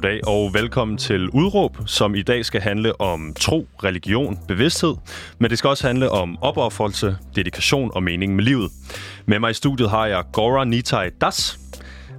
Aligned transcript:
Goddag 0.00 0.26
og 0.26 0.54
velkommen 0.54 0.98
til 0.98 1.28
Udråb, 1.28 1.78
som 1.86 2.14
i 2.14 2.22
dag 2.22 2.44
skal 2.44 2.60
handle 2.60 3.00
om 3.00 3.34
tro, 3.40 3.68
religion, 3.84 4.38
bevidsthed, 4.48 4.94
men 5.38 5.50
det 5.50 5.58
skal 5.58 5.68
også 5.68 5.86
handle 5.86 6.10
om 6.10 6.38
opoffrelse, 6.40 7.16
dedikation 7.36 7.90
og 7.94 8.02
mening 8.02 8.36
med 8.36 8.44
livet. 8.44 8.70
Med 9.26 9.38
mig 9.38 9.50
i 9.50 9.54
studiet 9.54 9.90
har 9.90 10.06
jeg 10.06 10.24
Gora 10.32 10.64
Nitai 10.64 11.10
Das, 11.20 11.58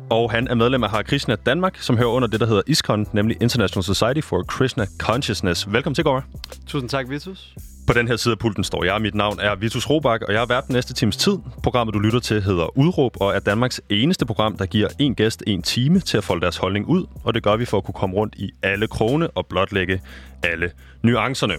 og 0.09 0.31
han 0.31 0.47
er 0.47 0.55
medlem 0.55 0.83
af 0.83 0.89
Hare 0.89 1.03
Krishna 1.03 1.35
Danmark, 1.35 1.77
som 1.77 1.97
hører 1.97 2.09
under 2.09 2.27
det, 2.27 2.39
der 2.39 2.45
hedder 2.45 2.61
ISKCON, 2.67 3.07
nemlig 3.13 3.37
International 3.41 3.83
Society 3.83 4.27
for 4.27 4.43
Krishna 4.43 4.85
Consciousness. 4.97 5.73
Velkommen 5.73 5.95
til, 5.95 6.03
Gora. 6.03 6.21
Tusind 6.67 6.89
tak, 6.89 7.09
Vitus. 7.09 7.55
På 7.91 7.97
den 7.97 8.07
her 8.07 8.15
side 8.15 8.31
af 8.31 8.39
pulten 8.39 8.63
står 8.63 8.83
jeg. 8.83 9.01
Mit 9.01 9.15
navn 9.15 9.39
er 9.39 9.55
Vitus 9.55 9.89
Robak, 9.89 10.21
og 10.21 10.33
jeg 10.33 10.41
har 10.41 10.45
været 10.45 10.67
den 10.67 10.73
næste 10.73 10.93
times 10.93 11.17
tid. 11.17 11.37
Programmet, 11.63 11.93
du 11.93 11.99
lytter 11.99 12.19
til, 12.19 12.41
hedder 12.41 12.77
Udråb, 12.77 13.17
og 13.21 13.35
er 13.35 13.39
Danmarks 13.39 13.81
eneste 13.89 14.25
program, 14.25 14.57
der 14.57 14.65
giver 14.65 14.87
en 14.99 15.15
gæst 15.15 15.43
en 15.47 15.61
time 15.61 15.99
til 15.99 16.17
at 16.17 16.23
folde 16.23 16.41
deres 16.41 16.57
holdning 16.57 16.85
ud. 16.85 17.05
Og 17.23 17.33
det 17.33 17.43
gør 17.43 17.55
vi 17.55 17.65
for 17.65 17.77
at 17.77 17.83
kunne 17.83 17.93
komme 17.93 18.15
rundt 18.15 18.35
i 18.37 18.51
alle 18.63 18.87
krone 18.87 19.29
og 19.29 19.45
blotlægge 19.45 20.01
alle 20.43 20.71
nuancerne. 21.03 21.53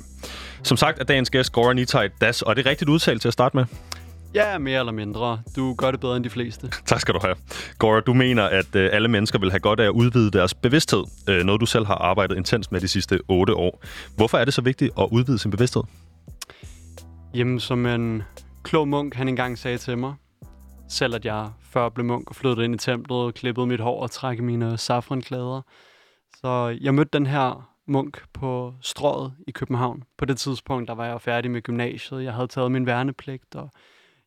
Som 0.63 0.77
sagt 0.77 1.01
er 1.01 1.05
dagens 1.05 1.31
gæst 1.31 1.53
Goran 1.53 1.77
Nitai 1.77 2.09
Das, 2.21 2.43
og 2.43 2.51
er 2.51 2.55
det 2.55 2.67
rigtigt 2.67 2.89
udtalt 2.91 3.21
til 3.21 3.29
at 3.29 3.33
starte 3.33 3.57
med? 3.57 3.65
Ja, 4.35 4.59
mere 4.59 4.79
eller 4.79 4.93
mindre. 4.93 5.41
Du 5.57 5.75
gør 5.75 5.91
det 5.91 6.01
bedre 6.01 6.17
end 6.17 6.25
de 6.25 6.31
fleste. 6.31 6.71
Tak 6.87 7.01
skal 7.01 7.15
du 7.15 7.21
have. 7.23 7.35
Gora, 7.79 8.01
du 8.01 8.15
mener, 8.15 8.43
at 8.43 8.77
øh, 8.77 8.91
alle 8.93 9.09
mennesker 9.09 9.39
vil 9.39 9.51
have 9.51 9.61
godt 9.61 9.81
af 9.81 9.85
at 9.85 9.91
udvide 9.91 10.31
deres 10.31 10.55
bevidsthed. 10.55 11.05
Øh, 11.29 11.45
noget, 11.45 11.61
du 11.61 11.67
selv 11.67 11.87
har 11.87 11.95
arbejdet 11.95 12.37
intens 12.37 12.71
med 12.71 12.81
de 12.81 12.89
sidste 12.89 13.19
otte 13.29 13.55
år. 13.55 13.85
Hvorfor 14.17 14.39
er 14.39 14.45
det 14.45 14.55
så 14.55 14.63
vigtigt 14.63 14.91
at 14.99 15.09
udvide 15.11 15.39
sin 15.39 15.51
bevidsthed? 15.51 15.83
Jamen, 17.35 17.61
som 17.61 17.87
en 17.87 18.23
klog 18.63 18.89
munk, 18.89 19.15
han 19.15 19.29
engang 19.29 19.59
sagde 19.59 19.79
til 19.79 19.99
mig, 19.99 20.15
selv 20.89 21.15
at 21.15 21.25
jeg 21.25 21.51
før 21.61 21.89
blev 21.89 22.07
munk 22.07 22.31
og 22.31 22.37
flyttede 22.37 22.65
ind 22.65 22.75
i 22.75 22.79
templet, 22.79 23.35
klippede 23.35 23.67
mit 23.67 23.81
hår 23.81 24.03
og 24.03 24.11
trækkede 24.11 24.47
mine 24.47 24.79
safranklæder. 24.79 25.63
Så 26.37 26.79
jeg 26.81 26.95
mødte 26.95 27.19
den 27.19 27.27
her 27.27 27.71
munk 27.87 28.23
på 28.33 28.75
strået 28.81 29.35
i 29.49 29.51
København. 29.51 30.03
På 30.19 30.25
det 30.25 30.39
tidspunkt, 30.39 30.89
der 30.89 30.95
var 30.95 31.07
jeg 31.07 31.21
færdig 31.21 31.51
med 31.51 31.63
gymnasiet. 31.63 32.25
Jeg 32.25 32.35
havde 32.35 32.49
taget 32.49 32.73
min 32.73 32.87
værnepligt, 32.87 33.55
og 33.55 33.71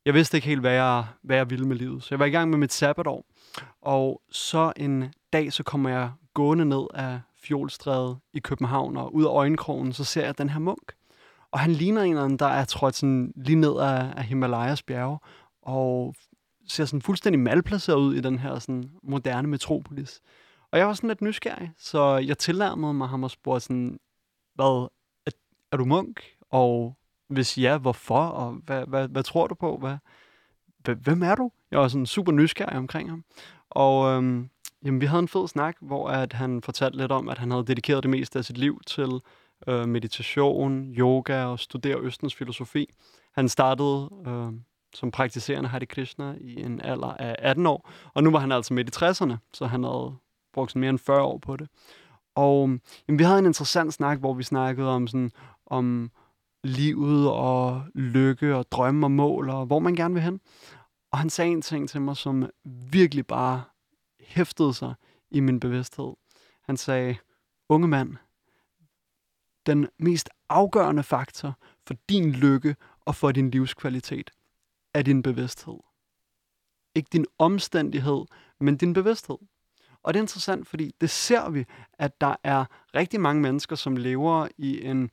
jeg 0.06 0.14
vidste 0.14 0.38
ikke 0.38 0.48
helt, 0.48 0.62
hvad 0.62 0.74
jeg, 0.74 1.06
hvad 1.24 1.38
jeg 1.38 1.50
ville 1.50 1.68
med 1.68 1.76
livet. 1.76 2.04
Så 2.04 2.08
jeg 2.12 2.20
var 2.20 2.26
i 2.26 2.30
gang 2.30 2.50
med 2.50 2.58
mit 2.58 2.74
sabbatår. 2.74 3.26
Og 3.82 4.22
så 4.32 4.74
en 4.78 5.14
dag, 5.34 5.54
så 5.54 5.64
kommer 5.64 5.90
jeg 5.90 6.12
gående 6.34 6.66
ned 6.66 6.88
af 6.94 7.20
Fjolstræde 7.44 8.18
i 8.34 8.40
København, 8.40 8.98
og 8.98 9.16
ud 9.16 9.24
af 9.24 9.30
øjenkrogen, 9.30 9.94
så 9.94 10.04
ser 10.04 10.26
jeg 10.26 10.38
den 10.38 10.50
her 10.50 10.60
munk. 10.60 10.94
Og 11.56 11.62
han 11.62 11.72
ligner 11.72 12.02
en 12.02 12.10
eller 12.10 12.24
anden, 12.24 12.40
der 12.40 12.46
er 12.46 12.66
trådt 12.66 12.96
sådan 12.96 13.34
lige 13.36 13.56
ned 13.56 13.78
af, 13.80 14.14
af 14.18 14.24
Himalayas 14.24 14.84
bjerge, 14.84 15.20
og 15.62 16.16
ser 16.68 16.86
sådan 16.86 17.02
fuldstændig 17.02 17.40
malplaceret 17.40 17.98
ud 17.98 18.16
i 18.16 18.22
den 18.22 18.40
her 18.40 18.60
sådan 18.60 18.92
moderne 19.04 19.48
metropolis. 19.48 20.22
Og 20.72 20.80
jeg 20.80 20.88
var 20.88 20.94
sådan 20.94 21.08
lidt 21.08 21.22
nysgerrig, 21.22 21.72
så 21.78 22.18
jeg 22.18 22.38
tilnærmede 22.38 22.94
mig 22.94 23.08
ham 23.08 23.24
og 23.24 23.32
spurgte 23.32 23.66
sådan, 23.66 24.00
hvad, 24.56 24.88
er, 25.26 25.32
er 25.72 25.78
du 25.78 25.86
munk? 25.86 26.24
Og 26.52 26.98
hvis 27.28 27.58
ja, 27.58 27.78
hvorfor? 27.78 28.26
Og 28.26 28.52
hvad, 28.52 28.86
hvad, 28.88 29.08
hvad 29.08 29.24
tror 29.24 29.48
du 29.48 29.56
på? 29.56 29.78
Hvad, 29.78 29.98
hvem 30.96 31.24
er 31.24 31.36
du? 31.36 31.52
Jeg 31.72 31.80
var 31.80 31.88
sådan 31.88 32.06
super 32.06 32.32
nysgerrig 32.32 32.78
omkring 32.78 33.10
ham. 33.10 33.24
Og 33.70 34.12
øhm, 34.12 34.50
jamen, 34.86 35.02
vi 35.02 35.06
havde 35.06 35.20
en 35.20 35.28
fed 35.28 35.48
snak, 35.48 35.76
hvor 35.82 36.10
at 36.10 36.34
han 36.34 36.62
fortalte 36.62 36.98
lidt 36.98 37.12
om, 37.12 37.30
at 37.30 37.38
han 37.38 37.52
havde 37.52 37.66
dedikeret 37.66 38.04
det 38.04 38.10
meste 38.10 38.40
af 38.40 38.46
sit 38.46 38.58
liv 38.58 38.82
til 38.88 39.22
øh, 39.68 39.88
meditation, 39.88 40.94
yoga 40.96 41.46
og 41.46 41.60
studere 41.60 42.00
Østens 42.02 42.36
filosofi. 42.36 42.94
Han 43.32 43.50
startede 43.50 44.10
øh, 44.28 44.54
som 44.94 45.12
praktiserende 45.12 45.70
Hare 45.70 45.86
Krishna 45.86 46.36
i 46.42 46.62
en 46.62 46.82
alder 46.82 47.14
af 47.14 47.36
18 47.40 47.68
år, 47.68 47.90
og 48.14 48.24
nu 48.24 48.32
var 48.32 48.40
han 48.40 48.52
altså 48.52 48.74
midt 48.74 48.90
i 48.90 49.06
60'erne, 49.06 49.36
så 49.54 49.66
han 49.66 49.84
havde 49.84 50.16
brugt 50.54 50.76
mere 50.76 50.90
end 50.90 51.00
40 51.00 51.22
år 51.22 51.38
på 51.38 51.58
det. 51.58 51.68
Og 52.36 52.70
jamen, 53.08 53.20
vi 53.20 53.24
havde 53.24 53.40
en 53.40 53.46
interessant 53.46 53.94
snak, 53.94 54.20
hvor 54.20 54.34
vi 54.34 54.44
snakkede 54.44 54.90
om 54.90 55.08
sådan, 55.08 55.32
om 55.66 56.12
livet 56.64 57.32
og 57.32 57.84
lykke 57.96 58.56
og 58.56 58.72
drømme 58.72 59.06
og 59.06 59.12
mål 59.12 59.50
og 59.50 59.66
hvor 59.66 59.80
man 59.80 59.96
gerne 59.96 60.14
vil 60.14 60.24
hen. 60.24 60.40
Og 61.12 61.18
han 61.18 61.30
sagde 61.30 61.52
en 61.52 61.62
ting 61.62 61.90
til 61.90 62.02
mig, 62.02 62.18
som 62.18 62.50
virkelig 62.92 63.28
bare 63.28 63.64
hæftede 64.20 64.74
sig 64.74 64.94
i 65.32 65.40
min 65.40 65.60
bevidsthed. 65.60 66.14
Han 66.62 66.78
sagde, 66.78 67.16
unge 67.70 67.88
mand, 67.88 68.16
den 69.66 69.88
mest 69.98 70.30
afgørende 70.50 71.04
faktor 71.04 71.58
for 71.88 71.96
din 72.10 72.32
lykke 72.32 72.76
og 73.02 73.16
for 73.16 73.32
din 73.32 73.52
livskvalitet 73.52 74.32
er 74.94 75.02
din 75.02 75.24
bevidsthed. 75.24 75.80
Ikke 76.96 77.10
din 77.14 77.26
omstændighed, 77.40 78.26
men 78.60 78.78
din 78.78 78.94
bevidsthed. 78.94 79.38
Og 80.04 80.14
det 80.14 80.20
er 80.20 80.24
interessant, 80.24 80.68
fordi 80.68 80.96
det 81.02 81.10
ser 81.10 81.50
vi, 81.50 81.66
at 81.94 82.22
der 82.22 82.36
er 82.44 82.66
rigtig 82.96 83.22
mange 83.22 83.42
mennesker, 83.42 83.76
som 83.76 83.98
lever 83.98 84.48
i 84.58 84.86
en 84.86 85.10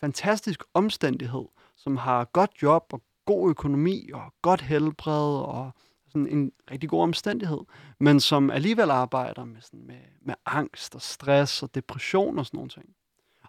fantastisk 0.00 0.62
omstændighed, 0.74 1.44
som 1.76 1.96
har 1.96 2.24
godt 2.24 2.50
job 2.62 2.84
og 2.92 3.02
god 3.24 3.50
økonomi 3.50 4.10
og 4.14 4.34
godt 4.42 4.60
helbred 4.60 5.40
og 5.40 5.72
sådan 6.08 6.26
en 6.26 6.52
rigtig 6.70 6.88
god 6.88 7.02
omstændighed, 7.02 7.60
men 8.00 8.20
som 8.20 8.50
alligevel 8.50 8.90
arbejder 8.90 9.44
med, 9.44 9.60
sådan 9.60 9.86
med, 9.86 10.00
med 10.20 10.34
angst 10.46 10.94
og 10.94 11.02
stress 11.02 11.62
og 11.62 11.74
depression 11.74 12.38
og 12.38 12.46
sådan 12.46 12.58
nogle 12.58 12.70
ting. 12.70 12.95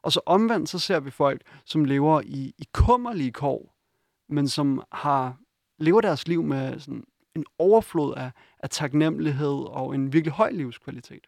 Og 0.01 0.11
så 0.11 0.19
omvendt, 0.25 0.69
så 0.69 0.79
ser 0.79 0.99
vi 0.99 1.11
folk, 1.11 1.41
som 1.65 1.85
lever 1.85 2.21
i, 2.21 2.53
i 2.57 2.67
kummerlige 2.73 3.31
kår, 3.31 3.73
men 4.29 4.47
som 4.47 4.83
har 4.91 5.37
lever 5.79 6.01
deres 6.01 6.27
liv 6.27 6.43
med 6.43 6.79
sådan 6.79 7.03
en 7.35 7.45
overflod 7.59 8.13
af, 8.15 8.31
af 8.59 8.69
taknemmelighed 8.69 9.65
og 9.67 9.95
en 9.95 10.13
virkelig 10.13 10.33
høj 10.33 10.51
livskvalitet. 10.51 11.27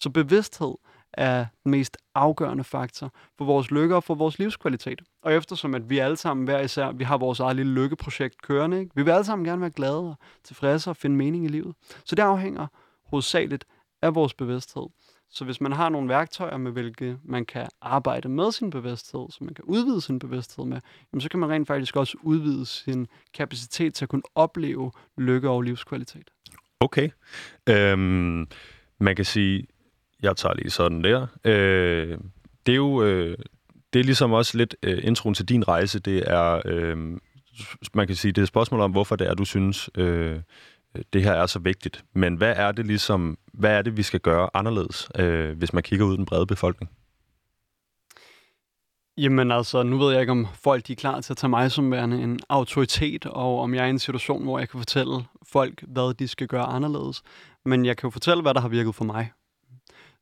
Så 0.00 0.10
bevidsthed 0.10 0.74
er 1.12 1.46
den 1.64 1.70
mest 1.70 1.96
afgørende 2.14 2.64
faktor 2.64 3.12
for 3.38 3.44
vores 3.44 3.70
lykke 3.70 3.96
og 3.96 4.04
for 4.04 4.14
vores 4.14 4.38
livskvalitet. 4.38 5.02
Og 5.22 5.34
eftersom 5.34 5.74
at 5.74 5.90
vi 5.90 5.98
alle 5.98 6.16
sammen 6.16 6.44
hver 6.44 6.60
især, 6.60 6.92
vi 6.92 7.04
har 7.04 7.18
vores 7.18 7.40
eget 7.40 7.56
lille 7.56 7.72
lykkeprojekt 7.72 8.42
kørende, 8.42 8.80
ikke? 8.80 8.92
vi 8.94 9.02
vil 9.02 9.10
alle 9.10 9.24
sammen 9.24 9.44
gerne 9.44 9.60
være 9.60 9.70
glade 9.70 9.98
og 9.98 10.16
tilfredse 10.44 10.90
og 10.90 10.96
finde 10.96 11.16
mening 11.16 11.44
i 11.44 11.48
livet. 11.48 11.74
Så 12.04 12.14
det 12.14 12.22
afhænger 12.22 12.66
hovedsageligt 13.04 13.64
af 14.02 14.14
vores 14.14 14.34
bevidsthed. 14.34 14.86
Så 15.30 15.44
hvis 15.44 15.60
man 15.60 15.72
har 15.72 15.88
nogle 15.88 16.08
værktøjer, 16.08 16.56
med 16.56 16.72
hvilke 16.72 17.18
man 17.24 17.44
kan 17.44 17.68
arbejde 17.80 18.28
med 18.28 18.52
sin 18.52 18.70
bevidsthed, 18.70 19.26
så 19.30 19.38
man 19.44 19.54
kan 19.54 19.64
udvide 19.64 20.00
sin 20.00 20.18
bevidsthed 20.18 20.64
med, 20.64 20.80
jamen 21.12 21.20
så 21.20 21.28
kan 21.28 21.40
man 21.40 21.50
rent 21.50 21.66
faktisk 21.66 21.96
også 21.96 22.16
udvide 22.22 22.66
sin 22.66 23.06
kapacitet 23.34 23.94
til 23.94 24.04
at 24.04 24.08
kunne 24.08 24.22
opleve 24.34 24.92
lykke 25.18 25.50
og 25.50 25.62
livskvalitet. 25.62 26.30
Okay. 26.80 27.10
Øhm, 27.68 28.46
man 28.98 29.16
kan 29.16 29.24
sige, 29.24 29.66
jeg 30.22 30.36
tager 30.36 30.54
lige 30.54 30.70
sådan 30.70 31.04
der. 31.04 31.26
Øh, 31.44 32.18
det 32.66 32.72
er 32.72 32.76
jo 32.76 33.02
øh, 33.02 33.38
det 33.92 34.00
er 34.00 34.04
ligesom 34.04 34.32
også 34.32 34.58
lidt 34.58 34.76
øh, 34.82 34.98
introen 35.02 35.34
til 35.34 35.48
din 35.48 35.68
rejse. 35.68 35.98
Det 35.98 36.30
er, 36.30 36.62
øh, 36.64 36.96
man 37.94 38.06
kan 38.06 38.16
sige, 38.16 38.32
det 38.32 38.38
er 38.38 38.42
et 38.42 38.48
spørgsmål 38.48 38.80
om, 38.80 38.90
hvorfor 38.90 39.16
det 39.16 39.26
er, 39.26 39.34
du 39.34 39.44
synes, 39.44 39.90
øh, 39.94 40.40
Øh, 40.96 41.04
det 41.12 41.22
her 41.22 41.32
er 41.32 41.46
så 41.46 41.58
vigtigt. 41.58 42.04
Men 42.12 42.34
hvad 42.34 42.54
er 42.56 42.72
det 42.72 42.86
ligesom, 42.86 43.38
hvad 43.52 43.70
er 43.70 43.82
det, 43.82 43.96
vi 43.96 44.02
skal 44.02 44.20
gøre 44.20 44.48
anderledes, 44.54 45.08
øh, 45.18 45.58
hvis 45.58 45.72
man 45.72 45.82
kigger 45.82 46.06
ud 46.06 46.14
i 46.14 46.16
den 46.16 46.26
brede 46.26 46.46
befolkning? 46.46 46.90
Jamen 49.16 49.50
altså, 49.50 49.82
nu 49.82 49.98
ved 49.98 50.12
jeg 50.12 50.20
ikke, 50.20 50.30
om 50.30 50.46
folk 50.54 50.86
de 50.86 50.92
er 50.92 50.96
klar 50.96 51.20
til 51.20 51.32
at 51.32 51.36
tage 51.36 51.50
mig 51.50 51.70
som 51.70 51.90
værende 51.90 52.22
en 52.22 52.40
autoritet, 52.48 53.26
og 53.26 53.60
om 53.60 53.74
jeg 53.74 53.82
er 53.82 53.86
i 53.86 53.90
en 53.90 53.98
situation, 53.98 54.42
hvor 54.42 54.58
jeg 54.58 54.68
kan 54.68 54.80
fortælle 54.80 55.24
folk, 55.52 55.84
hvad 55.88 56.14
de 56.14 56.28
skal 56.28 56.46
gøre 56.46 56.64
anderledes. 56.64 57.22
Men 57.64 57.84
jeg 57.84 57.96
kan 57.96 58.06
jo 58.06 58.10
fortælle, 58.10 58.42
hvad 58.42 58.54
der 58.54 58.60
har 58.60 58.68
virket 58.68 58.94
for 58.94 59.04
mig. 59.04 59.32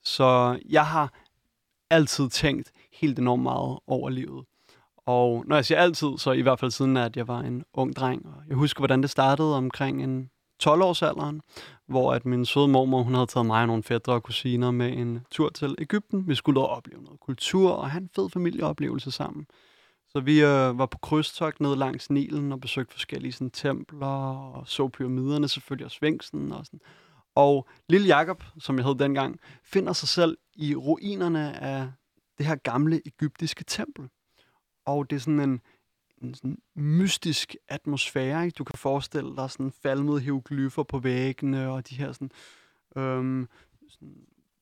Så 0.05 0.59
jeg 0.69 0.87
har 0.87 1.13
altid 1.91 2.29
tænkt 2.29 2.71
helt 2.93 3.19
enormt 3.19 3.43
meget 3.43 3.79
over 3.87 4.11
livet. 4.11 4.45
Og 5.07 5.45
når 5.47 5.57
jeg 5.57 5.65
siger 5.65 5.79
altid, 5.79 6.09
så 6.19 6.33
i 6.33 6.41
hvert 6.41 6.61
fald 6.61 6.71
siden, 6.71 6.97
at 6.97 7.17
jeg 7.17 7.29
var 7.29 7.41
en 7.41 7.65
ung 7.75 7.97
dreng. 7.97 8.27
Og 8.27 8.43
jeg 8.49 8.57
husker, 8.57 8.81
hvordan 8.81 9.03
det 9.03 9.11
startede 9.11 9.57
omkring 9.57 10.03
en 10.03 10.31
12-årsalderen, 10.65 11.41
hvor 11.87 12.13
at 12.13 12.27
min 12.27 12.45
søde 12.45 12.69
mormor, 12.69 13.03
hun 13.03 13.15
havde 13.15 13.27
taget 13.27 13.47
mig 13.47 13.61
og 13.61 13.67
nogle 13.67 13.83
fædre 13.83 14.13
og 14.13 14.23
kusiner 14.23 14.71
med 14.71 14.93
en 14.93 15.21
tur 15.31 15.49
til 15.49 15.75
Ægypten. 15.79 16.29
Vi 16.29 16.35
skulle 16.35 16.61
opleve 16.61 17.03
noget 17.03 17.21
kultur 17.21 17.71
og 17.71 17.91
have 17.91 18.01
en 18.01 18.11
fed 18.17 18.31
familieoplevelse 18.31 19.11
sammen. 19.11 19.47
Så 20.09 20.21
vi 20.21 20.43
øh, 20.43 20.79
var 20.79 20.87
på 20.87 20.99
krydstogt 20.99 21.61
ned 21.61 21.77
langs 21.77 22.11
Nilen 22.11 22.53
og 22.53 22.61
besøgte 22.61 22.93
forskellige 22.93 23.33
sådan, 23.33 23.51
templer 23.51 24.07
og 24.07 24.69
så 24.69 24.89
pyramiderne 24.89 25.49
selvfølgelig 25.49 25.85
og 25.85 25.91
Sfinksen 25.91 26.53
og 26.53 26.67
sådan. 26.67 26.81
Og 27.35 27.69
lille 27.89 28.07
Jakob, 28.07 28.45
som 28.59 28.77
jeg 28.77 28.87
hed 28.87 28.95
dengang, 28.95 29.41
finder 29.65 29.93
sig 29.93 30.09
selv 30.09 30.39
i 30.55 30.75
ruinerne 30.75 31.63
af 31.63 31.93
det 32.39 32.47
her 32.47 32.55
gamle 32.55 33.01
egyptiske 33.07 33.65
tempel. 33.65 34.09
Og 34.87 35.11
det 35.11 35.17
er 35.17 35.21
sådan 35.21 35.41
en, 35.41 35.61
en 36.23 36.35
sådan 36.35 36.59
mystisk 36.75 37.57
atmosfære. 37.69 38.45
Ikke? 38.45 38.57
Du 38.57 38.65
kan 38.65 38.79
forestille 38.79 39.37
dig 39.37 39.51
sådan 39.51 39.73
falmede 39.83 40.21
hieroglyffer 40.21 40.83
på 40.83 40.99
væggene, 40.99 41.69
og 41.69 41.89
de 41.89 41.95
her 41.95 42.13
sådan, 42.13 42.31
øhm, 42.97 43.49
sådan 43.89 44.17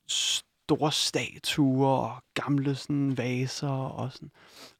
store 0.08 0.93
statuer 0.93 1.88
og 1.88 2.23
gamle 2.35 2.75
sådan, 2.75 3.19
vaser 3.19 3.69
og 3.69 4.12
sådan. 4.12 4.31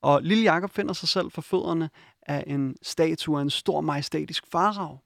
Og 0.03 0.23
lille 0.23 0.45
Jakob 0.45 0.71
finder 0.71 0.93
sig 0.93 1.09
selv 1.09 1.31
for 1.31 1.43
fødderne 1.43 1.91
af 2.23 2.45
en 2.47 2.77
statue 2.83 3.39
af 3.39 3.43
en 3.43 3.51
stor 3.51 3.81
majestætisk 3.81 4.47
farav. 4.47 5.03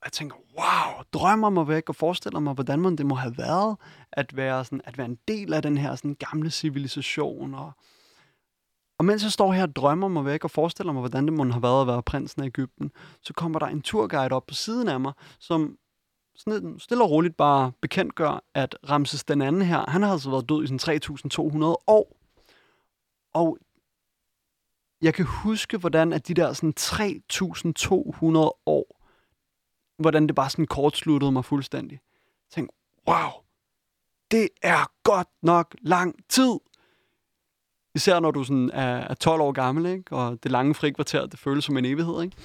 Og 0.00 0.04
jeg 0.04 0.12
tænker, 0.12 0.36
wow, 0.36 1.02
drømmer 1.12 1.50
mig 1.50 1.68
væk 1.68 1.88
og 1.88 1.96
forestiller 1.96 2.40
mig, 2.40 2.54
hvordan 2.54 2.80
man 2.80 2.96
det 2.96 3.06
må 3.06 3.14
have 3.14 3.38
været 3.38 3.76
at 4.12 4.36
være, 4.36 4.64
sådan, 4.64 4.80
at 4.84 4.98
være 4.98 5.06
en 5.06 5.18
del 5.28 5.54
af 5.54 5.62
den 5.62 5.78
her 5.78 5.94
sådan, 5.94 6.14
gamle 6.14 6.50
civilisation. 6.50 7.54
Og, 7.54 7.72
og 8.98 9.04
mens 9.04 9.22
jeg 9.22 9.32
står 9.32 9.52
her 9.52 9.62
og 9.62 9.76
drømmer 9.76 10.08
mig 10.08 10.24
væk 10.24 10.44
og 10.44 10.50
forestiller 10.50 10.92
mig, 10.92 11.00
hvordan 11.00 11.24
det 11.24 11.32
må 11.32 11.44
have 11.44 11.62
været 11.62 11.80
at 11.80 11.86
være 11.86 12.02
prinsen 12.02 12.42
af 12.42 12.46
Ægypten, 12.46 12.92
så 13.22 13.32
kommer 13.32 13.58
der 13.58 13.66
en 13.66 13.82
turguide 13.82 14.32
op 14.32 14.46
på 14.46 14.54
siden 14.54 14.88
af 14.88 15.00
mig, 15.00 15.12
som 15.38 15.76
sådan 16.34 16.78
stille 16.78 17.04
og 17.04 17.10
roligt 17.10 17.36
bare 17.36 17.72
bekendtgør, 17.80 18.44
at 18.54 18.76
Ramses 18.88 19.24
den 19.24 19.42
anden 19.42 19.62
her, 19.62 19.90
han 19.90 20.02
har 20.02 20.12
altså 20.12 20.30
været 20.30 20.48
død 20.48 20.64
i 20.64 20.66
sådan 20.66 21.00
3.200 21.62 21.64
år. 21.86 22.16
Og 23.34 23.58
jeg 25.02 25.14
kan 25.14 25.24
huske, 25.24 25.78
hvordan 25.78 26.12
at 26.12 26.28
de 26.28 26.34
der 26.34 26.52
sådan 26.52 26.74
3.200 26.80 28.36
år, 28.66 29.00
hvordan 29.98 30.26
det 30.26 30.34
bare 30.34 30.50
sådan 30.50 30.66
kortsluttede 30.66 31.32
mig 31.32 31.44
fuldstændig. 31.44 32.00
Jeg 32.20 32.50
tænkte, 32.50 32.76
wow, 33.08 33.30
det 34.30 34.48
er 34.62 34.90
godt 35.02 35.28
nok 35.42 35.76
lang 35.80 36.28
tid. 36.28 36.58
Især 37.94 38.20
når 38.20 38.30
du 38.30 38.44
sådan 38.44 38.70
er 38.72 39.14
12 39.14 39.40
år 39.40 39.52
gammel, 39.52 39.86
ikke? 39.86 40.16
og 40.16 40.42
det 40.42 40.50
lange 40.50 40.74
frikvarter, 40.74 41.26
det 41.26 41.38
føles 41.38 41.64
som 41.64 41.76
en 41.76 41.84
evighed. 41.84 42.22
Ikke? 42.22 42.36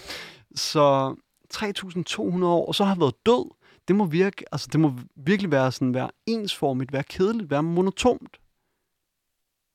Så 0.55 1.15
3.200 1.53 2.45
år, 2.45 2.65
og 2.65 2.75
så 2.75 2.83
har 2.83 2.93
jeg 2.93 2.99
været 2.99 3.25
død. 3.25 3.51
Det 3.87 3.95
må, 3.95 4.05
virke, 4.05 4.45
altså 4.51 4.69
det 4.71 4.79
må 4.79 4.93
virkelig 5.15 5.51
være, 5.51 5.71
sådan, 5.71 5.93
være 5.93 6.09
ensformigt, 6.25 6.93
være 6.93 7.03
kedeligt, 7.03 7.49
være 7.49 7.63
monotont. 7.63 8.37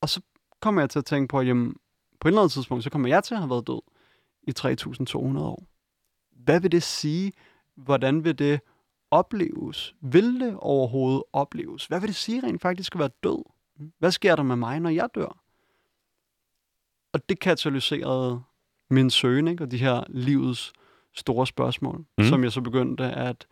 Og 0.01 0.09
så 0.09 0.21
kommer 0.61 0.83
jeg 0.83 0.91
til 0.91 0.99
at 0.99 1.05
tænke 1.05 1.29
på, 1.29 1.39
at 1.39 1.47
jamen, 1.47 1.77
på 2.21 2.29
et 2.29 2.33
eller 2.33 2.41
andet 2.41 2.53
tidspunkt, 2.53 2.85
så 2.85 2.91
kommer 2.91 3.09
jeg 3.09 3.25
til 3.25 3.35
at 3.35 3.41
have 3.41 3.51
været 3.51 3.67
død 3.67 3.81
i 4.43 4.53
3.200 4.59 5.39
år. 5.39 5.63
Hvad 6.45 6.61
vil 6.61 6.73
det 6.73 6.83
sige? 6.83 7.33
Hvordan 7.75 8.25
vil 8.25 8.39
det 8.39 8.61
opleves? 9.11 9.95
Vil 10.01 10.41
det 10.41 10.57
overhovedet 10.59 11.23
opleves? 11.33 11.87
Hvad 11.87 12.01
vil 12.01 12.09
det 12.09 12.17
sige 12.17 12.43
rent 12.43 12.63
faktisk 12.63 12.95
at 12.95 12.99
være 12.99 13.11
død? 13.23 13.45
Hvad 13.99 14.11
sker 14.11 14.37
der 14.37 14.43
med 14.43 14.57
mig, 14.57 14.81
når 14.81 14.91
jeg 14.91 15.09
dør? 15.15 15.39
Og 17.13 17.29
det 17.29 17.41
katalyserede 17.41 18.43
min 18.91 19.11
søgen, 19.11 19.49
ikke? 19.49 19.65
og 19.65 19.71
de 19.71 19.79
her 19.79 20.05
livets 20.09 20.73
store 21.15 21.47
spørgsmål, 21.47 22.05
mm. 22.19 22.25
som 22.25 22.45
jeg 22.45 22.53
så 22.53 22.61
begyndte 22.61 23.05
at... 23.05 23.47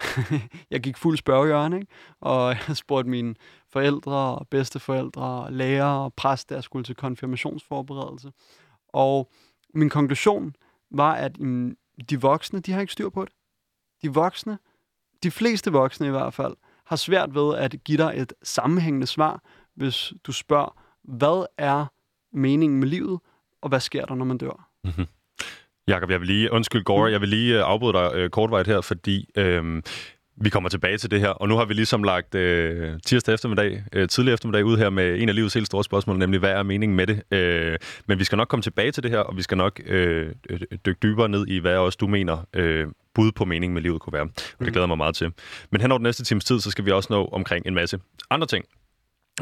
jeg 0.70 0.80
gik 0.80 0.96
fuld 0.96 1.18
spørgehjørne, 1.18 1.76
ikke? 1.76 1.92
og 2.20 2.56
jeg 2.68 2.76
spurgte 2.76 3.10
mine 3.10 3.34
forældre 3.68 4.12
og 4.12 4.48
bedsteforældre 4.48 5.22
og 5.22 5.52
lærer 5.52 5.84
og 5.84 6.14
præst, 6.14 6.48
der 6.48 6.60
skulle 6.60 6.84
til 6.84 6.94
konfirmationsforberedelse. 6.94 8.32
Og 8.88 9.30
min 9.74 9.88
konklusion 9.88 10.54
var, 10.90 11.14
at 11.14 11.40
mm, 11.40 11.76
de 12.10 12.20
voksne, 12.20 12.60
de 12.60 12.72
har 12.72 12.80
ikke 12.80 12.92
styr 12.92 13.08
på 13.08 13.24
det. 13.24 13.32
De 14.02 14.14
voksne, 14.14 14.58
de 15.22 15.30
fleste 15.30 15.72
voksne 15.72 16.06
i 16.06 16.10
hvert 16.10 16.34
fald, 16.34 16.56
har 16.86 16.96
svært 16.96 17.34
ved 17.34 17.56
at 17.56 17.84
give 17.84 17.98
dig 17.98 18.12
et 18.16 18.32
sammenhængende 18.42 19.06
svar, 19.06 19.42
hvis 19.74 20.12
du 20.24 20.32
spørger, 20.32 20.80
hvad 21.02 21.46
er 21.58 21.86
meningen 22.32 22.80
med 22.80 22.88
livet, 22.88 23.20
og 23.62 23.68
hvad 23.68 23.80
sker 23.80 24.04
der, 24.04 24.14
når 24.14 24.24
man 24.24 24.38
dør? 24.38 24.68
Mm-hmm. 24.84 25.06
Jakob, 25.88 26.10
jeg 26.10 26.20
vil 26.20 26.26
lige, 26.26 26.52
undskyld 26.52 26.84
Gore, 26.84 27.08
mm. 27.08 27.12
jeg 27.12 27.20
vil 27.20 27.28
lige 27.28 27.58
øh, 27.58 27.62
afbryde 27.66 27.92
dig 27.92 28.10
øh, 28.14 28.30
kortvejt 28.30 28.66
her, 28.66 28.80
fordi 28.80 29.28
øh, 29.36 29.82
vi 30.42 30.50
kommer 30.50 30.68
tilbage 30.68 30.98
til 30.98 31.10
det 31.10 31.20
her, 31.20 31.28
og 31.28 31.48
nu 31.48 31.56
har 31.56 31.64
vi 31.64 31.74
ligesom 31.74 32.02
lagt 32.02 32.34
øh, 32.34 32.98
tirsdag 33.06 33.34
eftermiddag, 33.34 33.84
øh, 33.92 34.08
tidlig 34.08 34.32
eftermiddag 34.32 34.64
ud 34.64 34.78
her 34.78 34.90
med 34.90 35.20
en 35.22 35.28
af 35.28 35.34
livets 35.34 35.54
helt 35.54 35.66
store 35.66 35.84
spørgsmål, 35.84 36.18
nemlig 36.18 36.40
hvad 36.40 36.50
er 36.50 36.62
meningen 36.62 36.96
med 36.96 37.06
det? 37.06 37.22
Øh, 37.30 37.78
men 38.06 38.18
vi 38.18 38.24
skal 38.24 38.36
nok 38.36 38.48
komme 38.48 38.62
tilbage 38.62 38.92
til 38.92 39.02
det 39.02 39.10
her, 39.10 39.18
og 39.18 39.36
vi 39.36 39.42
skal 39.42 39.56
nok 39.56 39.80
øh, 39.86 40.34
dykke 40.86 40.98
dybere 41.02 41.28
ned 41.28 41.46
i, 41.46 41.58
hvad 41.58 41.76
også 41.76 41.98
du 42.00 42.06
mener 42.06 42.46
øh, 42.54 42.86
bud 43.14 43.32
på 43.32 43.44
meningen 43.44 43.74
med 43.74 43.82
livet 43.82 44.00
kunne 44.00 44.12
være. 44.12 44.22
Og 44.22 44.30
det 44.36 44.66
mm. 44.66 44.72
glæder 44.72 44.86
mig 44.86 44.96
meget 44.96 45.14
til. 45.14 45.32
Men 45.70 45.80
hen 45.80 45.90
over 45.90 45.98
den 45.98 46.02
næste 46.02 46.24
times 46.24 46.44
tid, 46.44 46.60
så 46.60 46.70
skal 46.70 46.84
vi 46.84 46.90
også 46.90 47.08
nå 47.10 47.26
omkring 47.26 47.66
en 47.66 47.74
masse 47.74 47.98
andre 48.30 48.46
ting. 48.46 48.64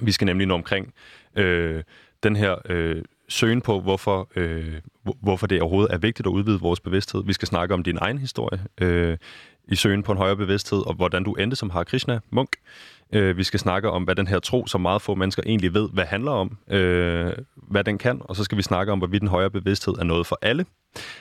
Vi 0.02 0.12
skal 0.12 0.26
nemlig 0.26 0.46
nå 0.46 0.54
omkring 0.54 0.94
øh, 1.36 1.82
den 2.22 2.36
her 2.36 2.56
øh, 2.64 3.02
søgen 3.28 3.60
på, 3.60 3.80
hvorfor, 3.80 4.28
øh, 4.36 4.74
hvorfor 5.20 5.46
det 5.46 5.62
overhovedet 5.62 5.94
er 5.94 5.98
vigtigt 5.98 6.26
at 6.26 6.30
udvide 6.30 6.60
vores 6.60 6.80
bevidsthed. 6.80 7.24
Vi 7.24 7.32
skal 7.32 7.48
snakke 7.48 7.74
om 7.74 7.82
din 7.82 7.98
egen 8.00 8.18
historie 8.18 8.64
øh, 8.80 9.16
i 9.68 9.76
søgen 9.76 10.02
på 10.02 10.12
en 10.12 10.18
højere 10.18 10.36
bevidsthed, 10.36 10.86
og 10.86 10.94
hvordan 10.94 11.24
du 11.24 11.34
endte 11.34 11.56
som 11.56 11.70
Hare 11.70 11.84
Krishna 11.84 12.20
munk. 12.30 12.50
Øh, 13.12 13.36
vi 13.36 13.44
skal 13.44 13.60
snakke 13.60 13.90
om, 13.90 14.02
hvad 14.02 14.14
den 14.14 14.26
her 14.26 14.38
tro, 14.38 14.66
som 14.66 14.80
meget 14.80 15.02
få 15.02 15.14
mennesker 15.14 15.42
egentlig 15.46 15.74
ved, 15.74 15.88
hvad 15.92 16.04
handler 16.04 16.30
om, 16.30 16.58
øh, 16.70 17.32
hvad 17.56 17.84
den 17.84 17.98
kan, 17.98 18.20
og 18.20 18.36
så 18.36 18.44
skal 18.44 18.58
vi 18.58 18.62
snakke 18.62 18.92
om, 18.92 18.98
hvorvidt 18.98 19.20
den 19.20 19.28
højere 19.28 19.50
bevidsthed 19.50 19.94
er 19.98 20.04
noget 20.04 20.26
for 20.26 20.38
alle. 20.42 20.64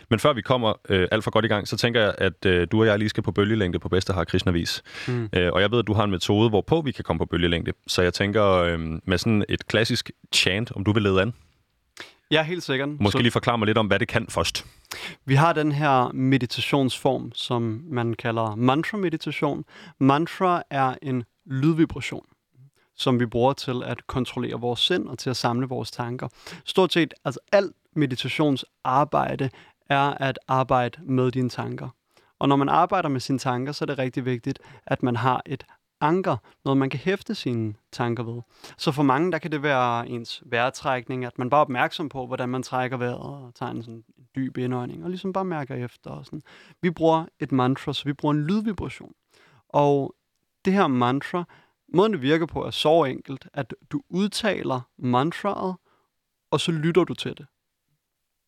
Men 0.09 0.19
før 0.19 0.33
vi 0.33 0.41
kommer 0.41 0.73
øh, 0.89 1.07
alt 1.11 1.23
for 1.23 1.31
godt 1.31 1.45
i 1.45 1.47
gang, 1.47 1.67
så 1.67 1.77
tænker 1.77 2.01
jeg, 2.01 2.15
at 2.17 2.45
øh, 2.45 2.67
du 2.71 2.79
og 2.81 2.87
jeg 2.87 2.99
lige 2.99 3.09
skal 3.09 3.23
på 3.23 3.31
bølgelængde 3.31 3.79
på 3.79 3.89
bedste 3.89 4.13
Hare 4.13 4.25
Krishna-vis. 4.25 4.83
Mm. 5.07 5.29
Øh, 5.33 5.51
og 5.53 5.61
jeg 5.61 5.71
ved, 5.71 5.79
at 5.79 5.87
du 5.87 5.93
har 5.93 6.03
en 6.03 6.11
metode, 6.11 6.49
hvorpå 6.49 6.81
vi 6.81 6.91
kan 6.91 7.03
komme 7.03 7.17
på 7.17 7.25
bølgelængde. 7.25 7.71
Så 7.87 8.01
jeg 8.01 8.13
tænker 8.13 8.45
øh, 8.45 8.79
med 8.79 9.17
sådan 9.17 9.45
et 9.49 9.67
klassisk 9.67 10.11
chant, 10.33 10.71
om 10.75 10.83
du 10.83 10.91
vil 10.91 11.03
lede 11.03 11.21
an. 11.21 11.33
Ja, 12.31 12.43
helt 12.43 12.63
sikkert. 12.63 12.89
Måske 12.99 13.17
så... 13.17 13.21
lige 13.21 13.31
forklare 13.31 13.57
mig 13.57 13.65
lidt 13.65 13.77
om, 13.77 13.87
hvad 13.87 13.99
det 13.99 14.07
kan 14.07 14.25
først. 14.29 14.65
Vi 15.25 15.35
har 15.35 15.53
den 15.53 15.71
her 15.71 16.11
meditationsform, 16.13 17.31
som 17.35 17.81
man 17.91 18.13
kalder 18.13 18.55
mantra-meditation. 18.55 19.65
Mantra 19.99 20.63
er 20.69 20.95
en 21.01 21.23
lydvibration, 21.47 22.25
som 22.95 23.19
vi 23.19 23.25
bruger 23.25 23.53
til 23.53 23.83
at 23.85 24.07
kontrollere 24.07 24.59
vores 24.59 24.79
sind 24.79 25.07
og 25.07 25.17
til 25.17 25.29
at 25.29 25.37
samle 25.37 25.67
vores 25.67 25.91
tanker. 25.91 26.27
Stort 26.65 26.93
set, 26.93 27.13
altså 27.25 27.39
alt 27.51 27.75
meditationsarbejde 27.93 29.49
er 29.89 30.09
at 30.09 30.39
arbejde 30.47 31.01
med 31.03 31.31
dine 31.31 31.49
tanker. 31.49 31.89
Og 32.39 32.49
når 32.49 32.55
man 32.55 32.69
arbejder 32.69 33.09
med 33.09 33.19
sine 33.19 33.39
tanker, 33.39 33.71
så 33.71 33.83
er 33.83 33.85
det 33.85 33.97
rigtig 33.97 34.25
vigtigt, 34.25 34.59
at 34.85 35.03
man 35.03 35.15
har 35.15 35.41
et 35.45 35.65
anker, 36.01 36.37
noget 36.65 36.77
man 36.77 36.89
kan 36.89 36.99
hæfte 36.99 37.35
sine 37.35 37.73
tanker 37.91 38.23
ved. 38.23 38.41
Så 38.77 38.91
for 38.91 39.03
mange, 39.03 39.31
der 39.31 39.37
kan 39.37 39.51
det 39.51 39.63
være 39.63 40.09
ens 40.09 40.43
vejrtrækning, 40.45 41.25
at 41.25 41.39
man 41.39 41.49
bare 41.49 41.59
er 41.59 41.61
opmærksom 41.61 42.09
på, 42.09 42.27
hvordan 42.27 42.49
man 42.49 42.63
trækker 42.63 42.97
vejret 42.97 43.19
og 43.19 43.51
tager 43.55 43.71
en 43.71 43.83
sådan 43.83 44.03
dyb 44.35 44.57
indånding, 44.57 45.03
og 45.03 45.09
ligesom 45.09 45.33
bare 45.33 45.45
mærker 45.45 45.75
efter. 45.75 46.09
Og 46.09 46.25
sådan. 46.25 46.41
Vi 46.81 46.91
bruger 46.91 47.25
et 47.39 47.51
mantra, 47.51 47.93
så 47.93 48.03
vi 48.05 48.13
bruger 48.13 48.33
en 48.33 48.43
lydvibration. 48.43 49.11
Og 49.69 50.15
det 50.67 50.75
her 50.75 50.87
mantra, 50.87 51.43
måden 51.93 52.13
det 52.13 52.21
virker 52.21 52.45
på, 52.45 52.63
er 52.65 52.71
så 52.71 53.03
enkelt, 53.03 53.47
at 53.53 53.73
du 53.91 54.01
udtaler 54.09 54.81
mantraet, 54.97 55.75
og 56.51 56.59
så 56.59 56.71
lytter 56.71 57.03
du 57.03 57.13
til 57.13 57.37
det. 57.37 57.45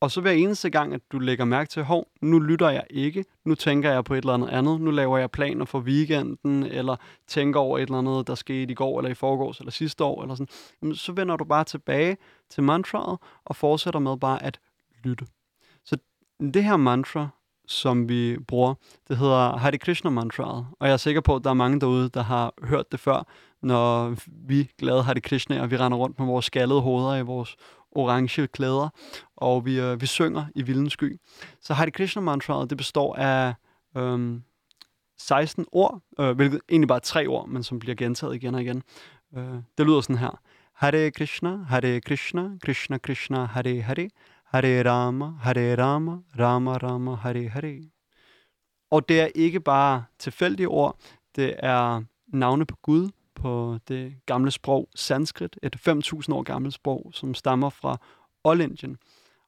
Og 0.01 0.11
så 0.11 0.21
hver 0.21 0.31
eneste 0.31 0.69
gang, 0.69 0.93
at 0.93 1.01
du 1.11 1.19
lægger 1.19 1.45
mærke 1.45 1.69
til, 1.69 1.83
hov, 1.83 2.07
nu 2.21 2.39
lytter 2.39 2.69
jeg 2.69 2.83
ikke, 2.89 3.25
nu 3.45 3.55
tænker 3.55 3.91
jeg 3.91 4.03
på 4.03 4.13
et 4.13 4.17
eller 4.17 4.33
andet 4.33 4.49
andet, 4.49 4.81
nu 4.81 4.91
laver 4.91 5.17
jeg 5.17 5.31
planer 5.31 5.65
for 5.65 5.79
weekenden, 5.79 6.63
eller 6.63 6.95
tænker 7.27 7.59
over 7.59 7.77
et 7.77 7.81
eller 7.81 7.97
andet, 7.97 8.27
der 8.27 8.35
skete 8.35 8.71
i 8.71 8.75
går, 8.75 8.99
eller 8.99 9.11
i 9.11 9.13
forgårs, 9.13 9.59
eller 9.59 9.71
sidste 9.71 10.03
år, 10.03 10.21
eller 10.21 10.35
sådan, 10.35 10.95
så 10.95 11.11
vender 11.11 11.37
du 11.37 11.43
bare 11.43 11.63
tilbage 11.63 12.17
til 12.49 12.63
mantraet, 12.63 13.19
og 13.45 13.55
fortsætter 13.55 13.99
med 13.99 14.17
bare 14.17 14.43
at 14.43 14.59
lytte. 15.03 15.25
Så 15.85 15.97
det 16.53 16.63
her 16.63 16.77
mantra, 16.77 17.29
som 17.69 18.09
vi 18.09 18.37
bruger, 18.47 18.73
det 19.07 19.17
hedder 19.17 19.57
Hare 19.57 19.77
Krishna 19.77 20.09
mantraet, 20.09 20.67
og 20.79 20.87
jeg 20.87 20.93
er 20.93 20.97
sikker 20.97 21.21
på, 21.21 21.35
at 21.35 21.43
der 21.43 21.49
er 21.49 21.53
mange 21.53 21.79
derude, 21.79 22.09
der 22.09 22.23
har 22.23 22.53
hørt 22.63 22.91
det 22.91 22.99
før, 22.99 23.27
når 23.61 24.15
vi 24.47 24.71
glade 24.77 25.03
Hare 25.03 25.21
Krishna, 25.21 25.61
og 25.61 25.71
vi 25.71 25.77
render 25.77 25.97
rundt 25.97 26.19
med 26.19 26.27
vores 26.27 26.45
skaldede 26.45 26.81
hoveder 26.81 27.15
i 27.15 27.21
vores 27.21 27.55
orange 27.91 28.47
klæder, 28.47 28.89
og 29.37 29.65
vi, 29.65 29.79
øh, 29.79 30.01
vi 30.01 30.05
synger 30.05 30.45
i 30.55 30.61
Vildens 30.61 30.93
Sky. 30.93 31.19
Så 31.61 31.73
Hare 31.73 31.91
Krishna 31.91 32.21
mantraet, 32.21 32.69
det 32.69 32.77
består 32.77 33.15
af 33.15 33.53
øhm, 33.97 34.43
16 35.17 35.65
ord, 35.71 36.01
øh, 36.19 36.35
hvilket 36.35 36.61
egentlig 36.69 36.87
bare 36.87 36.95
er 36.95 36.99
tre 36.99 37.27
ord, 37.27 37.47
men 37.47 37.63
som 37.63 37.79
bliver 37.79 37.95
gentaget 37.95 38.35
igen 38.35 38.55
og 38.55 38.61
igen. 38.61 38.83
Øh, 39.37 39.53
det 39.77 39.85
lyder 39.85 40.01
sådan 40.01 40.17
her. 40.17 40.39
Hare 40.73 41.11
Krishna, 41.11 41.57
Hare 41.67 42.01
Krishna, 42.01 42.49
Krishna 42.63 42.97
Krishna, 42.97 43.45
Hare 43.45 43.81
Hare, 43.81 44.09
Hare 44.49 44.89
Rama, 44.89 45.25
Hare 45.41 45.75
Rama, 45.83 46.17
Rama 46.39 46.77
Rama, 46.77 47.15
Hare 47.15 47.47
Hare. 47.47 47.81
Og 48.91 49.09
det 49.09 49.21
er 49.21 49.27
ikke 49.35 49.59
bare 49.59 50.03
tilfældige 50.19 50.67
ord, 50.67 50.99
det 51.35 51.55
er 51.57 52.03
navne 52.27 52.65
på 52.65 52.75
Gud, 52.81 53.09
på 53.35 53.77
det 53.87 54.13
gamle 54.25 54.51
sprog 54.51 54.89
sanskrit, 54.95 55.59
et 55.63 55.75
5.000 55.75 56.33
år 56.33 56.43
gammelt 56.43 56.73
sprog, 56.73 57.11
som 57.13 57.33
stammer 57.33 57.69
fra 57.69 57.97
Oldindien. 58.43 58.97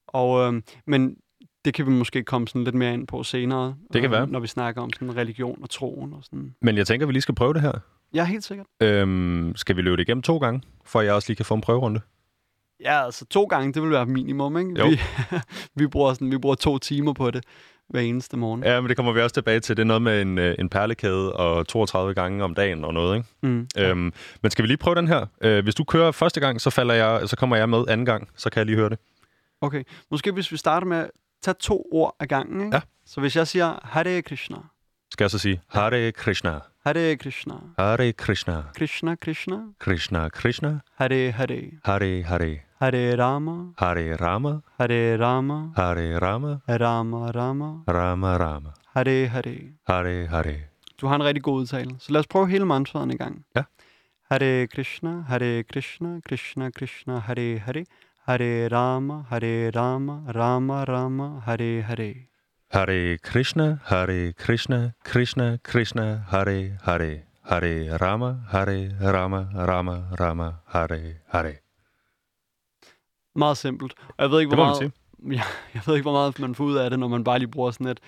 Og, 0.08 0.53
øh, 0.53 0.62
men 0.88 1.17
det 1.65 1.74
kan 1.74 1.86
vi 1.86 1.91
måske 1.91 2.24
komme 2.24 2.48
sådan 2.48 2.63
lidt 2.63 2.75
mere 2.75 2.93
ind 2.93 3.08
på 3.08 3.24
senere, 3.24 3.75
det 3.93 4.01
kan 4.01 4.10
øh, 4.10 4.12
være. 4.12 4.27
når 4.27 4.39
vi 4.39 4.48
snakker 4.48 4.81
om 4.81 4.93
sådan 4.93 5.15
religion 5.15 5.60
og 5.62 5.70
troen. 5.70 6.13
Og 6.13 6.24
sådan. 6.24 6.55
Men 6.62 6.77
jeg 6.77 6.88
tænker, 6.88 7.05
vi 7.05 7.13
lige 7.13 7.22
skal 7.22 7.36
prøve 7.36 7.53
det 7.53 7.62
her. 7.62 7.79
Ja, 8.13 8.25
helt 8.25 8.43
sikkert. 8.43 8.67
Øhm, 8.79 9.53
skal 9.55 9.75
vi 9.75 9.81
løbe 9.81 9.98
det 9.98 10.03
igennem 10.03 10.22
to 10.22 10.38
gange, 10.38 10.62
for 10.86 11.01
jeg 11.01 11.13
også 11.13 11.29
lige 11.29 11.36
kan 11.36 11.46
få 11.46 11.53
en 11.53 11.62
prøverunde? 11.62 12.01
Ja, 12.83 13.05
altså 13.05 13.25
to 13.25 13.43
gange, 13.43 13.73
det 13.73 13.81
vil 13.81 13.91
være 13.91 14.05
minimum, 14.05 14.57
ikke? 14.57 14.79
Jo. 14.79 14.88
Vi, 14.88 15.00
vi, 15.83 15.88
bruger 15.88 16.13
sådan, 16.13 16.31
vi 16.31 16.38
bruger 16.38 16.55
to 16.55 16.77
timer 16.77 17.13
på 17.13 17.31
det 17.31 17.43
hver 17.89 18.01
eneste 18.01 18.38
morgen. 18.38 18.63
Ja, 18.63 18.81
men 18.81 18.89
det 18.89 18.97
kommer 18.97 19.11
vi 19.11 19.21
også 19.21 19.33
tilbage 19.33 19.59
til. 19.59 19.77
Det 19.77 19.83
er 19.83 19.88
noget 19.88 20.01
med 20.01 20.21
en, 20.21 20.38
øh, 20.38 20.55
en 20.59 20.69
perlekæde 20.69 21.33
og 21.33 21.67
32 21.67 22.13
gange 22.13 22.43
om 22.43 22.53
dagen 22.53 22.83
og 22.83 22.93
noget, 22.93 23.17
ikke? 23.17 23.29
Mm, 23.41 23.67
øhm, 23.77 24.13
men 24.41 24.51
skal 24.51 24.63
vi 24.63 24.67
lige 24.67 24.77
prøve 24.77 24.95
den 24.95 25.07
her? 25.07 25.25
Øh, 25.41 25.63
hvis 25.63 25.75
du 25.75 25.83
kører 25.83 26.11
første 26.11 26.39
gang, 26.39 26.61
så, 26.61 26.69
falder 26.69 26.93
jeg, 26.93 27.29
så 27.29 27.35
kommer 27.35 27.55
jeg 27.55 27.69
med 27.69 27.83
anden 27.88 28.05
gang, 28.05 28.29
så 28.35 28.50
kan 28.50 28.59
jeg 28.59 28.65
lige 28.65 28.75
høre 28.75 28.89
det. 28.89 29.00
Okay, 29.61 29.83
måske 30.11 30.31
hvis 30.31 30.51
vi 30.51 30.57
starter 30.57 30.88
med 30.88 30.97
at 30.97 31.09
tage 31.41 31.55
to 31.59 31.88
ord 31.91 32.15
ad 32.19 32.27
gangen, 32.27 32.61
ikke? 32.65 32.75
Ja. 32.75 32.81
Så 33.05 33.21
hvis 33.21 33.35
jeg 33.35 33.47
siger 33.47 33.79
Hare 33.83 34.21
Krishna, 34.21 34.57
skal 35.11 35.23
jeg 35.23 35.31
så 35.31 35.38
sige 35.38 35.61
Hare 35.67 36.11
Krishna. 36.11 36.59
Hare 36.85 37.15
Krishna. 37.15 37.53
Hare 37.77 38.13
Krishna. 38.13 38.63
Krishna 38.75 39.15
Krishna. 39.15 39.57
Krishna 39.79 40.29
Krishna. 40.29 40.79
Hare 40.95 41.31
Hare. 41.31 41.61
Hare 41.83 42.23
Hare. 42.23 42.70
Hare 42.81 43.15
Rama. 43.15 43.73
Hare 43.77 44.15
Rama. 44.15 44.61
Hare 44.79 45.15
Rama. 45.17 45.71
Hare 45.75 46.19
Rama. 46.19 46.61
Rama 46.67 47.31
Rama. 47.31 47.83
Rama 47.88 48.38
Rama. 48.39 48.73
Hare 48.95 49.27
Hare. 49.27 49.73
Hare 49.88 50.27
Hare. 50.27 50.55
Du 51.01 51.07
har 51.07 51.15
en 51.15 51.23
rigtig 51.23 51.43
god 51.43 51.61
udtale. 51.61 52.00
Så 52.00 52.11
lad 52.11 52.19
os 52.19 52.27
prøve 52.27 52.50
hele 52.50 52.65
mantraen 52.65 53.11
i 53.11 53.15
gang. 53.15 53.45
Ja. 53.55 53.63
Hare 54.31 54.67
Krishna, 54.67 55.21
Hare 55.27 55.63
Krishna, 55.63 56.21
Krishna 56.25 56.71
Krishna, 56.71 57.19
Hare 57.19 57.59
Hare. 57.59 57.85
Hare 58.27 58.67
Rama, 58.71 59.25
Hare 59.29 59.71
Rama, 59.75 60.23
Rama 60.35 60.85
Rama, 60.85 61.39
Hare 61.45 61.81
Hare. 61.81 62.15
Hare 62.73 63.17
Krishna, 63.17 63.79
Hare 63.83 64.33
Krishna, 64.33 64.93
Krishna 65.03 65.59
Krishna, 65.63 66.25
Hare 66.31 66.77
Hare. 66.85 67.23
Hare 67.50 67.97
Rama, 68.01 68.39
Hare 68.51 68.89
Rama, 69.01 69.50
Rama 69.67 70.15
Rama, 70.19 70.61
Hare 70.73 71.21
Hare. 71.33 71.61
Meget 73.35 73.57
simpelt. 73.57 73.93
Og 74.07 74.23
jeg 74.23 74.31
ved 74.31 74.39
ikke, 74.39 74.55
hvor 74.55 74.65
meget, 74.65 74.81
jeg, 75.39 75.43
jeg 75.73 75.81
ved 75.85 75.95
ikke, 75.95 76.03
hvor 76.03 76.11
meget 76.11 76.39
man 76.39 76.55
får 76.55 76.63
ud 76.63 76.75
af 76.75 76.89
det, 76.89 77.00
når 77.00 77.07
man 77.07 77.23
bare 77.23 77.39
lige 77.39 77.51
bruger 77.51 77.71
sådan 77.71 77.88
et, 77.88 78.00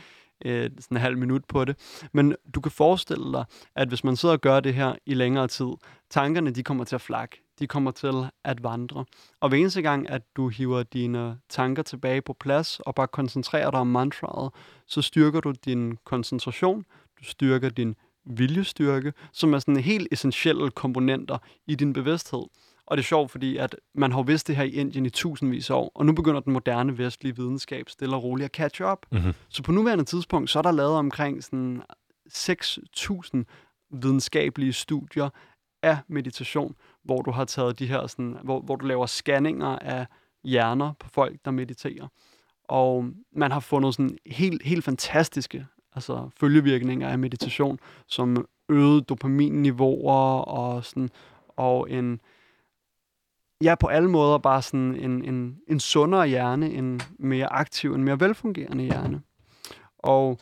et 0.41 0.73
sådan 0.79 0.97
en 0.97 1.01
halv 1.01 1.17
minut 1.17 1.45
på 1.45 1.65
det. 1.65 1.77
Men 2.13 2.35
du 2.55 2.61
kan 2.61 2.71
forestille 2.71 3.33
dig, 3.33 3.45
at 3.75 3.87
hvis 3.87 4.03
man 4.03 4.15
sidder 4.15 4.35
og 4.35 4.41
gør 4.41 4.59
det 4.59 4.73
her 4.73 4.95
i 5.05 5.13
længere 5.13 5.47
tid, 5.47 5.67
tankerne 6.09 6.51
de 6.51 6.63
kommer 6.63 6.83
til 6.83 6.95
at 6.95 7.01
flakke. 7.01 7.39
De 7.59 7.67
kommer 7.67 7.91
til 7.91 8.13
at 8.43 8.63
vandre. 8.63 9.05
Og 9.39 9.49
hver 9.49 9.57
eneste 9.57 9.81
gang, 9.81 10.09
at 10.09 10.21
du 10.35 10.49
hiver 10.49 10.83
dine 10.83 11.37
tanker 11.49 11.83
tilbage 11.83 12.21
på 12.21 12.33
plads 12.33 12.79
og 12.79 12.95
bare 12.95 13.07
koncentrerer 13.07 13.71
dig 13.71 13.79
om 13.79 13.87
mantraet, 13.87 14.51
så 14.87 15.01
styrker 15.01 15.39
du 15.39 15.53
din 15.65 15.97
koncentration, 16.03 16.85
du 17.19 17.23
styrker 17.23 17.69
din 17.69 17.95
viljestyrke, 18.25 19.13
som 19.33 19.53
er 19.53 19.59
sådan 19.59 19.77
helt 19.77 20.07
essentielle 20.11 20.71
komponenter 20.71 21.37
i 21.67 21.75
din 21.75 21.93
bevidsthed. 21.93 22.43
Og 22.85 22.97
det 22.97 23.03
er 23.03 23.05
sjovt, 23.05 23.31
fordi 23.31 23.57
at 23.57 23.75
man 23.95 24.11
har 24.11 24.23
vidst 24.23 24.47
det 24.47 24.55
her 24.55 24.63
i 24.63 24.69
Indien 24.69 25.05
i 25.05 25.09
tusindvis 25.09 25.69
af 25.69 25.75
år, 25.75 25.91
og 25.95 26.05
nu 26.05 26.13
begynder 26.13 26.39
den 26.39 26.53
moderne 26.53 26.97
vestlige 26.97 27.35
videnskab 27.35 27.89
stille 27.89 28.15
og 28.15 28.23
roligt 28.23 28.45
at 28.45 28.51
catch 28.51 28.81
up. 28.81 29.05
Mm-hmm. 29.11 29.33
Så 29.49 29.63
på 29.63 29.71
nuværende 29.71 30.03
tidspunkt, 30.03 30.49
så 30.49 30.59
er 30.59 30.63
der 30.63 30.71
lavet 30.71 30.95
omkring 30.95 31.43
sådan 31.43 31.81
6.000 32.33 33.43
videnskabelige 33.91 34.73
studier 34.73 35.29
af 35.83 35.97
meditation, 36.07 36.75
hvor 37.03 37.21
du 37.21 37.31
har 37.31 37.45
taget 37.45 37.79
de 37.79 37.87
her 37.87 38.07
sådan, 38.07 38.37
hvor, 38.43 38.61
hvor 38.61 38.75
du 38.75 38.85
laver 38.85 39.05
scanninger 39.05 39.79
af 39.79 40.05
hjerner 40.43 40.93
på 40.99 41.09
folk, 41.09 41.39
der 41.45 41.51
mediterer. 41.51 42.07
Og 42.63 43.05
man 43.35 43.51
har 43.51 43.59
fundet 43.59 43.95
sådan 43.95 44.17
helt, 44.25 44.63
helt 44.63 44.83
fantastiske 44.83 45.65
altså 45.95 46.29
følgevirkninger 46.39 47.09
af 47.09 47.19
meditation, 47.19 47.79
som 48.07 48.45
øgede 48.69 49.01
dopaminniveauer 49.01 50.41
og 50.41 50.85
sådan, 50.85 51.09
og 51.47 51.91
en, 51.91 52.19
ja, 53.63 53.75
på 53.75 53.87
alle 53.87 54.09
måder 54.09 54.37
bare 54.37 54.61
sådan 54.61 54.95
en, 54.95 55.25
en, 55.25 55.57
en 55.67 55.79
sundere 55.79 56.27
hjerne, 56.27 56.73
en 56.73 57.01
mere 57.19 57.53
aktiv, 57.53 57.93
en 57.93 58.03
mere 58.03 58.19
velfungerende 58.19 58.83
hjerne. 58.83 59.21
Og 59.99 60.39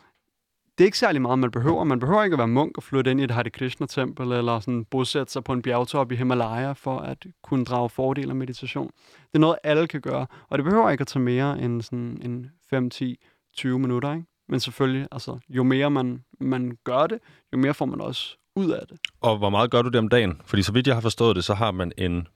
det 0.77 0.83
er 0.83 0.87
ikke 0.87 0.97
særlig 0.97 1.21
meget, 1.21 1.39
man 1.39 1.51
behøver. 1.51 1.83
Man 1.83 1.99
behøver 1.99 2.23
ikke 2.23 2.33
at 2.33 2.37
være 2.37 2.47
munk 2.47 2.77
og 2.77 2.83
flytte 2.83 3.11
ind 3.11 3.21
i 3.21 3.23
et 3.23 3.31
Hare 3.31 3.49
Krishna-tempel, 3.49 4.31
eller 4.31 4.59
sådan 4.59 4.85
bosætte 4.85 5.31
sig 5.31 5.43
på 5.43 5.53
en 5.53 5.61
bjergtop 5.61 6.11
i 6.11 6.15
Himalaya, 6.15 6.71
for 6.71 6.99
at 6.99 7.25
kunne 7.43 7.65
drage 7.65 7.89
fordel 7.89 8.29
af 8.29 8.35
meditation. 8.35 8.91
Det 9.15 9.33
er 9.33 9.39
noget, 9.39 9.57
alle 9.63 9.87
kan 9.87 10.01
gøre, 10.01 10.27
og 10.49 10.57
det 10.57 10.65
behøver 10.65 10.89
ikke 10.89 11.01
at 11.01 11.07
tage 11.07 11.23
mere 11.23 11.59
end 11.59 11.81
sådan 11.81 12.21
en 12.21 12.51
5, 12.69 12.89
10, 12.89 13.19
20 13.57 13.79
minutter, 13.79 14.13
ikke? 14.13 14.25
Men 14.49 14.59
selvfølgelig, 14.59 15.07
altså, 15.11 15.39
jo 15.49 15.63
mere 15.63 15.91
man, 15.91 16.23
man 16.39 16.77
gør 16.83 17.07
det, 17.07 17.19
jo 17.53 17.57
mere 17.57 17.73
får 17.73 17.85
man 17.85 18.01
også 18.01 18.37
ud 18.55 18.69
af 18.69 18.87
det. 18.87 18.99
Og 19.21 19.37
hvor 19.37 19.49
meget 19.49 19.71
gør 19.71 19.81
du 19.81 19.89
det 19.89 19.99
om 19.99 20.07
dagen? 20.07 20.41
Fordi 20.45 20.63
så 20.63 20.71
vidt 20.71 20.87
jeg 20.87 20.95
har 20.95 21.01
forstået 21.01 21.35
det, 21.35 21.43
så 21.43 21.53
har 21.53 21.71
man 21.71 21.91
en 21.97 22.27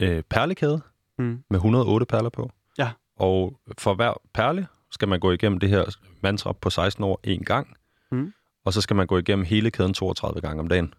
øh, 0.00 0.22
perlekæde 0.30 0.80
Mm. 1.20 1.42
med 1.50 1.58
108 1.58 2.06
perler 2.06 2.30
på. 2.30 2.50
Ja. 2.78 2.90
Og 3.16 3.60
for 3.78 3.94
hver 3.94 4.12
perle 4.34 4.66
skal 4.90 5.08
man 5.08 5.20
gå 5.20 5.30
igennem 5.32 5.58
det 5.60 5.68
her 5.68 5.84
mantra 6.22 6.52
på 6.52 6.70
16 6.70 7.04
år 7.04 7.20
en 7.24 7.44
gang. 7.44 7.76
Mm. 8.10 8.32
Og 8.64 8.72
så 8.72 8.80
skal 8.80 8.96
man 8.96 9.06
gå 9.06 9.18
igennem 9.18 9.44
hele 9.44 9.70
kæden 9.70 9.94
32 9.94 10.40
gange 10.40 10.60
om 10.60 10.68
dagen. 10.68 10.94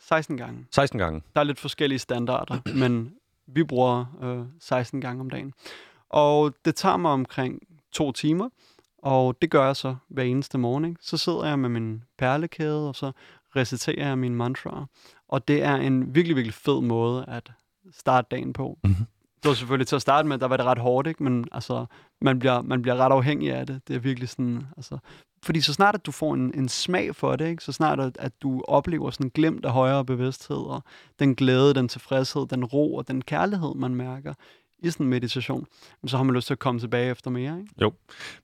16 0.00 0.36
gange. 0.36 0.66
16 0.74 0.98
gange. 0.98 1.22
Der 1.34 1.40
er 1.40 1.44
lidt 1.44 1.58
forskellige 1.60 1.98
standarder, 1.98 2.58
men 2.78 3.14
vi 3.46 3.64
bruger 3.64 4.04
øh, 4.22 4.46
16 4.60 5.00
gange 5.00 5.20
om 5.20 5.30
dagen. 5.30 5.52
Og 6.10 6.54
det 6.64 6.74
tager 6.74 6.96
mig 6.96 7.10
omkring 7.10 7.58
to 7.92 8.12
timer, 8.12 8.48
og 8.98 9.36
det 9.42 9.50
gør 9.50 9.66
jeg 9.66 9.76
så 9.76 9.96
hver 10.08 10.22
eneste 10.22 10.58
morgen. 10.58 10.84
ikke? 10.84 10.96
Så 11.00 11.16
sidder 11.16 11.44
jeg 11.46 11.58
med 11.58 11.68
min 11.68 12.02
perlekæde, 12.18 12.88
og 12.88 12.94
så 12.96 13.12
reciterer 13.56 14.06
jeg 14.08 14.18
mine 14.18 14.34
mantraer. 14.36 14.86
Og 15.28 15.48
det 15.48 15.62
er 15.62 15.74
en 15.76 16.14
virkelig, 16.14 16.36
virkelig 16.36 16.54
fed 16.54 16.80
måde 16.80 17.24
at 17.28 17.50
starte 17.90 18.28
dagen 18.30 18.52
på. 18.52 18.78
Mhm. 18.84 18.94
Det 19.42 19.48
var 19.48 19.54
selvfølgelig 19.54 19.86
til 19.86 19.96
at 19.96 20.02
starte 20.02 20.28
med, 20.28 20.38
der 20.38 20.46
var 20.46 20.56
det 20.56 20.66
ret 20.66 20.78
hårdt, 20.78 21.08
ikke? 21.08 21.22
men 21.22 21.46
altså, 21.52 21.86
man, 22.20 22.38
bliver, 22.38 22.62
man 22.62 22.82
bliver 22.82 22.96
ret 22.96 23.12
afhængig 23.12 23.52
af 23.52 23.66
det. 23.66 23.88
Det 23.88 23.96
er 23.96 24.00
virkelig 24.00 24.28
sådan, 24.28 24.66
altså, 24.76 24.98
fordi 25.44 25.60
så 25.60 25.72
snart, 25.72 25.94
at 25.94 26.06
du 26.06 26.12
får 26.12 26.34
en, 26.34 26.54
en 26.54 26.68
smag 26.68 27.16
for 27.16 27.36
det, 27.36 27.48
ikke? 27.48 27.64
så 27.64 27.72
snart, 27.72 28.00
at, 28.00 28.16
at 28.20 28.32
du 28.42 28.62
oplever 28.68 29.10
sådan 29.10 29.26
en 29.26 29.30
glimt 29.30 29.64
af 29.64 29.72
højere 29.72 30.04
bevidsthed, 30.04 30.56
og 30.56 30.82
den 31.18 31.34
glæde, 31.34 31.74
den 31.74 31.88
tilfredshed, 31.88 32.46
den 32.46 32.64
ro 32.64 32.94
og 32.94 33.08
den 33.08 33.22
kærlighed, 33.22 33.74
man 33.74 33.94
mærker 33.94 34.34
i 34.82 34.90
sådan 34.90 35.06
en 35.06 35.10
meditation, 35.10 35.66
så 36.06 36.16
har 36.16 36.24
man 36.24 36.34
lyst 36.34 36.46
til 36.46 36.54
at 36.54 36.58
komme 36.58 36.80
tilbage 36.80 37.10
efter 37.10 37.30
mere. 37.30 37.58
Ikke? 37.58 37.74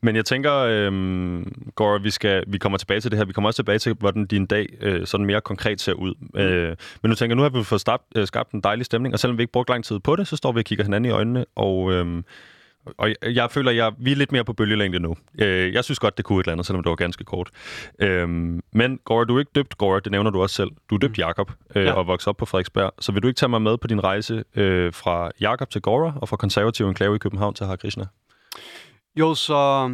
Men 0.01 0.17
jeg 0.17 0.25
tænker, 0.25 0.55
øhm, 0.55 1.53
Gore, 1.75 2.03
vi, 2.03 2.11
skal, 2.11 2.45
vi 2.47 2.59
kommer 2.59 2.79
tilbage 2.79 3.01
til 3.01 3.11
det 3.11 3.19
her. 3.19 3.25
Vi 3.25 3.33
kommer 3.33 3.49
også 3.49 3.57
tilbage 3.57 3.79
til, 3.79 3.95
hvordan 3.95 4.27
din 4.27 4.47
dag 4.47 4.67
øh, 4.81 5.07
sådan 5.07 5.27
mere 5.27 5.41
konkret 5.41 5.81
ser 5.81 5.93
ud. 5.93 6.15
Mm. 6.21 6.41
Øh, 6.41 6.77
men 7.03 7.09
nu 7.09 7.15
tænker 7.15 7.33
jeg, 7.33 7.37
nu 7.37 7.43
har 7.43 7.49
vi 7.49 7.65
fået 7.65 7.81
skabt, 7.81 8.05
øh, 8.17 8.27
skabt 8.27 8.53
en 8.53 8.61
dejlig 8.61 8.87
stemning, 8.87 9.15
og 9.15 9.19
selvom 9.19 9.39
vi 9.39 9.43
ikke 9.43 9.53
brugt 9.53 9.69
lang 9.69 9.85
tid 9.85 9.99
på 9.99 10.17
det, 10.17 10.27
så 10.27 10.37
står 10.37 10.53
vi 10.53 10.59
og 10.59 10.65
kigger 10.65 10.85
hinanden 10.85 11.11
i 11.11 11.13
øjnene, 11.15 11.45
og... 11.57 11.93
Øhm, 11.93 12.25
og 12.99 13.09
jeg, 13.09 13.17
jeg 13.35 13.51
føler, 13.51 13.71
at 13.71 13.77
jeg, 13.77 13.93
vi 13.99 14.13
er 14.13 14.17
lidt 14.17 14.33
mere 14.33 14.45
på 14.45 14.53
bølgelængde 14.53 14.99
nu. 14.99 15.17
Øh, 15.41 15.73
jeg 15.75 15.85
synes 15.85 15.99
godt, 15.99 16.17
det 16.17 16.25
kunne 16.25 16.41
et 16.41 16.45
eller 16.45 16.53
andet, 16.53 16.67
selvom 16.67 16.83
det 16.83 16.91
var 16.91 16.97
ganske 16.97 17.25
kort. 17.25 17.51
Øhm, 17.99 18.63
men 18.73 18.99
Gore, 19.05 19.25
du 19.25 19.35
er 19.37 19.39
ikke 19.41 19.53
døbt 19.55 19.79
Gore, 19.79 20.01
det 20.01 20.13
nævner 20.13 20.31
du 20.31 20.43
også 20.43 20.57
selv. 20.57 20.71
Du 20.91 20.95
er 20.95 20.99
døbt 20.99 21.19
Jakob 21.19 21.53
øh, 21.75 21.85
Ja. 21.85 21.93
og 21.93 22.07
vokset 22.07 22.29
op 22.29 22.37
på 22.37 22.47
Frederiksberg. 22.47 22.93
Så 23.01 23.13
vil 23.13 23.23
du 23.23 23.29
ikke 23.29 23.39
tage 23.39 23.51
mig 23.51 23.63
med 23.63 23.79
på 23.79 23.87
din 23.87 24.05
rejse 24.05 24.45
øh, 24.57 24.93
fra 24.93 25.31
Jakob 25.41 25.71
til 25.71 25.83
Gore 25.83 26.15
og 26.17 26.29
fra 26.29 26.37
konservativ 26.37 26.89
enklave 26.89 27.17
i 27.17 27.19
København 27.19 27.55
til 27.55 27.67
Hare 27.67 27.77
Krishna? 27.77 28.07
Jo, 29.17 29.35
så 29.35 29.91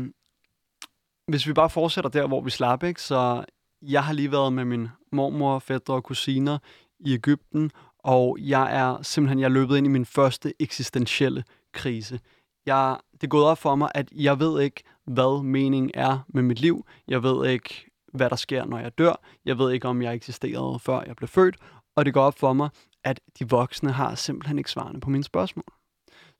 hvis 1.28 1.46
vi 1.46 1.52
bare 1.52 1.70
fortsætter 1.70 2.10
der, 2.10 2.26
hvor 2.26 2.40
vi 2.40 2.50
slap, 2.50 2.82
ikke? 2.82 3.02
så 3.02 3.44
jeg 3.82 4.04
har 4.04 4.12
lige 4.12 4.32
været 4.32 4.52
med 4.52 4.64
min 4.64 4.88
mormor, 5.12 5.58
fætter 5.58 5.92
og 5.92 6.04
kusiner 6.04 6.58
i 7.00 7.14
Ægypten, 7.14 7.70
og 7.98 8.36
jeg 8.40 8.76
er 8.76 9.02
simpelthen 9.02 9.38
jeg 9.38 9.44
er 9.44 9.50
løbet 9.50 9.76
ind 9.76 9.86
i 9.86 9.90
min 9.90 10.06
første 10.06 10.52
eksistentielle 10.60 11.44
krise. 11.72 12.20
Jeg, 12.66 12.98
det 13.12 13.22
er 13.22 13.28
gået 13.28 13.44
op 13.44 13.58
for 13.58 13.74
mig, 13.74 13.90
at 13.94 14.08
jeg 14.12 14.40
ved 14.40 14.60
ikke, 14.60 14.82
hvad 15.06 15.42
meningen 15.42 15.90
er 15.94 16.18
med 16.28 16.42
mit 16.42 16.60
liv. 16.60 16.86
Jeg 17.08 17.22
ved 17.22 17.48
ikke, 17.48 17.90
hvad 18.12 18.30
der 18.30 18.36
sker, 18.36 18.64
når 18.64 18.78
jeg 18.78 18.98
dør. 18.98 19.20
Jeg 19.44 19.58
ved 19.58 19.72
ikke, 19.72 19.88
om 19.88 20.02
jeg 20.02 20.14
eksisterede, 20.14 20.78
før 20.78 21.02
jeg 21.06 21.16
blev 21.16 21.28
født. 21.28 21.56
Og 21.96 22.04
det 22.04 22.14
går 22.14 22.22
op 22.22 22.38
for 22.38 22.52
mig, 22.52 22.68
at 23.04 23.20
de 23.38 23.48
voksne 23.48 23.92
har 23.92 24.14
simpelthen 24.14 24.58
ikke 24.58 24.70
svarene 24.70 25.00
på 25.00 25.10
mine 25.10 25.24
spørgsmål. 25.24 25.64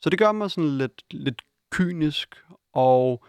Så 0.00 0.10
det 0.10 0.18
gør 0.18 0.32
mig 0.32 0.50
sådan 0.50 0.78
lidt, 0.78 1.02
lidt 1.10 1.42
kynisk 1.70 2.36
og 2.72 3.24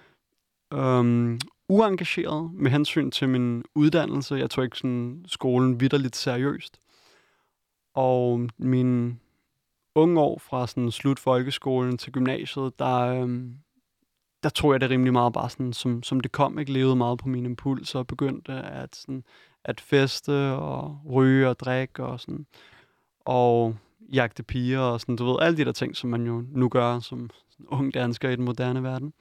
øhm, 0.74 1.40
uengageret 1.70 2.52
med 2.54 2.72
hensyn 2.72 3.12
til 3.12 3.30
min 3.30 3.64
uddannelse. 3.76 4.36
Jeg 4.36 4.50
tog 4.50 4.64
ikke 4.64 4.78
sådan 4.78 5.26
skolen 5.28 5.80
vidderligt 5.80 6.16
seriøst. 6.16 6.80
Og 7.96 8.50
min 8.58 9.20
unge 9.96 10.22
år 10.22 10.40
fra 10.40 10.68
sådan 10.68 10.92
slut 10.92 11.20
folkeskolen 11.20 11.98
til 11.98 12.12
gymnasiet, 12.12 12.80
der, 12.80 13.00
øhm, 13.00 13.56
der 14.44 14.50
tror 14.50 14.74
jeg 14.74 14.82
det 14.82 14.90
rimelig 14.90 15.14
meget 15.14 15.34
bare 15.34 15.50
sådan, 15.50 15.74
som, 15.74 16.04
som 16.04 16.20
det 16.20 16.32
kom. 16.32 16.60
Jeg 16.60 16.70
levede 16.70 16.96
meget 16.96 17.20
på 17.20 17.30
mine 17.30 17.46
impulser 17.50 18.00
og 18.00 18.08
begyndte 18.08 18.54
at, 18.54 18.96
sådan, 18.96 19.24
at 19.64 19.82
feste 19.82 20.52
og 20.52 21.02
ryge 21.12 21.50
og 21.50 21.60
drikke 21.60 22.04
og 22.04 22.20
sådan. 22.20 22.46
Og 23.26 23.76
jagte 24.14 24.44
piger 24.44 24.80
og 24.80 25.02
sådan, 25.02 25.16
du 25.16 25.26
ved, 25.26 25.38
alle 25.42 25.58
de 25.58 25.66
der 25.66 25.72
ting, 25.72 25.96
som 25.96 26.10
man 26.10 26.26
jo 26.26 26.44
nu 26.52 26.70
gør 26.70 27.00
som 27.00 27.30
ung 27.68 27.94
dansker 27.94 28.30
i 28.30 28.36
den 28.36 28.46
moderne 28.46 28.84
verden. 28.84 29.14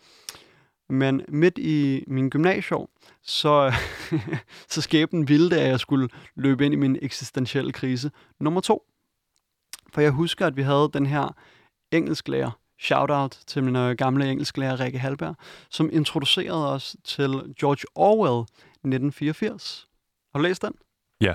Men 0.89 1.23
midt 1.29 1.59
i 1.59 2.05
min 2.07 2.31
gymnasieår, 2.31 2.91
så, 3.23 3.73
så 4.69 4.83
skæbnen 4.83 5.29
ville, 5.29 5.57
at 5.57 5.69
jeg 5.69 5.81
skulle 5.81 6.09
løbe 6.35 6.65
ind 6.65 6.75
i 6.75 6.77
min 6.77 6.99
eksistentielle 7.03 7.73
krise 7.73 8.11
nummer 8.41 8.61
to. 8.61 8.83
For 9.95 10.01
jeg 10.01 10.11
husker, 10.11 10.47
at 10.47 10.57
vi 10.57 10.63
havde 10.63 10.91
den 10.93 11.07
her 11.07 11.35
engelsklærer, 11.93 12.51
shout-out 12.81 13.39
til 13.47 13.65
min 13.65 13.77
øh, 13.77 13.97
gamle 13.97 14.31
engelsklærer 14.31 14.81
Rikke 14.81 14.99
Halberg, 14.99 15.37
som 15.71 15.91
introducerede 15.93 16.73
os 16.73 16.97
til 17.05 17.55
George 17.61 17.85
Orwell 17.95 18.43
1984. 18.43 19.89
Har 20.33 20.39
du 20.39 20.43
læst 20.43 20.63
den? 20.63 20.73
Ja. 21.21 21.35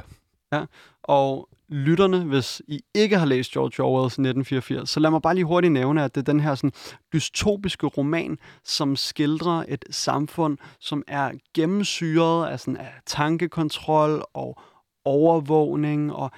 Ja, 0.54 0.66
og 1.04 1.50
lytterne, 1.70 2.24
hvis 2.24 2.62
I 2.68 2.82
ikke 2.96 3.18
har 3.18 3.26
læst 3.26 3.52
George 3.52 3.84
Orwell's 3.84 4.06
1984, 4.06 4.90
så 4.90 5.00
lad 5.00 5.10
mig 5.10 5.22
bare 5.22 5.36
lige 5.36 5.46
hurtigt 5.46 5.74
nævne, 5.74 6.04
at 6.04 6.16
det 6.16 6.22
er 6.22 6.32
den 6.32 6.40
her 6.40 6.56
sådan, 6.56 6.74
dystopiske 7.14 7.88
roman, 7.88 8.38
som 8.64 8.96
skildrer 8.96 9.64
et 9.68 9.86
samfund, 9.90 10.58
som 10.80 11.04
er 11.08 11.32
gennemsyret 11.54 12.48
af, 12.48 12.60
sådan, 12.60 12.78
af 12.78 12.94
tankekontrol 13.06 14.24
og 14.34 14.62
overvågning 15.06 16.14
og 16.14 16.32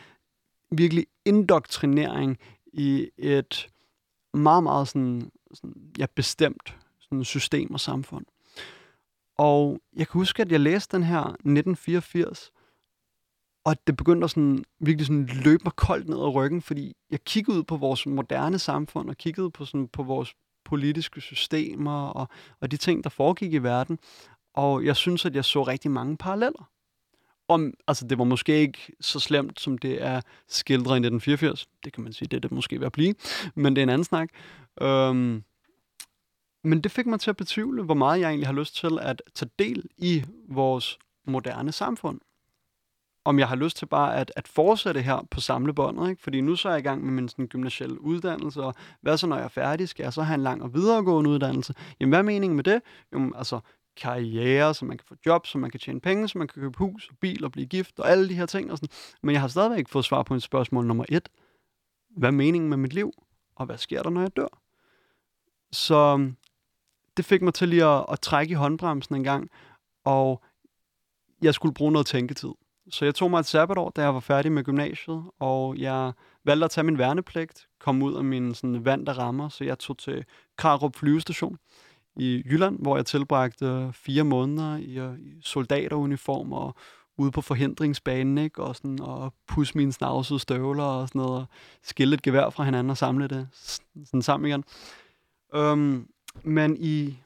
virkelig 0.71 1.05
indoktrinering 1.25 2.37
i 2.73 3.09
et 3.17 3.69
meget, 4.33 4.63
meget 4.63 4.87
sådan, 4.87 5.31
sådan, 5.53 5.73
ja, 5.97 6.05
bestemt 6.15 6.77
sådan 6.99 7.23
system 7.23 7.71
og 7.73 7.79
samfund. 7.79 8.25
Og 9.37 9.79
jeg 9.95 10.07
kan 10.07 10.19
huske, 10.19 10.41
at 10.41 10.51
jeg 10.51 10.59
læste 10.59 10.97
den 10.97 11.03
her 11.03 11.21
1984, 11.21 12.51
og 13.65 13.87
det 13.87 13.97
begyndte 13.97 14.25
at 14.25 14.29
sådan, 14.29 14.63
virkelig 14.79 15.07
sådan 15.07 15.25
løbe 15.25 15.63
mig 15.63 15.73
koldt 15.75 16.09
ned 16.09 16.17
ad 16.17 16.35
ryggen, 16.35 16.61
fordi 16.61 16.93
jeg 17.09 17.23
kiggede 17.23 17.57
ud 17.57 17.63
på 17.63 17.77
vores 17.77 18.05
moderne 18.05 18.59
samfund, 18.59 19.09
og 19.09 19.17
kiggede 19.17 19.51
på, 19.51 19.65
sådan, 19.65 19.87
på 19.87 20.03
vores 20.03 20.33
politiske 20.65 21.21
systemer, 21.21 22.07
og, 22.07 22.27
og 22.59 22.71
de 22.71 22.77
ting, 22.77 23.03
der 23.03 23.09
foregik 23.09 23.53
i 23.53 23.57
verden. 23.57 23.99
Og 24.53 24.85
jeg 24.85 24.95
synes, 24.95 25.25
at 25.25 25.35
jeg 25.35 25.45
så 25.45 25.63
rigtig 25.63 25.91
mange 25.91 26.17
paralleller. 26.17 26.69
Om, 27.51 27.73
altså, 27.87 28.07
det 28.07 28.17
var 28.17 28.23
måske 28.23 28.59
ikke 28.59 28.79
så 29.01 29.19
slemt, 29.19 29.59
som 29.59 29.77
det 29.77 30.03
er 30.03 30.21
skildret 30.47 30.95
i 30.95 31.03
1984. 31.05 31.67
Det 31.83 31.93
kan 31.93 32.03
man 32.03 32.13
sige, 32.13 32.27
det 32.27 32.37
er 32.37 32.41
det 32.41 32.51
måske 32.51 32.79
ved 32.79 32.85
at 32.85 32.91
blive. 32.91 33.13
Men 33.55 33.75
det 33.75 33.81
er 33.81 33.83
en 33.83 33.89
anden 33.89 34.05
snak. 34.05 34.29
Øhm, 34.81 35.43
men 36.63 36.81
det 36.81 36.91
fik 36.91 37.05
mig 37.05 37.19
til 37.19 37.29
at 37.29 37.37
betvivle, 37.37 37.83
hvor 37.83 37.93
meget 37.93 38.19
jeg 38.19 38.27
egentlig 38.27 38.47
har 38.47 38.53
lyst 38.53 38.75
til 38.75 38.99
at 39.01 39.21
tage 39.35 39.49
del 39.59 39.83
i 39.97 40.23
vores 40.49 40.99
moderne 41.27 41.71
samfund. 41.71 42.19
Om 43.25 43.39
jeg 43.39 43.47
har 43.47 43.55
lyst 43.55 43.77
til 43.77 43.85
bare 43.85 44.15
at, 44.15 44.31
at 44.35 44.47
fortsætte 44.47 45.01
her 45.01 45.27
på 45.31 45.39
samlebåndet, 45.39 46.09
ikke? 46.09 46.21
fordi 46.21 46.41
nu 46.41 46.55
så 46.55 46.69
er 46.69 46.73
jeg 46.73 46.79
i 46.79 46.83
gang 46.83 47.05
med 47.05 47.13
min 47.13 47.29
sådan, 47.29 47.47
gymnasielle 47.47 48.01
uddannelse, 48.01 48.63
og 48.63 48.75
hvad 49.01 49.17
så 49.17 49.27
når 49.27 49.35
jeg 49.35 49.45
er 49.45 49.49
færdig? 49.49 49.89
Skal 49.89 50.03
jeg 50.03 50.13
så 50.13 50.21
have 50.21 50.35
en 50.35 50.41
lang 50.41 50.63
og 50.63 50.73
videregående 50.73 51.29
uddannelse? 51.29 51.73
Jamen 51.99 52.11
hvad 52.11 52.19
er 52.19 52.23
meningen 52.23 52.55
med 52.55 52.63
det? 52.63 52.81
Jamen 53.13 53.33
altså 53.35 53.59
karriere, 53.97 54.73
så 54.73 54.85
man 54.85 54.97
kan 54.97 55.05
få 55.07 55.15
job, 55.25 55.47
så 55.47 55.57
man 55.57 55.71
kan 55.71 55.79
tjene 55.79 56.01
penge, 56.01 56.27
så 56.27 56.37
man 56.37 56.47
kan 56.47 56.61
købe 56.61 56.77
hus 56.77 57.09
og 57.09 57.17
bil 57.17 57.45
og 57.45 57.51
blive 57.51 57.67
gift 57.67 57.99
og 57.99 58.09
alle 58.09 58.29
de 58.29 58.33
her 58.33 58.45
ting. 58.45 58.71
Og 58.71 58.77
sådan. 58.77 58.89
Men 59.23 59.33
jeg 59.33 59.41
har 59.41 59.47
stadigvæk 59.47 59.77
ikke 59.77 59.91
fået 59.91 60.05
svar 60.05 60.23
på 60.23 60.35
et 60.35 60.43
spørgsmål 60.43 60.85
nummer 60.85 61.05
et. 61.09 61.29
Hvad 62.17 62.29
er 62.29 62.33
meningen 62.33 62.69
med 62.69 62.77
mit 62.77 62.93
liv? 62.93 63.11
Og 63.55 63.65
hvad 63.65 63.77
sker 63.77 64.03
der, 64.03 64.09
når 64.09 64.21
jeg 64.21 64.35
dør? 64.35 64.61
Så 65.71 65.95
øhm, 65.95 66.35
det 67.17 67.25
fik 67.25 67.41
mig 67.41 67.53
til 67.53 67.69
lige 67.69 67.85
at, 67.85 68.05
at 68.11 68.19
trække 68.19 68.51
i 68.51 68.55
håndbremsen 68.55 69.15
en 69.15 69.23
gang, 69.23 69.49
og 70.03 70.43
jeg 71.41 71.53
skulle 71.53 71.73
bruge 71.73 71.91
noget 71.91 72.07
tænketid. 72.07 72.49
Så 72.89 73.05
jeg 73.05 73.15
tog 73.15 73.31
mig 73.31 73.39
et 73.39 73.45
sabbatår, 73.45 73.89
da 73.89 74.01
jeg 74.01 74.13
var 74.13 74.19
færdig 74.19 74.51
med 74.51 74.63
gymnasiet, 74.63 75.23
og 75.39 75.77
jeg 75.77 76.11
valgte 76.45 76.65
at 76.65 76.71
tage 76.71 76.83
min 76.83 76.97
værnepligt, 76.97 77.67
komme 77.79 78.05
ud 78.05 78.15
af 78.15 78.23
min 78.23 78.53
sådan, 78.55 78.85
vand, 78.85 79.05
der 79.05 79.13
rammer, 79.13 79.49
så 79.49 79.63
jeg 79.63 79.79
tog 79.79 79.97
til 79.97 80.25
Karup 80.57 80.95
flyvestation 80.95 81.57
i 82.15 82.43
Jylland, 82.45 82.79
hvor 82.79 82.95
jeg 82.95 83.05
tilbragte 83.05 83.89
fire 83.93 84.23
måneder 84.23 84.77
i, 84.77 84.99
øh, 84.99 85.19
i 85.19 85.41
soldateruniform 85.41 86.53
og 86.53 86.75
ude 87.17 87.31
på 87.31 87.41
forhindringsbanen, 87.41 88.37
ikke? 88.37 88.63
Og, 88.63 88.75
sådan, 88.75 88.99
og 89.01 89.33
pusse 89.47 89.77
mine 89.77 89.93
snavsede 89.93 90.39
støvler 90.39 90.83
og 90.83 91.07
sådan 91.07 91.19
noget, 91.19 91.41
og 91.41 91.45
skille 91.83 92.13
et 92.13 92.21
gevær 92.21 92.49
fra 92.49 92.63
hinanden 92.63 92.89
og 92.89 92.97
samle 92.97 93.27
det 93.27 93.47
sådan 94.05 94.21
sammen 94.21 94.49
igen. 94.49 94.63
Øhm, 95.55 96.07
men 96.43 96.77
i, 96.79 97.17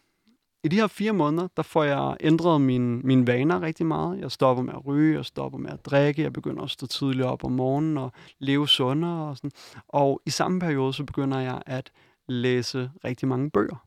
i 0.63 0.67
de 0.67 0.75
her 0.75 0.87
fire 0.87 1.13
måneder, 1.13 1.47
der 1.57 1.63
får 1.63 1.83
jeg 1.83 2.17
ændret 2.19 2.61
mine, 2.61 2.99
mine 2.99 3.27
vaner 3.27 3.61
rigtig 3.61 3.85
meget. 3.85 4.19
Jeg 4.19 4.31
stopper 4.31 4.63
med 4.63 4.73
at 4.73 4.85
ryge, 4.85 5.17
jeg 5.17 5.25
stopper 5.25 5.59
med 5.59 5.71
at 5.71 5.85
drikke, 5.85 6.21
jeg 6.21 6.33
begynder 6.33 6.63
at 6.63 6.69
stå 6.69 6.87
tidligt 6.87 7.25
op 7.25 7.43
om 7.43 7.51
morgenen 7.51 7.97
og 7.97 8.11
leve 8.39 8.67
sundere 8.67 9.29
og 9.29 9.37
sådan. 9.37 9.51
Og 9.87 10.21
i 10.25 10.29
samme 10.29 10.59
periode, 10.59 10.93
så 10.93 11.03
begynder 11.03 11.39
jeg 11.39 11.61
at 11.65 11.91
læse 12.27 12.91
rigtig 13.05 13.27
mange 13.27 13.49
bøger. 13.49 13.84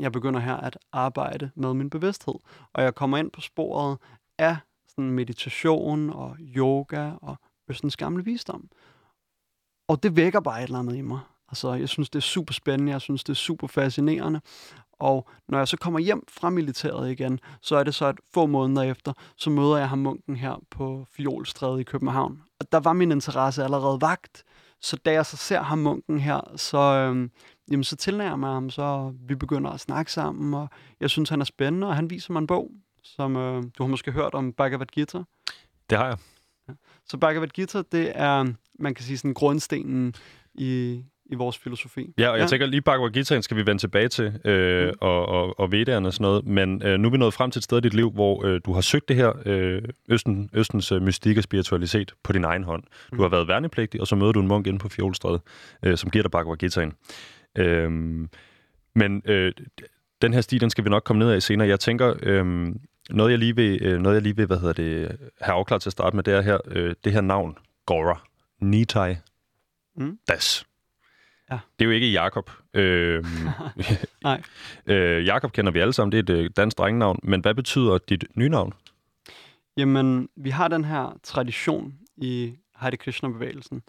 Jeg 0.00 0.12
begynder 0.12 0.40
her 0.40 0.56
at 0.56 0.78
arbejde 0.92 1.50
med 1.54 1.74
min 1.74 1.90
bevidsthed, 1.90 2.34
og 2.72 2.82
jeg 2.82 2.94
kommer 2.94 3.18
ind 3.18 3.30
på 3.30 3.40
sporet 3.40 3.98
af 4.38 4.56
sådan 4.88 5.10
meditation 5.10 6.10
og 6.10 6.36
yoga 6.40 7.12
og 7.22 7.36
Østens 7.68 7.96
gamle 7.96 8.24
visdom. 8.24 8.68
Og 9.88 10.02
det 10.02 10.16
vækker 10.16 10.40
bare 10.40 10.58
et 10.58 10.64
eller 10.64 10.78
andet 10.78 10.96
i 10.96 11.00
mig. 11.00 11.20
Altså, 11.48 11.74
jeg 11.74 11.88
synes, 11.88 12.10
det 12.10 12.18
er 12.18 12.22
super 12.22 12.52
spændende, 12.52 12.92
jeg 12.92 13.00
synes, 13.00 13.24
det 13.24 13.32
er 13.32 13.36
super 13.36 13.66
fascinerende. 13.66 14.40
Og 14.92 15.28
når 15.48 15.58
jeg 15.58 15.68
så 15.68 15.76
kommer 15.76 16.00
hjem 16.00 16.22
fra 16.28 16.50
militæret 16.50 17.10
igen, 17.10 17.40
så 17.62 17.76
er 17.76 17.84
det 17.84 17.94
så, 17.94 18.06
at 18.06 18.18
få 18.34 18.46
måneder 18.46 18.82
efter, 18.82 19.12
så 19.36 19.50
møder 19.50 19.76
jeg 19.76 19.88
ham 19.88 19.98
munken 19.98 20.36
her 20.36 20.62
på 20.70 21.06
Fjolstræde 21.10 21.80
i 21.80 21.84
København. 21.84 22.42
Og 22.60 22.72
der 22.72 22.80
var 22.80 22.92
min 22.92 23.12
interesse 23.12 23.64
allerede 23.64 24.00
vagt. 24.00 24.44
Så 24.80 24.96
da 24.96 25.12
jeg 25.12 25.26
så 25.26 25.36
ser 25.36 25.62
ham 25.62 25.78
munken 25.78 26.20
her, 26.20 26.40
så, 26.56 26.78
øhm, 26.78 27.30
jamen, 27.70 27.84
så 27.84 27.96
tilnærer 27.96 28.28
jeg 28.28 28.38
ham, 28.38 28.70
så 28.70 29.14
vi 29.28 29.34
begynder 29.34 29.70
at 29.70 29.80
snakke 29.80 30.12
sammen, 30.12 30.54
og 30.54 30.68
jeg 31.00 31.10
synes, 31.10 31.28
han 31.28 31.40
er 31.40 31.44
spændende, 31.44 31.86
og 31.86 31.96
han 31.96 32.10
viser 32.10 32.32
mig 32.32 32.40
en 32.40 32.46
bog, 32.46 32.70
som 33.02 33.36
øh, 33.36 33.62
du 33.62 33.82
har 33.82 33.86
måske 33.86 34.12
hørt 34.12 34.34
om 34.34 34.52
Bhagavad 34.52 34.86
Gita. 34.86 35.18
Det 35.90 35.98
har 35.98 36.06
jeg. 36.06 36.16
Ja. 36.68 36.72
Så 37.06 37.16
Bhagavad 37.16 37.48
Gita, 37.48 37.82
det 37.92 38.12
er, 38.14 38.44
man 38.78 38.94
kan 38.94 39.04
sige, 39.04 39.18
sådan 39.18 39.34
grundstenen 39.34 40.14
i, 40.54 41.02
i 41.26 41.34
vores 41.34 41.58
filosofi. 41.58 42.14
Ja, 42.18 42.28
og 42.28 42.38
jeg 42.38 42.42
ja. 42.42 42.48
tænker 42.48 42.66
lige 42.66 42.80
Bhagavad 42.80 43.10
Gita 43.10 43.40
skal 43.40 43.56
vi 43.56 43.66
vende 43.66 43.82
tilbage 43.82 44.08
til, 44.08 44.40
øh, 44.44 44.88
mm. 44.88 44.94
og, 45.00 45.26
og, 45.26 45.60
og 45.60 45.72
Vedderne 45.72 46.08
og 46.08 46.12
sådan 46.12 46.22
noget, 46.22 46.46
men 46.46 46.82
øh, 46.82 46.98
nu 46.98 47.08
er 47.08 47.12
vi 47.12 47.18
nået 47.18 47.34
frem 47.34 47.50
til 47.50 47.60
et 47.60 47.64
sted 47.64 47.78
i 47.78 47.80
dit 47.80 47.94
liv, 47.94 48.10
hvor 48.10 48.44
øh, 48.44 48.60
du 48.64 48.72
har 48.72 48.80
søgt 48.80 49.08
det 49.08 49.16
her 49.16 49.32
øh, 49.46 49.82
Østen, 50.08 50.50
Østens 50.52 50.92
øh, 50.92 51.02
mystik 51.02 51.36
og 51.36 51.42
spiritualitet 51.42 52.14
på 52.22 52.32
din 52.32 52.44
egen 52.44 52.64
hånd. 52.64 52.82
Du 53.10 53.16
mm. 53.16 53.20
har 53.20 53.28
været 53.28 53.48
værnepligtig, 53.48 54.00
og 54.00 54.06
så 54.06 54.16
møder 54.16 54.32
du 54.32 54.40
en 54.40 54.48
munk 54.48 54.66
inde 54.66 54.78
på 54.78 54.88
Fjolstræde, 54.88 55.40
øh, 55.82 55.96
som 55.96 56.10
giver 56.10 56.22
dig 56.22 56.30
Bhagavad 56.30 56.56
Gitaen. 56.56 56.92
Øh, 57.58 57.90
men 58.94 59.22
øh, 59.24 59.52
den 60.22 60.34
her 60.34 60.40
sti, 60.40 60.58
den 60.58 60.70
skal 60.70 60.84
vi 60.84 60.90
nok 60.90 61.04
komme 61.04 61.18
ned 61.18 61.30
af 61.30 61.42
senere. 61.42 61.68
Jeg 61.68 61.80
tænker, 61.80 62.14
øh, 62.22 62.74
noget 63.10 63.30
jeg 63.30 63.38
lige 63.38 63.56
vil, 63.56 63.82
øh, 63.82 64.00
noget 64.00 64.14
jeg 64.14 64.22
lige 64.22 64.36
vil 64.36 64.46
hvad 64.46 64.58
hedder 64.58 64.72
det, 64.72 65.18
have 65.40 65.54
afklaret 65.54 65.82
til 65.82 65.88
at 65.88 65.92
starte 65.92 66.16
med, 66.16 66.24
det 66.24 66.34
er 66.34 66.40
her, 66.40 66.58
øh, 66.66 66.94
det 67.04 67.12
her 67.12 67.20
navn, 67.20 67.58
Gora, 67.86 68.20
Nitai 68.60 69.16
mm. 69.96 70.18
Das. 70.28 70.64
Ja. 71.50 71.58
Det 71.78 71.84
er 71.84 71.88
jo 71.88 71.90
ikke 71.90 72.10
Jakob. 72.10 72.50
Øh, 72.74 73.24
Nej. 74.22 74.42
øh, 74.86 75.26
Jakob 75.26 75.52
kender 75.52 75.72
vi 75.72 75.78
alle 75.78 75.92
sammen, 75.92 76.12
det 76.12 76.30
er 76.30 76.34
et 76.34 76.40
øh, 76.44 76.50
dansk 76.56 76.78
drengenavn, 76.78 77.18
men 77.22 77.40
hvad 77.40 77.54
betyder 77.54 77.98
dit 77.98 78.24
nye 78.34 78.48
navn? 78.48 78.72
Jamen, 79.76 80.28
vi 80.36 80.50
har 80.50 80.68
den 80.68 80.84
her 80.84 81.18
tradition 81.22 81.94
i 82.16 82.54
Hare 82.74 82.96
Krishna-bevægelsen. 82.96 83.82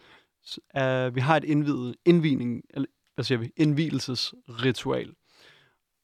Uh, 0.58 1.16
vi 1.16 1.20
har 1.20 1.38
et 1.38 1.44
indvidet, 1.44 1.96
indvigning, 2.06 2.62
eller 2.70 2.88
hvad 3.20 3.24
siger 3.24 3.40
vi, 3.40 3.52
indvielsesritual. 3.58 5.14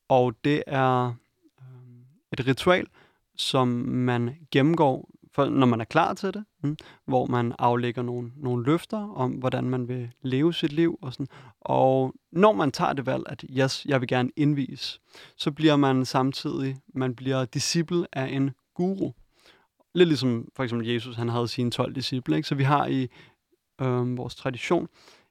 Og 0.10 0.34
det 0.44 0.64
er 0.68 1.14
øh, 1.60 2.40
et 2.40 2.48
ritual, 2.48 2.88
som 3.36 3.68
man 3.88 4.36
gennemgår 4.52 5.10
for, 5.34 5.46
når 5.46 5.66
man 5.66 5.82
er 5.82 5.86
klar 5.86 6.14
til 6.14 6.34
det, 6.34 6.46
mm, 6.64 6.78
hvor 7.06 7.26
man 7.26 7.54
aflægger 7.60 8.02
nogle, 8.02 8.32
nogle 8.36 8.66
løfter 8.66 8.98
om, 8.98 9.32
hvordan 9.32 9.64
man 9.64 9.88
vil 9.88 10.12
leve 10.22 10.54
sit 10.54 10.74
liv. 10.74 11.00
Og, 11.02 11.14
sådan. 11.14 11.28
og 11.62 12.14
når 12.32 12.54
man 12.54 12.72
tager 12.72 12.94
det 12.94 13.06
valg, 13.06 13.24
at 13.26 13.46
yes, 13.50 13.86
jeg 13.86 14.02
vil 14.02 14.08
gerne 14.08 14.30
indvise, 14.36 15.00
så 15.38 15.52
bliver 15.52 15.76
man 15.76 16.06
samtidig, 16.06 16.78
man 16.94 17.16
bliver 17.16 17.46
disciple 17.46 18.08
af 18.14 18.28
en 18.28 18.52
guru. 18.74 19.12
Lidt 19.94 20.10
ligesom 20.10 20.48
for 20.56 20.64
eksempel 20.64 20.88
Jesus, 20.88 21.16
han 21.16 21.30
havde 21.30 21.48
sine 21.48 21.72
12 21.72 21.96
disciple. 21.96 22.36
Ikke? 22.36 22.48
Så 22.48 22.56
vi 22.56 22.64
har 22.64 22.88
i 22.88 23.08
øh, 23.82 24.18
vores 24.18 24.36
tradition 24.36 24.88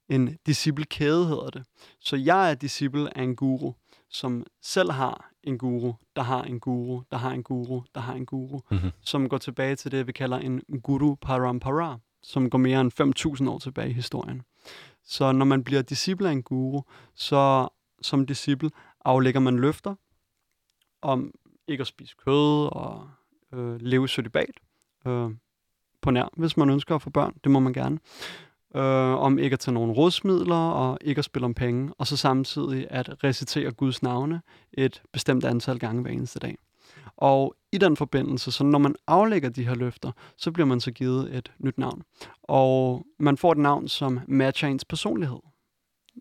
en 0.08 0.38
disciplekæde, 0.46 1.26
hedder 1.26 1.50
det. 1.50 1.64
Så 2.00 2.16
jeg 2.16 2.50
er 2.50 2.54
disciple 2.54 3.18
af 3.18 3.22
en 3.22 3.36
guru, 3.36 3.72
som 4.10 4.46
selv 4.62 4.90
har 4.90 5.30
en 5.42 5.58
guru, 5.58 5.92
der 6.16 6.22
har 6.22 6.42
en 6.42 6.60
guru, 6.60 7.02
der 7.10 7.16
har 7.16 7.30
en 7.30 7.42
guru, 7.42 7.82
der 7.94 8.00
har 8.00 8.14
en 8.14 8.26
guru, 8.26 8.60
mm-hmm. 8.70 8.90
som 9.00 9.28
går 9.28 9.38
tilbage 9.38 9.76
til 9.76 9.92
det, 9.92 10.06
vi 10.06 10.12
kalder 10.12 10.38
en 10.38 10.62
guru 10.82 11.14
parampara, 11.14 11.98
som 12.22 12.50
går 12.50 12.58
mere 12.58 12.80
end 12.80 13.40
5.000 13.40 13.50
år 13.50 13.58
tilbage 13.58 13.90
i 13.90 13.92
historien. 13.92 14.42
Så 15.04 15.32
når 15.32 15.44
man 15.44 15.64
bliver 15.64 15.82
disciple 15.82 16.28
af 16.28 16.32
en 16.32 16.42
guru, 16.42 16.82
så 17.14 17.68
som 18.02 18.26
disciple 18.26 18.70
aflægger 19.04 19.40
man 19.40 19.58
løfter 19.58 19.94
om 21.02 21.34
ikke 21.68 21.80
at 21.80 21.86
spise 21.86 22.14
kød 22.24 22.68
og 22.72 23.08
øh, 23.52 23.80
leve 23.80 24.08
sølibat 24.08 24.60
øh, 25.06 25.30
på 26.02 26.10
nær, 26.10 26.28
hvis 26.36 26.56
man 26.56 26.70
ønsker 26.70 26.94
at 26.94 27.02
få 27.02 27.10
børn. 27.10 27.34
Det 27.44 27.52
må 27.52 27.60
man 27.60 27.72
gerne 27.72 27.98
øh, 28.76 29.14
om 29.14 29.38
ikke 29.38 29.54
at 29.54 29.60
tage 29.60 29.74
nogen 29.74 29.92
rådsmidler 29.92 30.70
og 30.70 30.98
ikke 31.00 31.18
at 31.18 31.24
spille 31.24 31.44
om 31.44 31.54
penge, 31.54 31.92
og 31.98 32.06
så 32.06 32.16
samtidig 32.16 32.86
at 32.90 33.24
recitere 33.24 33.72
Guds 33.72 34.02
navne 34.02 34.42
et 34.72 35.02
bestemt 35.12 35.44
antal 35.44 35.78
gange 35.78 36.02
hver 36.02 36.10
eneste 36.10 36.38
dag. 36.38 36.56
Og 37.16 37.54
i 37.72 37.78
den 37.78 37.96
forbindelse, 37.96 38.52
så 38.52 38.64
når 38.64 38.78
man 38.78 38.94
aflægger 39.06 39.48
de 39.48 39.66
her 39.66 39.74
løfter, 39.74 40.12
så 40.36 40.52
bliver 40.52 40.66
man 40.66 40.80
så 40.80 40.90
givet 40.90 41.36
et 41.36 41.52
nyt 41.58 41.78
navn. 41.78 42.02
Og 42.42 43.06
man 43.18 43.36
får 43.36 43.52
et 43.52 43.58
navn, 43.58 43.88
som 43.88 44.20
matcher 44.28 44.68
ens 44.68 44.84
personlighed. 44.84 45.38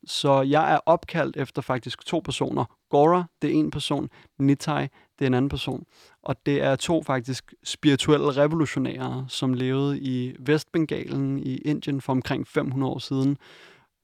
Så 0.06 0.42
jeg 0.42 0.74
er 0.74 0.80
opkaldt 0.86 1.38
efter 1.38 1.62
faktisk 1.62 2.06
to 2.06 2.20
personer. 2.20 2.66
Gora, 2.90 3.24
det 3.42 3.50
er 3.50 3.54
en 3.54 3.72
person. 3.72 4.10
Nitai, 4.40 4.88
det 5.20 5.26
er 5.26 5.28
en 5.28 5.34
anden 5.34 5.50
person. 5.50 5.84
Og 6.24 6.36
det 6.46 6.62
er 6.62 6.76
to 6.76 7.04
faktisk 7.04 7.54
spirituelle 7.64 8.32
revolutionære, 8.32 9.26
som 9.28 9.54
levede 9.54 10.00
i 10.00 10.36
Vestbengalen 10.40 11.40
i 11.40 11.58
Indien 11.58 12.02
for 12.02 12.14
omkring 12.14 12.48
500 12.48 12.92
år 12.92 13.00
siden. 13.00 13.38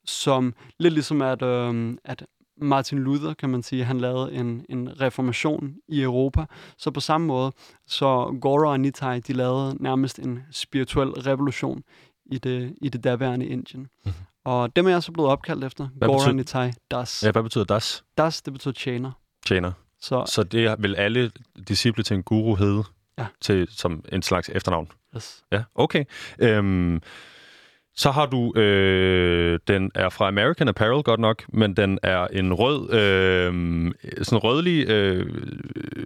Som 0.06 0.54
lidt 0.80 0.94
ligesom 0.94 1.22
at, 1.22 1.42
øh, 1.42 1.98
at 2.04 2.26
Martin 2.62 3.00
Luther, 3.00 3.34
kan 3.34 3.50
man 3.50 3.64
sige, 3.64 3.84
han 3.84 4.00
lavede 4.00 4.34
en, 4.34 4.66
en 4.70 5.02
reformation 5.02 5.76
i 5.88 6.02
Europa. 6.02 6.46
Så 6.78 6.92
på 6.92 7.00
samme 7.00 7.28
måde, 7.28 7.52
så 7.88 8.38
Gora 8.42 8.70
og 8.70 8.80
Nitai, 8.80 9.20
de 9.20 9.34
lavede 9.34 9.76
nærmest 9.80 10.20
en 10.20 10.40
spirituel 10.52 11.10
revolution 11.10 11.84
i 12.26 12.38
det, 12.38 12.76
i 12.82 12.90
det 12.90 13.04
daværende 13.04 13.46
Indien. 13.46 13.82
Mm-hmm. 13.82 14.14
Og 14.46 14.76
dem 14.76 14.86
er 14.86 14.90
jeg 14.90 15.04
så 15.04 15.12
blevet 15.12 15.32
opkaldt 15.32 15.64
efter. 15.64 15.88
Hvad 15.96 16.08
Gora 16.08 16.18
betyder, 16.18 16.34
Nitai 16.34 16.72
Das. 16.92 17.24
Ja, 17.24 17.32
hvad 17.32 17.44
betyder 17.44 17.64
Das? 17.66 18.04
Das, 18.18 18.42
det 18.42 18.54
betyder 18.54 18.74
tjener. 18.74 19.12
Tjener. 19.46 19.72
Så, 20.02 20.26
så 20.26 20.44
det 20.44 20.76
vil 20.80 20.96
alle 20.96 21.32
disciple 21.68 22.04
til 22.04 22.16
en 22.16 22.24
guru 22.24 22.56
hedde 22.56 22.84
ja. 23.18 23.26
til, 23.42 23.68
som 23.72 24.04
en 24.12 24.22
slags 24.22 24.50
efternavn? 24.50 24.92
Yes. 25.16 25.44
Ja, 25.52 25.64
okay. 25.76 26.06
Øhm, 26.40 27.02
så 28.00 28.12
har 28.12 28.26
du, 28.26 28.54
øh, 28.56 29.60
den 29.68 29.92
er 29.96 30.10
fra 30.10 30.28
American 30.28 30.68
Apparel 30.68 31.04
godt 31.04 31.20
nok, 31.20 31.44
men 31.54 31.74
den 31.74 32.00
er 32.04 32.28
en 32.28 32.54
rød, 32.54 32.94
øh, 32.94 33.92
sådan 34.24 34.44
rødlig, 34.44 34.90
øh, 34.90 35.26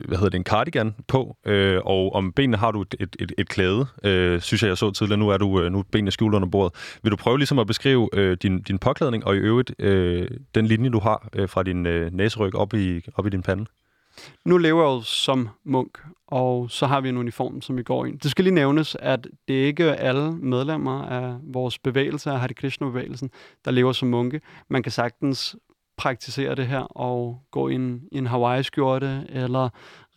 hvad 0.07 0.17
hedder 0.17 0.29
det, 0.29 0.37
en 0.37 0.43
cardigan 0.43 0.95
på, 1.07 1.37
øh, 1.45 1.81
og 1.85 2.13
om 2.15 2.31
benene 2.31 2.57
har 2.57 2.71
du 2.71 2.81
et, 2.81 2.95
et, 2.99 3.15
et, 3.19 3.31
et 3.37 3.49
klæde, 3.49 3.85
øh, 4.03 4.41
synes 4.41 4.63
jeg, 4.63 4.69
jeg 4.69 4.77
så 4.77 4.91
tidligere. 4.91 5.19
Nu 5.19 5.29
er 5.29 5.37
du 5.37 5.61
øh, 5.61 5.71
nu 5.71 5.79
er 5.79 5.83
benene 5.91 6.11
skjult 6.11 6.35
under 6.35 6.47
bordet. 6.47 6.99
Vil 7.03 7.11
du 7.11 7.15
prøve 7.15 7.37
ligesom 7.37 7.59
at 7.59 7.67
beskrive 7.67 8.09
øh, 8.13 8.37
din, 8.41 8.61
din 8.61 8.79
påklædning, 8.79 9.25
og 9.25 9.35
i 9.35 9.39
øvrigt 9.39 9.73
øh, 9.79 10.27
den 10.55 10.65
linje, 10.65 10.89
du 10.89 10.99
har 10.99 11.29
øh, 11.33 11.49
fra 11.49 11.63
din 11.63 11.85
øh, 11.85 12.13
næseryg 12.13 12.55
op 12.55 12.73
i, 12.73 13.01
op 13.15 13.27
i 13.27 13.29
din 13.29 13.41
pande? 13.41 13.65
Nu 14.45 14.57
lever 14.57 14.81
jeg 14.81 14.87
jo 14.87 15.01
som 15.01 15.49
munk, 15.63 15.99
og 16.27 16.71
så 16.71 16.85
har 16.87 17.01
vi 17.01 17.09
en 17.09 17.17
uniform, 17.17 17.61
som 17.61 17.77
vi 17.77 17.83
går 17.83 18.05
i. 18.05 18.11
Det 18.11 18.31
skal 18.31 18.43
lige 18.43 18.53
nævnes, 18.53 18.95
at 18.99 19.27
det 19.47 19.53
ikke 19.53 19.83
er 19.83 19.93
alle 19.93 20.31
medlemmer 20.31 21.03
af 21.03 21.37
vores 21.43 21.79
bevægelse, 21.79 22.31
af 22.31 22.39
Hare 22.39 22.53
Krishna-bevægelsen, 22.53 23.31
der 23.65 23.71
lever 23.71 23.91
som 23.91 24.07
munke. 24.07 24.41
Man 24.69 24.83
kan 24.83 24.91
sagtens 24.91 25.55
praktisere 25.97 26.55
det 26.55 26.67
her 26.67 26.79
og 26.79 27.41
gå 27.51 27.69
i 27.69 27.75
en, 27.75 28.03
i 28.11 28.17
en 28.17 28.27
Hawaii-skjorte 28.27 29.25
eller 29.29 29.69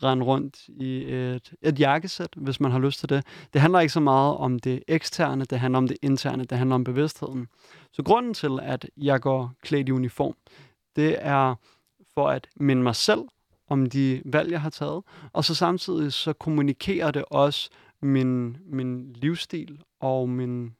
rende 0.02 0.24
rundt 0.24 0.68
i 0.68 1.04
et, 1.04 1.52
et 1.62 1.80
jakkesæt, 1.80 2.28
hvis 2.36 2.60
man 2.60 2.72
har 2.72 2.78
lyst 2.78 3.00
til 3.00 3.08
det. 3.08 3.24
Det 3.52 3.60
handler 3.60 3.80
ikke 3.80 3.92
så 3.92 4.00
meget 4.00 4.36
om 4.36 4.58
det 4.58 4.82
eksterne, 4.88 5.44
det 5.44 5.60
handler 5.60 5.78
om 5.78 5.88
det 5.88 5.96
interne, 6.02 6.44
det 6.44 6.58
handler 6.58 6.74
om 6.74 6.84
bevidstheden. 6.84 7.48
Så 7.92 8.02
grunden 8.02 8.34
til, 8.34 8.58
at 8.62 8.86
jeg 8.96 9.20
går 9.20 9.52
klædt 9.62 9.88
i 9.88 9.92
uniform, 9.92 10.34
det 10.96 11.16
er 11.20 11.54
for 12.14 12.28
at 12.28 12.48
minde 12.56 12.82
mig 12.82 12.96
selv 12.96 13.20
om 13.68 13.86
de 13.86 14.22
valg, 14.24 14.50
jeg 14.50 14.60
har 14.60 14.70
taget. 14.70 15.02
Og 15.32 15.44
så 15.44 15.54
samtidig 15.54 16.12
så 16.12 16.32
kommunikerer 16.32 17.10
det 17.10 17.24
også 17.30 17.70
min, 18.02 18.56
min 18.66 19.12
livsstil 19.12 19.82
og 20.00 20.28
min, 20.28 20.74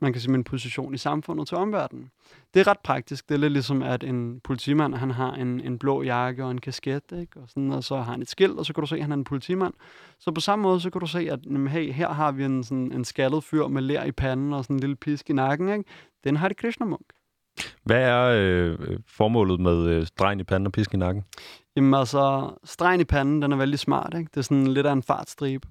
man 0.00 0.12
kan 0.12 0.20
sige, 0.20 0.32
min 0.32 0.44
position 0.44 0.94
i 0.94 0.98
samfundet 0.98 1.48
til 1.48 1.56
omverdenen. 1.56 2.10
Det 2.54 2.60
er 2.60 2.66
ret 2.66 2.78
praktisk. 2.78 3.28
Det 3.28 3.34
er 3.34 3.38
lidt 3.38 3.52
ligesom, 3.52 3.82
at 3.82 4.04
en 4.04 4.40
politimand, 4.40 4.94
han 4.94 5.10
har 5.10 5.34
en, 5.34 5.60
en 5.60 5.78
blå 5.78 6.02
jakke 6.02 6.44
og 6.44 6.50
en 6.50 6.60
kasket, 6.60 7.12
ikke? 7.20 7.40
Og, 7.40 7.48
sådan, 7.48 7.72
og 7.72 7.84
så 7.84 7.96
har 7.96 8.12
han 8.12 8.22
et 8.22 8.30
skilt, 8.30 8.58
og 8.58 8.66
så 8.66 8.72
kan 8.72 8.80
du 8.80 8.86
se, 8.86 8.96
at 8.96 9.02
han 9.02 9.12
er 9.12 9.16
en 9.16 9.24
politimand. 9.24 9.74
Så 10.18 10.32
på 10.32 10.40
samme 10.40 10.62
måde, 10.62 10.80
så 10.80 10.90
kan 10.90 11.00
du 11.00 11.06
se, 11.06 11.18
at 11.18 11.46
jamen, 11.46 11.68
hey, 11.68 11.92
her 11.92 12.08
har 12.08 12.32
vi 12.32 12.44
en, 12.44 12.64
sådan, 12.64 12.92
en 12.92 13.04
skaldet 13.04 13.44
fyr 13.44 13.66
med 13.66 13.82
lær 13.82 14.04
i 14.04 14.12
panden 14.12 14.52
og 14.52 14.64
sådan 14.64 14.76
en 14.76 14.80
lille 14.80 14.96
pisk 14.96 15.30
i 15.30 15.32
nakken. 15.32 15.68
Ikke? 15.68 15.84
Den 16.24 16.36
har 16.36 16.48
det 16.48 16.56
Krishnamunk. 16.56 17.06
Hvad 17.84 18.02
er 18.02 18.24
øh, 18.24 18.78
formålet 19.06 19.60
med 19.60 19.88
øh, 19.88 20.06
stregen 20.06 20.40
i 20.40 20.44
panden 20.44 20.66
og 20.66 20.72
pisk 20.72 20.94
i 20.94 20.96
nakken? 20.96 21.24
Jamen 21.76 21.94
altså, 21.94 22.50
stregen 22.64 23.00
i 23.00 23.04
panden, 23.04 23.42
den 23.42 23.52
er 23.52 23.56
vældig 23.56 23.78
smart, 23.78 24.14
ikke? 24.18 24.28
Det 24.34 24.36
er 24.36 24.42
sådan 24.42 24.66
lidt 24.66 24.86
af 24.86 24.92
en 24.92 25.02
fartstribe. 25.02 25.68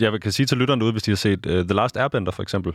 Jeg 0.00 0.20
kan 0.20 0.32
sige 0.32 0.46
til 0.46 0.58
lytterne 0.58 0.84
ud, 0.84 0.92
hvis 0.92 1.02
de 1.02 1.10
har 1.10 1.16
set 1.16 1.46
uh, 1.46 1.52
The 1.52 1.74
Last 1.74 1.96
Airbender 1.96 2.32
for 2.32 2.42
eksempel, 2.42 2.72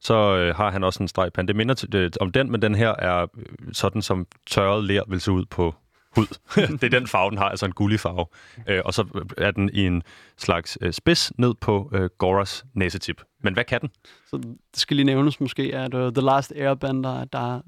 så 0.00 0.14
uh, 0.14 0.56
har 0.56 0.70
han 0.70 0.84
også 0.84 1.02
en 1.02 1.08
streg 1.08 1.26
i 1.26 1.30
panden. 1.30 1.48
Det 1.48 1.56
minder 1.56 1.74
til, 1.74 2.04
uh, 2.04 2.10
om 2.20 2.32
den, 2.32 2.50
men 2.50 2.62
den 2.62 2.74
her 2.74 2.94
er 2.98 3.26
sådan, 3.72 4.02
som 4.02 4.26
tørret 4.46 4.84
ler 4.84 5.02
vil 5.08 5.20
se 5.20 5.32
ud 5.32 5.44
på 5.44 5.74
hud. 6.16 6.26
det 6.80 6.84
er 6.84 6.98
den 6.98 7.06
farve, 7.06 7.30
den 7.30 7.38
har, 7.38 7.48
altså 7.48 7.66
en 7.66 7.72
gullig 7.72 8.00
farve. 8.00 8.26
Uh, 8.58 8.80
og 8.84 8.94
så 8.94 9.26
er 9.38 9.50
den 9.50 9.70
i 9.72 9.86
en 9.86 10.02
slags 10.38 10.78
uh, 10.84 10.90
spids 10.90 11.32
ned 11.38 11.54
på 11.54 11.90
uh, 11.94 12.04
Goras 12.18 12.64
næsetip. 12.74 13.22
Men 13.42 13.54
hvad 13.54 13.64
kan 13.64 13.80
den? 13.80 13.90
Så 14.30 14.36
det 14.36 14.80
skal 14.80 14.96
lige 14.96 15.06
nævnes 15.06 15.40
måske, 15.40 15.62
at 15.76 15.94
uh, 15.94 16.12
The 16.12 16.22
Last 16.22 16.52
Airbender, 16.56 17.24
der 17.24 17.60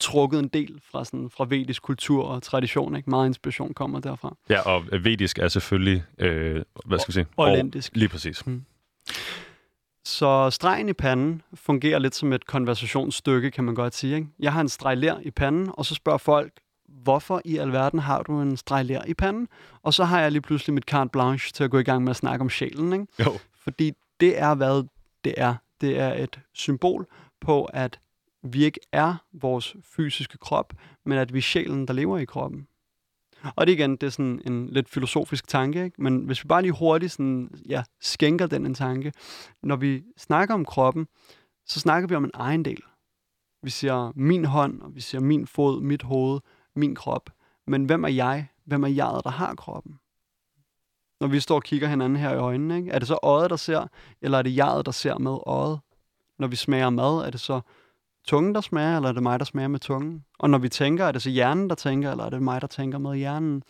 trukket 0.00 0.38
en 0.38 0.48
del 0.48 0.80
fra, 0.90 1.04
sådan, 1.04 1.30
fra 1.30 1.46
vedisk 1.48 1.82
kultur 1.82 2.24
og 2.24 2.42
tradition. 2.42 2.96
Ikke? 2.96 3.10
Meget 3.10 3.26
inspiration 3.26 3.74
kommer 3.74 4.00
derfra. 4.00 4.36
Ja, 4.48 4.60
og 4.60 4.84
vedisk 5.04 5.38
er 5.38 5.48
selvfølgelig, 5.48 6.04
øh, 6.18 6.62
hvad 6.84 6.98
skal 6.98 7.08
vi 7.08 7.12
sige? 7.12 7.26
Orientisk. 7.36 7.96
Lige 7.96 8.08
præcis. 8.08 8.40
Hmm. 8.40 8.64
Så 10.04 10.50
stregen 10.50 10.88
i 10.88 10.92
panden 10.92 11.42
fungerer 11.54 11.98
lidt 11.98 12.14
som 12.14 12.32
et 12.32 12.46
konversationsstykke, 12.46 13.50
kan 13.50 13.64
man 13.64 13.74
godt 13.74 13.94
sige. 13.94 14.16
Ikke? 14.16 14.28
Jeg 14.38 14.52
har 14.52 14.60
en 14.60 14.68
streg 14.68 14.96
lær 14.96 15.18
i 15.22 15.30
panden, 15.30 15.70
og 15.72 15.86
så 15.86 15.94
spørger 15.94 16.18
folk, 16.18 16.52
hvorfor 16.88 17.42
i 17.44 17.56
alverden 17.56 17.98
har 17.98 18.22
du 18.22 18.40
en 18.40 18.56
streg 18.56 18.84
lær 18.84 19.02
i 19.06 19.14
panden? 19.14 19.48
Og 19.82 19.94
så 19.94 20.04
har 20.04 20.20
jeg 20.20 20.32
lige 20.32 20.42
pludselig 20.42 20.74
mit 20.74 20.84
carte 20.84 21.10
blanche 21.10 21.52
til 21.52 21.64
at 21.64 21.70
gå 21.70 21.78
i 21.78 21.82
gang 21.82 22.04
med 22.04 22.10
at 22.10 22.16
snakke 22.16 22.42
om 22.42 22.50
sjælen. 22.50 22.92
Ikke? 22.92 23.06
Jo. 23.18 23.38
Fordi 23.62 23.92
det 24.20 24.38
er, 24.38 24.54
hvad 24.54 24.84
det 25.24 25.34
er. 25.36 25.54
Det 25.80 25.98
er 25.98 26.14
et 26.14 26.40
symbol 26.54 27.06
på, 27.40 27.64
at 27.64 27.98
vi 28.42 28.64
ikke 28.64 28.80
er 28.92 29.14
vores 29.32 29.76
fysiske 29.84 30.38
krop, 30.38 30.72
men 31.04 31.18
at 31.18 31.32
vi 31.32 31.38
er 31.38 31.42
sjælen, 31.42 31.88
der 31.88 31.94
lever 31.94 32.18
i 32.18 32.24
kroppen. 32.24 32.66
Og 33.56 33.66
det 33.66 33.72
igen, 33.72 33.90
det 33.90 34.02
er 34.02 34.10
sådan 34.10 34.42
en 34.46 34.66
lidt 34.66 34.88
filosofisk 34.88 35.48
tanke, 35.48 35.84
ikke? 35.84 36.02
men 36.02 36.24
hvis 36.24 36.44
vi 36.44 36.48
bare 36.48 36.62
lige 36.62 36.72
hurtigt 36.72 37.12
sådan, 37.12 37.50
ja, 37.68 37.82
skænker 38.00 38.46
den 38.46 38.66
en 38.66 38.74
tanke. 38.74 39.12
Når 39.62 39.76
vi 39.76 40.02
snakker 40.16 40.54
om 40.54 40.64
kroppen, 40.64 41.06
så 41.66 41.80
snakker 41.80 42.08
vi 42.08 42.14
om 42.14 42.24
en 42.24 42.30
egen 42.34 42.64
del. 42.64 42.82
Vi 43.62 43.70
siger 43.70 44.12
min 44.16 44.44
hånd, 44.44 44.82
og 44.82 44.94
vi 44.94 45.00
siger 45.00 45.20
min 45.20 45.46
fod, 45.46 45.80
mit 45.80 46.02
hoved, 46.02 46.40
min 46.74 46.94
krop. 46.94 47.30
Men 47.66 47.84
hvem 47.84 48.04
er 48.04 48.08
jeg? 48.08 48.48
Hvem 48.64 48.82
er 48.82 48.88
jeg, 48.88 49.20
der 49.24 49.30
har 49.30 49.54
kroppen? 49.54 49.98
Når 51.20 51.28
vi 51.28 51.40
står 51.40 51.54
og 51.54 51.62
kigger 51.62 51.88
hinanden 51.88 52.18
her 52.18 52.32
i 52.32 52.38
øjnene, 52.38 52.76
ikke? 52.76 52.90
er 52.90 52.98
det 52.98 53.08
så 53.08 53.18
øjet, 53.22 53.50
der 53.50 53.56
ser, 53.56 53.86
eller 54.22 54.38
er 54.38 54.42
det 54.42 54.56
jeg, 54.56 54.82
der 54.86 54.92
ser 54.92 55.18
med 55.18 55.38
øjet? 55.46 55.80
Når 56.38 56.46
vi 56.46 56.56
smager 56.56 56.90
mad, 56.90 57.26
er 57.26 57.30
det 57.30 57.40
så 57.40 57.60
tungen, 58.24 58.54
der 58.54 58.60
smager, 58.60 58.96
eller 58.96 59.08
er 59.08 59.12
det 59.12 59.22
mig, 59.22 59.38
der 59.38 59.44
smager 59.44 59.68
med 59.68 59.80
tungen? 59.80 60.24
Og 60.38 60.50
når 60.50 60.58
vi 60.58 60.68
tænker, 60.68 61.04
er 61.04 61.12
det 61.12 61.22
så 61.22 61.30
hjernen, 61.30 61.68
der 61.70 61.74
tænker, 61.74 62.10
eller 62.10 62.24
er 62.24 62.30
det 62.30 62.42
mig, 62.42 62.60
der 62.60 62.66
tænker 62.66 62.98
med 62.98 63.16
hjernen? 63.16 63.62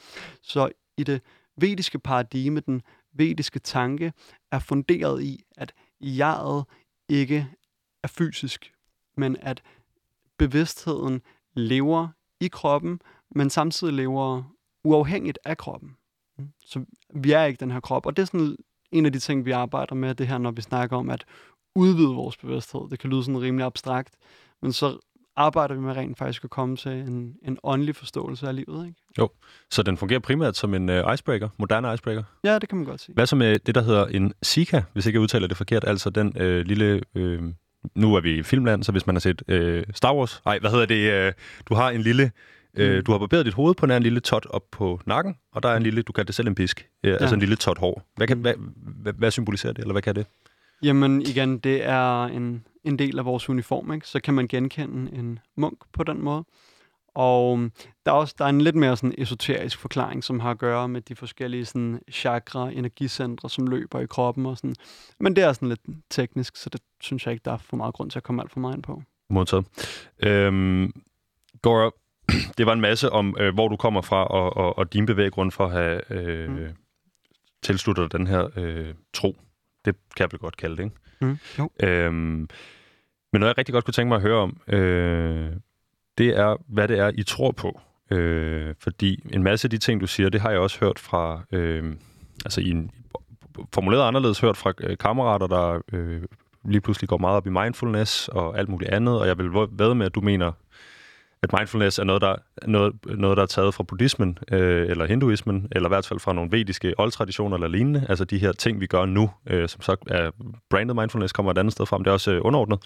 Så 0.43 0.71
i 0.97 1.05
det 1.05 1.23
vediske 1.57 1.99
paradigme, 1.99 2.61
den 2.61 2.83
vediske 3.13 3.59
tanke, 3.59 4.13
er 4.53 4.59
funderet 4.59 5.23
i, 5.23 5.45
at 5.57 5.73
jeget 6.01 6.65
ikke 7.09 7.49
er 8.03 8.09
fysisk, 8.09 8.73
men 9.17 9.37
at 9.41 9.63
bevidstheden 10.39 11.23
lever 11.55 12.09
i 12.41 12.49
kroppen, 12.49 13.01
men 13.31 13.51
samtidig 13.51 13.95
lever 13.95 14.43
uafhængigt 14.85 15.39
af 15.45 15.59
kroppen. 15.59 15.97
Så 16.65 16.85
vi 17.15 17.33
er 17.33 17.45
ikke 17.45 17.61
den 17.61 17.71
her 17.71 17.81
krop, 17.81 18.07
og 18.07 18.17
det 18.17 18.23
er 18.23 18.27
sådan 18.27 18.57
en 18.93 19.07
af 19.07 19.13
de 19.13 19.19
ting, 19.19 19.45
vi 19.45 19.51
arbejder 19.51 19.95
med, 19.95 20.15
det 20.15 20.29
her, 20.29 20.39
når 20.39 20.51
vi 20.51 20.63
snakker 20.63 20.97
om 20.97 21.11
at 21.11 21.25
udvide 21.75 22.15
vores 22.15 22.37
bevidsthed. 22.37 22.81
Det 22.91 22.99
kan 22.99 23.11
lyde 23.11 23.25
sådan 23.25 23.41
rimelig 23.41 23.67
abstrakt, 23.67 24.15
men 24.63 24.73
så 24.73 24.99
arbejder 25.37 25.75
vi 25.75 25.81
med 25.81 25.97
rent 25.97 26.19
faktisk 26.19 26.45
at 26.45 26.51
komme 26.51 26.77
til 26.77 26.93
en, 26.93 27.35
en 27.43 27.59
åndelig 27.63 27.97
forståelse 27.97 28.49
af 28.49 28.57
livet. 28.57 28.87
Ikke? 28.87 29.01
Jo, 29.19 29.29
så 29.71 29.83
den 29.83 29.97
fungerer 29.97 30.21
primært 30.21 30.57
som 30.57 30.75
en 30.75 30.89
uh, 30.89 31.15
icebreaker, 31.15 31.49
moderne 31.59 31.95
icebreaker? 31.95 32.23
Ja, 32.45 32.59
det 32.59 32.69
kan 32.69 32.79
man 32.79 32.87
godt 32.87 33.01
sige. 33.01 33.15
Hvad 33.15 33.27
så 33.27 33.37
med 33.37 33.59
det, 33.59 33.75
der 33.75 33.83
hedder 33.83 34.07
en 34.07 34.33
Sika, 34.43 34.83
hvis 34.93 35.07
ikke 35.07 35.17
jeg 35.17 35.23
udtaler 35.23 35.47
det 35.47 35.57
forkert, 35.57 35.85
altså 35.85 36.11
den 36.11 36.27
uh, 36.37 36.43
lille... 36.43 37.03
Uh, 37.15 37.53
nu 37.95 38.15
er 38.15 38.21
vi 38.21 38.39
i 38.39 38.43
filmland, 38.43 38.83
så 38.83 38.93
hvis 38.93 39.07
man 39.07 39.15
har 39.15 39.21
set 39.21 39.43
uh, 39.49 39.95
Star 39.95 40.15
Wars... 40.15 40.43
Nej, 40.45 40.59
hvad 40.59 40.71
hedder 40.71 40.87
det? 40.87 41.29
Uh, 41.29 41.33
du 41.69 41.75
har 41.75 41.91
en 41.91 42.03
lille... 42.03 42.33
Uh, 42.81 42.95
mm. 42.97 43.05
Du 43.05 43.13
har 43.13 43.19
barberet 43.19 43.47
dit 43.47 43.55
hoved 43.55 43.75
på 43.75 43.87
en 43.87 44.03
lille 44.03 44.21
tot 44.21 44.47
op 44.47 44.63
på 44.73 45.01
nakken, 45.07 45.37
og 45.53 45.63
der 45.63 45.69
er 45.69 45.77
en 45.77 45.83
lille, 45.83 46.03
du 46.03 46.13
kan 46.13 46.27
det 46.27 46.35
selv 46.35 46.49
en 46.49 46.55
pisk, 46.55 46.87
uh, 47.05 47.11
ja. 47.11 47.17
altså 47.17 47.35
en 47.35 47.41
lille 47.41 47.57
tot 47.57 47.79
hår. 47.79 48.03
Hvad, 48.17 48.27
kan, 48.27 48.39
hvad, 48.39 48.55
hvad, 49.03 49.13
hvad 49.13 49.31
symboliserer 49.31 49.73
det, 49.73 49.81
eller 49.81 49.93
hvad 49.93 50.03
kan 50.03 50.15
det? 50.15 50.27
Jamen 50.83 51.23
igen, 51.23 51.59
det 51.59 51.85
er 51.85 52.25
en, 52.25 52.67
en 52.85 52.99
del 52.99 53.19
af 53.19 53.25
vores 53.25 53.49
uniform, 53.49 53.93
ikke? 53.93 54.09
så 54.09 54.21
kan 54.21 54.35
man 54.35 54.49
genkende 54.49 55.17
en 55.17 55.39
munk 55.57 55.79
på 55.93 56.05
den 56.05 56.23
måde. 56.23 56.45
Og 57.15 57.71
der 58.07 58.13
er 58.13 58.17
også 58.17 58.35
der 58.39 58.45
er 58.45 58.49
en 58.49 58.61
lidt 58.61 58.77
mere 58.77 58.97
sådan 58.97 59.15
esoterisk 59.19 59.79
forklaring, 59.79 60.25
som 60.25 60.41
har 60.41 60.51
at 60.51 60.59
gøre 60.59 60.89
med 60.89 61.01
de 61.01 61.17
forskellige 61.17 61.65
sådan, 61.65 62.01
chakra, 62.13 62.71
energicentre, 62.71 63.51
som 63.51 63.67
løber 63.67 64.01
i 64.01 64.07
kroppen. 64.07 64.47
Og 64.47 64.57
sådan. 64.57 64.75
Men 65.21 65.37
det 65.37 65.45
er 65.45 65.53
sådan 65.53 65.69
lidt 65.69 65.81
teknisk, 66.11 66.57
så 66.57 66.71
det 66.71 66.81
synes 67.01 67.27
jeg 67.27 67.33
ikke, 67.33 67.43
der 67.45 67.53
er 67.53 67.57
for 67.57 67.77
meget 67.77 67.95
grund 67.95 68.11
til 68.11 68.19
at 68.19 68.23
komme 68.23 68.43
alt 68.43 68.53
for 68.53 68.61
meget 68.61 68.75
ind 68.75 68.83
på. 68.83 69.03
Modtaget. 69.31 69.67
Øhm, 70.23 70.93
Gora, 71.63 71.91
det 72.59 72.67
var 72.67 72.73
en 72.73 72.81
masse 72.81 73.13
om, 73.13 73.37
øh, 73.39 73.55
hvor 73.55 73.69
du 73.69 73.77
kommer 73.77 74.03
fra, 74.03 74.25
og, 74.25 74.57
og, 74.57 74.79
og 74.79 74.93
din 74.93 75.07
bevæggrund 75.07 75.51
for 75.51 75.67
at 75.67 75.73
have 75.73 76.13
øh, 76.13 76.51
mm. 76.51 76.69
tilsluttet 77.63 78.13
den 78.13 78.27
her 78.27 78.49
øh, 78.57 78.95
tro. 79.13 79.37
Det 79.85 79.97
kan 80.17 80.23
jeg 80.25 80.29
vel 80.33 80.39
godt 80.41 80.57
kalde 80.57 80.77
det, 80.77 80.85
ikke? 80.85 80.97
Mm. 81.21 81.39
Jo. 81.59 81.71
Øhm, 81.83 82.49
men 83.33 83.41
noget, 83.41 83.49
jeg 83.49 83.59
rigtig 83.59 83.73
godt 83.73 83.85
kunne 83.85 83.93
tænke 83.93 84.09
mig 84.09 84.17
at 84.17 84.23
høre 84.23 84.39
om, 84.39 84.61
øh, 84.69 85.51
det 86.19 86.29
er, 86.29 86.57
hvad 86.69 86.89
det 86.89 86.99
er, 86.99 87.11
I 87.15 87.23
tror 87.23 87.53
på. 87.53 87.81
Øh, 88.11 88.75
fordi 88.79 89.23
en 89.33 89.43
masse 89.43 89.67
af 89.67 89.71
de 89.71 89.79
ting, 89.79 90.01
du 90.01 90.07
siger, 90.07 90.29
det 90.29 90.41
har 90.41 90.51
jeg 90.51 90.61
også 90.61 90.81
hørt 90.81 90.99
fra, 90.99 91.43
øh, 91.53 91.97
altså 92.45 92.61
i 92.61 92.71
en, 92.71 92.91
formuleret 93.75 94.09
anderledes 94.09 94.41
hørt 94.41 94.57
fra 94.57 94.73
øh, 94.81 94.99
kammerater, 94.99 95.47
der 95.47 95.81
øh, 95.93 96.23
lige 96.65 96.81
pludselig 96.81 97.09
går 97.09 97.19
meget 97.19 97.37
op 97.37 97.47
i 97.47 97.51
mindfulness 97.51 98.29
og 98.29 98.59
alt 98.59 98.69
muligt 98.69 98.91
andet, 98.91 99.21
og 99.21 99.27
jeg 99.27 99.39
vil 99.39 99.51
ved 99.71 99.95
med, 99.95 100.07
at 100.07 100.15
du 100.15 100.21
mener 100.21 100.53
at 101.43 101.53
mindfulness 101.59 101.99
er 101.99 102.05
noget, 102.05 102.23
der, 102.23 102.37
noget, 102.67 102.93
noget, 103.05 103.37
der 103.37 103.43
er 103.43 103.47
taget 103.47 103.75
fra 103.75 103.83
buddhismen, 103.83 104.39
øh, 104.53 104.91
eller 104.91 105.07
hinduismen, 105.07 105.69
eller 105.73 105.89
i 105.89 105.93
hvert 105.93 106.07
fald 106.07 106.21
fra 106.21 106.33
nogle 106.33 106.53
vediske 106.53 106.95
oldtraditioner 106.99 107.57
eller 107.57 107.69
lignende. 107.69 108.07
Altså 108.09 108.25
de 108.25 108.39
her 108.39 108.53
ting, 108.53 108.81
vi 108.81 108.87
gør 108.87 109.05
nu, 109.05 109.31
øh, 109.47 109.69
som 109.69 109.83
sagt 109.83 110.03
er 110.11 110.31
branded 110.71 110.95
mindfulness, 110.95 111.33
kommer 111.33 111.53
et 111.53 111.59
andet 111.59 111.73
sted 111.73 111.87
frem. 111.87 112.05
Det 112.05 112.11
er 112.11 112.13
også 112.13 112.33
øh, 112.33 112.41
underordnet. 112.45 112.79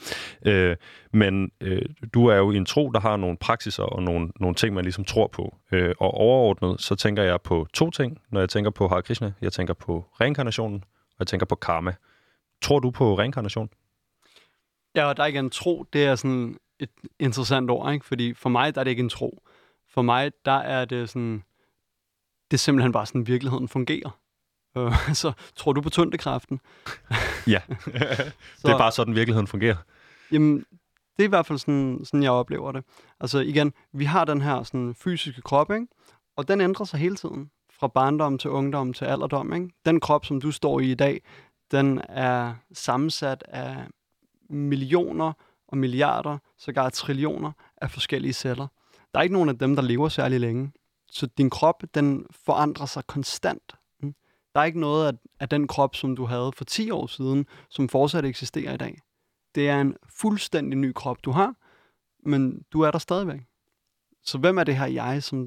Øh, 0.46 0.76
men 1.12 1.50
øh, 1.60 1.82
du 2.14 2.26
er 2.26 2.36
jo 2.36 2.50
i 2.50 2.56
en 2.56 2.66
tro, 2.66 2.90
der 2.90 3.00
har 3.00 3.16
nogle 3.16 3.36
praksiser 3.36 3.82
og 3.82 4.02
nogle, 4.02 4.30
nogle 4.40 4.54
ting, 4.54 4.74
man 4.74 4.84
ligesom 4.84 5.04
tror 5.04 5.26
på. 5.26 5.56
Øh, 5.72 5.94
og 5.98 6.14
overordnet, 6.14 6.80
så 6.80 6.94
tænker 6.94 7.22
jeg 7.22 7.40
på 7.40 7.66
to 7.74 7.90
ting, 7.90 8.18
når 8.30 8.40
jeg 8.40 8.48
tænker 8.48 8.70
på 8.70 8.88
Hare 8.88 9.02
Krishna. 9.02 9.32
Jeg 9.40 9.52
tænker 9.52 9.74
på 9.74 10.06
reinkarnationen, 10.20 10.84
og 11.10 11.16
jeg 11.18 11.26
tænker 11.26 11.46
på 11.46 11.54
karma. 11.54 11.94
Tror 12.62 12.78
du 12.78 12.90
på 12.90 13.18
reinkarnation? 13.18 13.68
Ja, 14.94 15.04
og 15.04 15.16
der 15.16 15.22
er 15.22 15.26
ikke 15.26 15.38
en 15.38 15.50
tro. 15.50 15.84
Det 15.92 16.04
er 16.04 16.14
sådan 16.14 16.56
et 16.78 16.90
interessant 17.18 17.70
ord, 17.70 17.92
ikke? 17.92 18.06
Fordi 18.06 18.34
for 18.34 18.48
mig, 18.48 18.74
der 18.74 18.80
er 18.80 18.84
det 18.84 18.90
ikke 18.90 19.02
en 19.02 19.08
tro. 19.08 19.42
For 19.88 20.02
mig, 20.02 20.32
der 20.44 20.52
er 20.52 20.84
det 20.84 21.08
sådan, 21.08 21.42
det 22.50 22.56
er 22.56 22.58
simpelthen 22.58 22.92
bare 22.92 23.06
sådan, 23.06 23.26
virkeligheden 23.26 23.68
fungerer. 23.68 24.20
Øh, 24.76 24.92
så 25.22 25.32
tror 25.56 25.72
du 25.72 25.80
på 25.80 25.90
tyndekraften? 25.90 26.60
ja, 27.46 27.60
det 28.62 28.70
er 28.70 28.78
bare 28.78 28.92
sådan, 28.92 29.14
virkeligheden 29.14 29.46
fungerer. 29.46 29.76
Jamen, 30.32 30.58
det 31.16 31.22
er 31.22 31.24
i 31.24 31.28
hvert 31.28 31.46
fald 31.46 31.58
sådan, 31.58 32.00
sådan, 32.04 32.22
jeg 32.22 32.30
oplever 32.30 32.72
det. 32.72 32.84
Altså 33.20 33.38
igen, 33.38 33.72
vi 33.92 34.04
har 34.04 34.24
den 34.24 34.40
her 34.40 34.62
sådan, 34.62 34.94
fysiske 34.94 35.42
krop, 35.42 35.70
ikke? 35.70 35.86
og 36.36 36.48
den 36.48 36.60
ændrer 36.60 36.84
sig 36.84 37.00
hele 37.00 37.16
tiden. 37.16 37.50
Fra 37.70 37.88
barndom 37.88 38.38
til 38.38 38.50
ungdom 38.50 38.92
til 38.92 39.04
alderdom. 39.04 39.52
Ikke? 39.52 39.68
Den 39.84 40.00
krop, 40.00 40.24
som 40.24 40.40
du 40.40 40.50
står 40.50 40.80
i 40.80 40.90
i 40.90 40.94
dag, 40.94 41.22
den 41.70 42.00
er 42.08 42.54
sammensat 42.72 43.44
af 43.48 43.86
millioner 44.50 45.32
og 45.74 45.78
milliarder, 45.78 46.38
sågar 46.58 46.90
trillioner 46.90 47.52
af 47.76 47.90
forskellige 47.90 48.32
celler. 48.32 48.66
Der 49.14 49.18
er 49.18 49.22
ikke 49.22 49.32
nogen 49.32 49.48
af 49.48 49.58
dem, 49.58 49.76
der 49.76 49.82
lever 49.82 50.08
særlig 50.08 50.40
længe. 50.40 50.72
Så 51.10 51.26
din 51.26 51.50
krop, 51.50 51.82
den 51.94 52.26
forandrer 52.30 52.86
sig 52.86 53.06
konstant. 53.06 53.72
Mm. 54.02 54.14
Der 54.54 54.60
er 54.60 54.64
ikke 54.64 54.80
noget 54.80 55.06
af, 55.06 55.12
af 55.40 55.48
den 55.48 55.66
krop, 55.66 55.96
som 55.96 56.16
du 56.16 56.24
havde 56.24 56.52
for 56.56 56.64
10 56.64 56.90
år 56.90 57.06
siden, 57.06 57.46
som 57.70 57.88
fortsat 57.88 58.24
eksisterer 58.24 58.74
i 58.74 58.76
dag. 58.76 58.98
Det 59.54 59.68
er 59.68 59.80
en 59.80 59.96
fuldstændig 60.08 60.78
ny 60.78 60.92
krop, 60.94 61.24
du 61.24 61.30
har, 61.30 61.54
men 62.26 62.62
du 62.72 62.80
er 62.80 62.90
der 62.90 62.98
stadigvæk. 62.98 63.40
Så 64.22 64.38
hvem 64.38 64.58
er 64.58 64.64
det 64.64 64.76
her 64.76 64.86
jeg, 64.86 65.22
som 65.22 65.46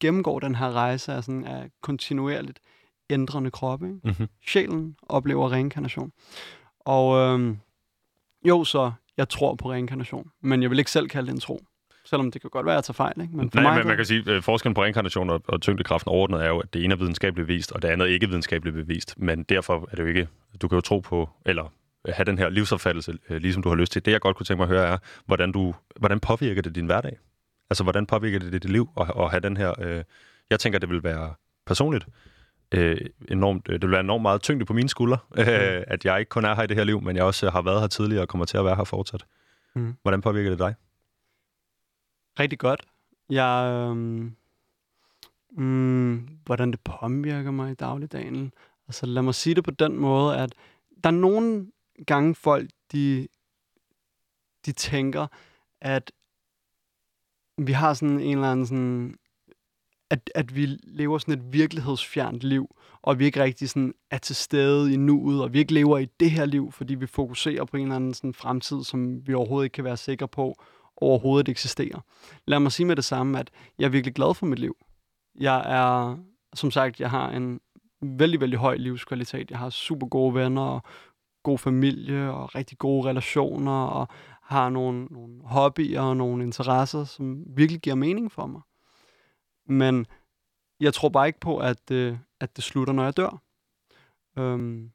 gennemgår 0.00 0.38
den 0.38 0.54
her 0.54 0.72
rejse 0.72 1.12
af, 1.12 1.24
sådan, 1.24 1.44
af 1.44 1.70
kontinuerligt 1.82 2.60
ændrende 3.10 3.50
krop? 3.50 3.82
Ikke? 3.82 4.00
Mm-hmm. 4.04 4.28
Sjælen 4.46 4.96
oplever 5.02 5.52
reinkarnation. 5.52 6.12
Og 6.80 7.18
øhm, 7.18 7.58
jo, 8.44 8.64
så 8.64 8.92
jeg 9.18 9.28
tror 9.28 9.54
på 9.54 9.72
reinkarnation, 9.72 10.30
men 10.42 10.62
jeg 10.62 10.70
vil 10.70 10.78
ikke 10.78 10.90
selv 10.90 11.08
kalde 11.08 11.26
det 11.26 11.34
en 11.34 11.40
tro. 11.40 11.64
Selvom 12.04 12.30
det 12.30 12.40
kan 12.40 12.50
godt 12.50 12.66
være, 12.66 12.74
at 12.74 12.76
jeg 12.76 12.84
tager 12.84 12.94
fejl. 12.94 13.20
Ikke? 13.20 13.36
Men 13.36 13.50
for 13.50 13.60
Nej, 13.60 13.70
mig, 13.70 13.78
men 13.78 13.86
man 13.86 13.96
kan 13.96 14.06
sige, 14.06 14.20
at 14.20 14.28
øh, 14.28 14.42
forskellen 14.42 14.74
på 14.74 14.82
reinkarnation 14.82 15.30
og, 15.30 15.42
og 15.48 15.60
tyngdekraften 15.60 16.10
overordnet 16.10 16.44
er 16.44 16.48
jo, 16.48 16.58
at 16.58 16.74
det 16.74 16.84
ene 16.84 16.94
er 16.94 16.98
videnskabeligt 16.98 17.46
bevist, 17.46 17.72
og 17.72 17.82
det 17.82 17.88
andet 17.88 18.08
er 18.08 18.12
ikke 18.12 18.26
videnskabeligt 18.26 18.74
bevist. 18.74 19.14
Men 19.18 19.42
derfor 19.42 19.88
er 19.90 19.96
det 19.96 20.02
jo 20.02 20.08
ikke... 20.08 20.28
Du 20.62 20.68
kan 20.68 20.76
jo 20.76 20.80
tro 20.80 21.00
på, 21.00 21.30
eller 21.46 21.72
have 22.08 22.24
den 22.24 22.38
her 22.38 22.48
livsopfattelse, 22.48 23.18
øh, 23.30 23.40
ligesom 23.40 23.62
du 23.62 23.68
har 23.68 23.76
lyst 23.76 23.92
til. 23.92 24.04
Det, 24.04 24.12
jeg 24.12 24.20
godt 24.20 24.36
kunne 24.36 24.44
tænke 24.44 24.58
mig 24.58 24.64
at 24.64 24.68
høre, 24.68 24.92
er, 24.92 24.98
hvordan, 25.26 25.52
du, 25.52 25.74
hvordan 25.96 26.20
påvirker 26.20 26.62
det 26.62 26.74
din 26.74 26.86
hverdag? 26.86 27.16
Altså, 27.70 27.82
hvordan 27.82 28.06
påvirker 28.06 28.38
det 28.38 28.52
dit 28.52 28.70
liv 28.70 28.88
at, 29.00 29.12
at 29.18 29.30
have 29.30 29.40
den 29.40 29.56
her... 29.56 29.74
Øh, 29.80 30.04
jeg 30.50 30.60
tænker, 30.60 30.78
det 30.78 30.88
vil 30.88 31.02
være 31.02 31.34
personligt 31.66 32.06
øh, 32.72 33.00
enormt, 33.30 33.68
øh, 33.68 33.72
det 33.72 33.82
vil 33.82 33.90
være 33.90 34.00
enormt 34.00 34.22
meget 34.22 34.42
tyngde 34.42 34.64
på 34.64 34.72
mine 34.72 34.88
skuldre, 34.88 35.18
mm. 35.34 35.40
øh, 35.40 35.84
at 35.86 36.04
jeg 36.04 36.18
ikke 36.18 36.28
kun 36.28 36.44
er 36.44 36.54
her 36.54 36.62
i 36.62 36.66
det 36.66 36.76
her 36.76 36.84
liv, 36.84 37.02
men 37.02 37.16
jeg 37.16 37.24
også 37.24 37.50
har 37.50 37.62
været 37.62 37.80
her 37.80 37.88
tidligere 37.88 38.22
og 38.22 38.28
kommer 38.28 38.44
til 38.44 38.58
at 38.58 38.64
være 38.64 38.76
her 38.76 38.84
fortsat. 38.84 39.26
Mm. 39.74 39.94
Hvordan 40.02 40.20
påvirker 40.20 40.50
det 40.50 40.58
dig? 40.58 40.74
Rigtig 42.40 42.58
godt. 42.58 42.86
Jeg, 43.30 43.70
øh, 43.72 43.96
mm, 45.50 46.28
hvordan 46.44 46.70
det 46.70 46.80
påvirker 46.80 47.50
mig 47.50 47.70
i 47.70 47.74
dagligdagen. 47.74 48.52
Altså 48.88 49.06
lad 49.06 49.22
mig 49.22 49.34
sige 49.34 49.54
det 49.54 49.64
på 49.64 49.70
den 49.70 49.96
måde, 49.96 50.36
at 50.36 50.54
der 51.04 51.10
er 51.10 51.14
nogle 51.14 51.66
gange 52.06 52.34
folk, 52.34 52.70
de, 52.92 53.28
de 54.66 54.72
tænker, 54.72 55.26
at 55.80 56.12
vi 57.58 57.72
har 57.72 57.94
sådan 57.94 58.20
en 58.20 58.38
eller 58.38 58.52
anden 58.52 58.66
sådan 58.66 59.14
at, 60.10 60.30
at 60.34 60.56
vi 60.56 60.66
lever 60.82 61.18
sådan 61.18 61.34
et 61.34 61.52
virkelighedsfjernt 61.52 62.42
liv, 62.42 62.76
og 63.02 63.18
vi 63.18 63.24
ikke 63.24 63.42
rigtig 63.42 63.68
sådan 63.68 63.94
er 64.10 64.18
til 64.18 64.36
stede 64.36 64.92
i 64.92 64.96
nuet, 64.96 65.42
og 65.42 65.52
vi 65.52 65.58
ikke 65.58 65.74
lever 65.74 65.98
i 65.98 66.06
det 66.20 66.30
her 66.30 66.46
liv, 66.46 66.72
fordi 66.72 66.94
vi 66.94 67.06
fokuserer 67.06 67.64
på 67.64 67.76
en 67.76 67.82
eller 67.82 67.96
anden 67.96 68.14
sådan 68.14 68.34
fremtid, 68.34 68.84
som 68.84 69.26
vi 69.26 69.34
overhovedet 69.34 69.66
ikke 69.66 69.74
kan 69.74 69.84
være 69.84 69.96
sikre 69.96 70.28
på 70.28 70.54
overhovedet 70.96 71.48
eksisterer. 71.48 72.00
Lad 72.46 72.60
mig 72.60 72.72
sige 72.72 72.86
med 72.86 72.96
det 72.96 73.04
samme, 73.04 73.38
at 73.38 73.50
jeg 73.78 73.84
er 73.84 73.90
virkelig 73.90 74.14
glad 74.14 74.34
for 74.34 74.46
mit 74.46 74.58
liv. 74.58 74.76
Jeg 75.40 75.62
er, 75.66 76.18
som 76.54 76.70
sagt, 76.70 77.00
jeg 77.00 77.10
har 77.10 77.30
en 77.30 77.60
vældig, 78.02 78.40
vældig 78.40 78.58
høj 78.58 78.76
livskvalitet. 78.76 79.50
Jeg 79.50 79.58
har 79.58 79.70
super 79.70 80.06
gode 80.06 80.34
venner, 80.34 80.62
og 80.62 80.82
god 81.42 81.58
familie, 81.58 82.32
og 82.32 82.54
rigtig 82.54 82.78
gode 82.78 83.08
relationer, 83.08 83.84
og 83.84 84.08
har 84.42 84.68
nogle, 84.68 85.04
nogle 85.04 85.40
hobbyer 85.44 86.00
og 86.00 86.16
nogle 86.16 86.44
interesser, 86.44 87.04
som 87.04 87.44
virkelig 87.56 87.80
giver 87.80 87.96
mening 87.96 88.32
for 88.32 88.46
mig. 88.46 88.60
Men 89.68 90.06
jeg 90.80 90.94
tror 90.94 91.08
bare 91.08 91.26
ikke 91.26 91.40
på, 91.40 91.58
at, 91.58 91.90
øh, 91.90 92.16
at 92.40 92.56
det 92.56 92.64
slutter, 92.64 92.92
når 92.92 93.04
jeg 93.04 93.16
dør. 93.16 93.42
Um, 94.36 94.90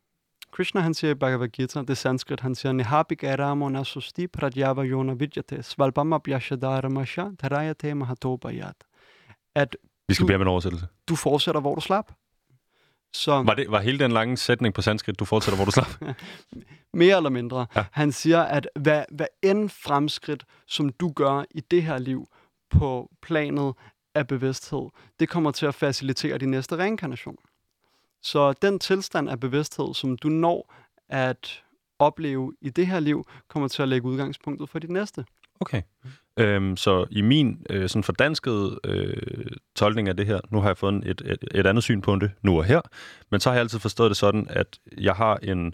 Krishna, 0.51 0.81
han 0.81 0.93
siger 0.93 1.11
i 1.11 1.15
Bhagavad 1.15 1.47
Gita, 1.47 1.79
det 1.79 1.89
er 1.89 1.93
sanskrit, 1.93 2.39
han 2.39 2.55
siger, 2.55 2.71
Nihabhikaramo 2.71 3.69
nasusti 3.69 4.27
pradyava 4.27 4.83
yona 4.83 5.13
vidyate 5.13 5.63
svalpama 5.63 6.17
bhyashadaramasha 6.17 7.29
dharayate 7.41 7.93
mahatobayat. 7.93 8.75
At 9.55 9.77
Vi 10.07 10.13
skal 10.13 10.27
bede 10.27 10.35
om 10.35 10.41
en 10.41 10.47
oversættelse. 10.47 10.87
Du 11.09 11.15
fortsætter, 11.15 11.61
hvor 11.61 11.75
du 11.75 11.81
slap. 11.81 12.11
Så, 13.13 13.43
var, 13.43 13.53
det, 13.53 13.71
var 13.71 13.81
hele 13.81 13.99
den 13.99 14.11
lange 14.11 14.37
sætning 14.37 14.73
på 14.73 14.81
sanskrit, 14.81 15.19
du 15.19 15.25
fortsætter, 15.25 15.57
hvor 15.57 15.65
du 15.65 15.71
slap? 15.71 16.01
Mere 16.93 17.17
eller 17.17 17.29
mindre. 17.29 17.65
Ja. 17.75 17.85
Han 17.91 18.11
siger, 18.11 18.41
at 18.41 18.67
hvad, 18.75 19.05
hvad 19.11 19.27
end 19.41 19.69
fremskridt, 19.69 20.45
som 20.67 20.89
du 20.89 21.11
gør 21.11 21.43
i 21.51 21.59
det 21.59 21.83
her 21.83 21.97
liv, 21.97 22.27
på 22.69 23.11
planet 23.21 23.73
af 24.15 24.27
bevidsthed, 24.27 24.89
det 25.19 25.29
kommer 25.29 25.51
til 25.51 25.65
at 25.65 25.75
facilitere 25.75 26.37
din 26.37 26.51
næste 26.51 26.77
reinkarnation. 26.77 27.37
Så 28.21 28.53
den 28.53 28.79
tilstand 28.79 29.29
af 29.29 29.39
bevidsthed, 29.39 29.93
som 29.93 30.17
du 30.17 30.29
når 30.29 30.73
at 31.09 31.63
opleve 31.99 32.53
i 32.61 32.69
det 32.69 32.87
her 32.87 32.99
liv, 32.99 33.27
kommer 33.47 33.67
til 33.67 33.81
at 33.81 33.87
lægge 33.87 34.07
udgangspunktet 34.07 34.69
for 34.69 34.79
dit 34.79 34.89
næste. 34.89 35.25
Okay. 35.59 35.81
Øhm, 36.37 36.77
så 36.77 37.05
i 37.09 37.21
min 37.21 37.65
øh, 37.69 37.89
sådan 37.89 38.03
fordanskede 38.03 38.79
øh, 38.83 39.47
tolkning 39.75 40.09
af 40.09 40.17
det 40.17 40.25
her, 40.25 40.39
nu 40.49 40.61
har 40.61 40.69
jeg 40.69 40.77
fået 40.77 40.95
et, 41.05 41.21
et, 41.25 41.37
et 41.51 41.67
andet 41.67 41.83
syn 41.83 42.01
på 42.01 42.15
det 42.15 42.31
nu 42.41 42.57
og 42.57 42.65
her, 42.65 42.81
men 43.31 43.39
så 43.39 43.49
har 43.49 43.55
jeg 43.55 43.61
altid 43.61 43.79
forstået 43.79 44.09
det 44.09 44.17
sådan, 44.17 44.47
at 44.49 44.79
jeg 44.97 45.13
har 45.13 45.35
en, 45.43 45.73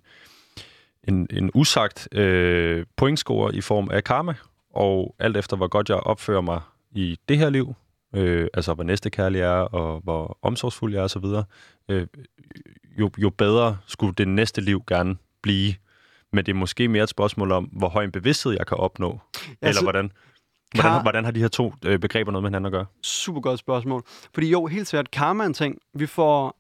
en, 1.04 1.28
en 1.30 1.52
usagt 1.54 2.08
øh, 2.12 2.86
pointscore 2.95 3.56
i 3.56 3.62
form 3.62 3.89
af 3.91 4.04
karma, 4.04 4.34
og 4.73 5.15
alt 5.19 5.38
efter 5.38 5.58
hvor 5.58 5.67
godt 5.67 5.89
jeg 5.89 5.97
opfører 5.97 6.41
mig 6.41 6.62
i 6.91 7.17
det 7.30 7.38
her 7.38 7.49
liv, 7.49 7.75
øh, 8.13 8.48
altså 8.54 8.74
hvor 8.74 8.84
næstekærlig 8.84 9.39
jeg 9.39 9.60
er, 9.60 9.62
og 9.62 10.00
hvor 10.00 10.38
omsorgsfuld 10.41 10.93
jeg 10.93 11.00
er 11.00 11.04
osv., 11.04 11.26
øh, 11.89 12.08
jo, 13.00 13.12
jo 13.17 13.30
bedre 13.30 13.78
skulle 13.88 14.13
det 14.17 14.28
næste 14.28 14.62
liv 14.62 14.84
gerne 14.88 15.15
blive. 15.41 15.74
Men 16.34 16.45
det 16.45 16.52
er 16.52 16.56
måske 16.56 16.88
mere 16.88 17.04
et 17.04 17.10
spørgsmål 17.10 17.52
om, 17.52 17.63
hvor 17.63 17.89
høj 17.89 18.04
en 18.04 18.12
bevidsthed 18.12 18.52
jeg 18.54 18.67
kan 18.67 18.78
opnå, 18.78 19.19
ja, 19.62 19.67
eller 19.67 19.82
hvordan. 19.84 20.12
Hvordan, 20.76 20.91
Kar- 20.91 21.02
hvordan 21.02 21.26
har 21.26 21.32
de 21.32 21.39
her 21.39 21.48
to 21.48 21.74
øh, 21.86 22.00
begreber 22.00 22.32
noget 22.32 22.43
med 22.43 22.50
hinanden 22.50 22.65
at 22.65 22.72
gøre? 22.72 22.86
Super 23.02 23.41
godt 23.41 23.60
spørgsmål. 23.60 24.04
Fordi 24.34 24.50
jo, 24.50 24.65
helt 24.65 24.88
sikkert, 24.88 25.12
karma 25.12 25.43
er 25.43 25.48
en 25.48 25.54
ting. 25.54 25.78
Vi 25.93 26.06
får 26.06 26.60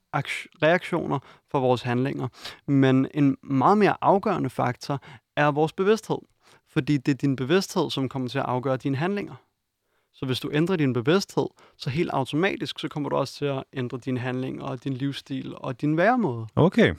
reaktioner 0.63 1.19
for 1.51 1.59
vores 1.59 1.81
handlinger. 1.81 2.27
Men 2.67 3.07
en 3.13 3.37
meget 3.43 3.77
mere 3.77 3.95
afgørende 4.01 4.49
faktor 4.49 5.01
er 5.35 5.51
vores 5.51 5.73
bevidsthed. 5.73 6.17
Fordi 6.73 6.97
det 6.97 7.11
er 7.11 7.15
din 7.15 7.35
bevidsthed, 7.35 7.89
som 7.89 8.09
kommer 8.09 8.29
til 8.29 8.39
at 8.39 8.45
afgøre 8.45 8.77
dine 8.77 8.97
handlinger. 8.97 9.33
Så 10.13 10.25
hvis 10.25 10.39
du 10.39 10.49
ændrer 10.53 10.75
din 10.75 10.93
bevidsthed, 10.93 11.47
så 11.77 11.89
helt 11.89 12.09
automatisk, 12.13 12.79
så 12.79 12.87
kommer 12.87 13.09
du 13.09 13.15
også 13.15 13.33
til 13.33 13.45
at 13.45 13.63
ændre 13.73 13.97
din 13.97 14.17
handling 14.17 14.63
og 14.63 14.83
din 14.83 14.93
livsstil 14.93 15.53
og 15.57 15.81
din 15.81 15.97
væremåde. 15.97 16.47
Okay, 16.55 16.93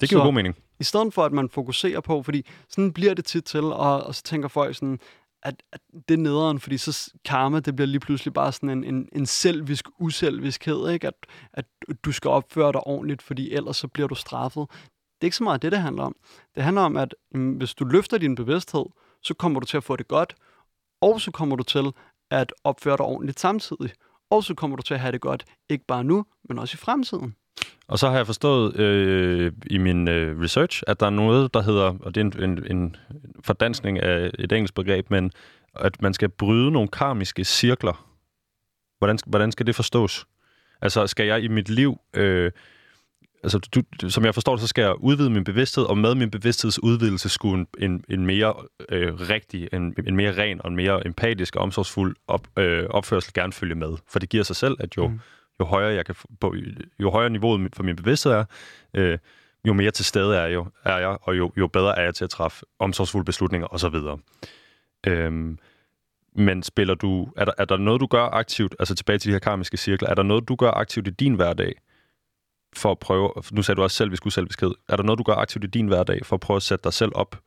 det 0.00 0.08
giver 0.08 0.20
så, 0.20 0.24
god 0.24 0.32
mening. 0.32 0.56
I 0.80 0.84
stedet 0.84 1.14
for, 1.14 1.24
at 1.24 1.32
man 1.32 1.48
fokuserer 1.48 2.00
på, 2.00 2.22
fordi 2.22 2.46
sådan 2.68 2.92
bliver 2.92 3.14
det 3.14 3.24
tit 3.24 3.44
til, 3.44 3.64
og, 3.64 4.02
og 4.04 4.14
så 4.14 4.22
tænker 4.22 4.48
folk 4.48 4.76
sådan, 4.76 4.98
at, 5.42 5.62
at 5.72 5.80
det 6.08 6.14
er 6.14 6.18
nederen, 6.18 6.60
fordi 6.60 6.76
så 6.76 7.12
karma, 7.24 7.60
det 7.60 7.76
bliver 7.76 7.86
lige 7.86 8.00
pludselig 8.00 8.34
bare 8.34 8.52
sådan 8.52 8.70
en, 8.70 8.84
en, 8.84 9.08
en 9.12 9.26
selvisk 9.26 9.88
uselviskhed, 9.98 10.90
ikke? 10.90 11.06
At, 11.06 11.14
at 11.52 11.64
du 12.04 12.12
skal 12.12 12.28
opføre 12.28 12.72
dig 12.72 12.86
ordentligt, 12.86 13.22
fordi 13.22 13.52
ellers 13.52 13.76
så 13.76 13.88
bliver 13.88 14.08
du 14.08 14.14
straffet. 14.14 14.66
Det 14.70 15.20
er 15.20 15.24
ikke 15.26 15.36
så 15.36 15.44
meget 15.44 15.62
det, 15.62 15.72
det 15.72 15.80
handler 15.80 16.02
om. 16.02 16.16
Det 16.54 16.62
handler 16.62 16.82
om, 16.82 16.96
at 16.96 17.14
mm, 17.34 17.52
hvis 17.52 17.74
du 17.74 17.84
løfter 17.84 18.18
din 18.18 18.34
bevidsthed, 18.34 18.84
så 19.22 19.34
kommer 19.34 19.60
du 19.60 19.66
til 19.66 19.76
at 19.76 19.84
få 19.84 19.96
det 19.96 20.08
godt, 20.08 20.34
og 21.00 21.20
så 21.20 21.30
kommer 21.30 21.56
du 21.56 21.62
til 21.62 21.92
at 22.34 22.52
opføre 22.64 22.96
dig 22.96 23.06
ordentligt 23.06 23.40
samtidig. 23.40 23.90
Og 24.30 24.44
så 24.44 24.54
kommer 24.54 24.76
du 24.76 24.82
til 24.82 24.94
at 24.94 25.00
have 25.00 25.12
det 25.12 25.20
godt, 25.20 25.44
ikke 25.68 25.84
bare 25.86 26.04
nu, 26.04 26.24
men 26.48 26.58
også 26.58 26.74
i 26.74 26.82
fremtiden. 26.82 27.34
Og 27.88 27.98
så 27.98 28.08
har 28.08 28.16
jeg 28.16 28.26
forstået 28.26 28.76
øh, 28.76 29.52
i 29.66 29.78
min 29.78 30.08
øh, 30.08 30.40
research, 30.40 30.82
at 30.86 31.00
der 31.00 31.06
er 31.06 31.10
noget, 31.10 31.54
der 31.54 31.62
hedder, 31.62 31.94
og 32.00 32.14
det 32.14 32.20
er 32.20 32.24
en, 32.24 32.50
en, 32.50 32.76
en 32.76 32.96
fordansning 33.44 34.00
af 34.00 34.30
et 34.38 34.52
engelsk 34.52 34.74
begreb, 34.74 35.10
men 35.10 35.30
at 35.74 36.02
man 36.02 36.14
skal 36.14 36.28
bryde 36.28 36.70
nogle 36.70 36.88
karmiske 36.88 37.44
cirkler. 37.44 38.06
Hvordan, 38.98 39.18
hvordan 39.26 39.52
skal 39.52 39.66
det 39.66 39.74
forstås? 39.74 40.26
Altså, 40.80 41.06
skal 41.06 41.26
jeg 41.26 41.42
i 41.42 41.48
mit 41.48 41.68
liv... 41.68 41.96
Øh, 42.14 42.52
altså, 43.44 43.58
du, 43.58 44.10
som 44.10 44.24
jeg 44.24 44.34
forstår 44.34 44.52
det, 44.52 44.60
så 44.60 44.66
skal 44.66 44.82
jeg 44.82 44.94
udvide 45.00 45.30
min 45.30 45.44
bevidsthed, 45.44 45.84
og 45.84 45.98
med 45.98 46.14
min 46.14 46.30
bevidsthedsudvidelse 46.30 47.28
skulle 47.28 47.66
en, 47.78 47.90
en, 47.90 48.04
en 48.08 48.26
mere 48.26 48.54
øh, 48.88 49.14
rigtig, 49.14 49.68
en, 49.72 49.94
en 50.06 50.16
mere 50.16 50.42
ren 50.42 50.62
og 50.62 50.70
en 50.70 50.76
mere 50.76 51.06
empatisk 51.06 51.56
og 51.56 51.62
omsorgsfuld 51.62 52.16
op, 52.28 52.48
øh, 52.58 52.86
opførsel 52.90 53.32
gerne 53.32 53.52
følge 53.52 53.74
med. 53.74 53.92
For 54.08 54.18
det 54.18 54.28
giver 54.28 54.44
sig 54.44 54.56
selv, 54.56 54.76
at 54.80 54.96
jo, 54.96 55.08
mm. 55.08 55.20
jo 55.60 55.64
højere 55.64 55.94
jeg 55.94 56.06
kan 56.06 56.14
på, 56.40 56.54
jo 56.98 57.10
højere 57.10 57.30
niveauet 57.30 57.68
for 57.76 57.82
min 57.82 57.96
bevidsthed 57.96 58.32
er, 58.32 58.44
øh, 58.94 59.18
jo 59.64 59.72
mere 59.72 59.90
til 59.90 60.04
stede 60.04 60.36
er, 60.36 60.46
jo, 60.46 60.66
er 60.84 60.98
jeg, 60.98 61.16
og 61.22 61.38
jo, 61.38 61.52
jo 61.56 61.66
bedre 61.66 61.98
er 61.98 62.02
jeg 62.02 62.14
til 62.14 62.24
at 62.24 62.30
træffe 62.30 62.64
omsorgsfulde 62.78 63.24
beslutninger 63.24 63.68
osv. 63.70 63.94
Øhm, 65.06 65.58
men 66.36 66.62
spiller 66.62 66.94
du, 66.94 67.28
er 67.36 67.44
der, 67.44 67.52
er 67.58 67.64
der 67.64 67.76
noget, 67.76 68.00
du 68.00 68.06
gør 68.06 68.24
aktivt, 68.24 68.76
altså 68.78 68.94
tilbage 68.94 69.18
til 69.18 69.28
de 69.28 69.34
her 69.34 69.38
karmiske 69.38 69.76
cirkler, 69.76 70.08
er 70.08 70.14
der 70.14 70.22
noget, 70.22 70.48
du 70.48 70.56
gør 70.56 70.70
aktivt 70.70 71.08
i 71.08 71.10
din 71.10 71.34
hverdag, 71.34 71.74
for 72.78 72.90
at 72.90 72.98
prøve, 72.98 73.32
nu 73.52 73.62
sagde 73.62 73.76
du 73.76 73.82
også 73.82 73.96
selv, 73.96 74.10
vi 74.10 74.16
skulle 74.16 74.34
selvbesked, 74.34 74.70
er 74.88 74.96
der 74.96 75.02
noget, 75.02 75.18
du 75.18 75.22
gør 75.22 75.34
aktivt 75.34 75.64
i 75.64 75.66
din 75.66 75.86
hverdag, 75.86 76.26
for 76.26 76.36
at 76.36 76.40
prøve 76.40 76.56
at 76.56 76.62
sætte 76.62 76.84
dig 76.84 76.92
selv 76.92 77.12
op 77.14 77.40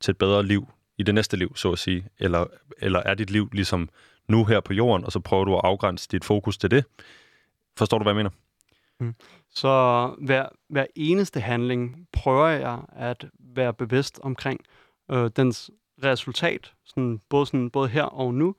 til 0.00 0.10
et 0.10 0.18
bedre 0.18 0.46
liv, 0.46 0.68
i 0.98 1.02
det 1.02 1.14
næste 1.14 1.36
liv, 1.36 1.56
så 1.56 1.72
at 1.72 1.78
sige? 1.78 2.08
Eller, 2.18 2.46
eller 2.78 3.00
er 3.00 3.14
dit 3.14 3.30
liv 3.30 3.48
ligesom 3.52 3.88
nu 4.28 4.44
her 4.44 4.60
på 4.60 4.72
jorden, 4.72 5.04
og 5.04 5.12
så 5.12 5.20
prøver 5.20 5.44
du 5.44 5.54
at 5.54 5.60
afgrænse 5.64 6.08
dit 6.12 6.24
fokus 6.24 6.58
til 6.58 6.70
det? 6.70 6.84
Forstår 7.76 7.98
du, 7.98 8.02
hvad 8.02 8.12
jeg 8.12 8.16
mener? 8.16 8.30
Mm. 9.00 9.14
Så 9.50 10.06
hver, 10.18 10.48
hver 10.68 10.86
eneste 10.94 11.40
handling 11.40 12.08
prøver 12.12 12.48
jeg 12.48 12.80
at 12.96 13.26
være 13.38 13.74
bevidst 13.74 14.20
omkring 14.22 14.60
øh, 15.10 15.30
dens 15.36 15.70
resultat, 16.04 16.72
sådan, 16.84 17.20
både, 17.28 17.46
sådan, 17.46 17.70
både 17.70 17.88
her 17.88 18.04
og 18.04 18.34
nu, 18.34 18.54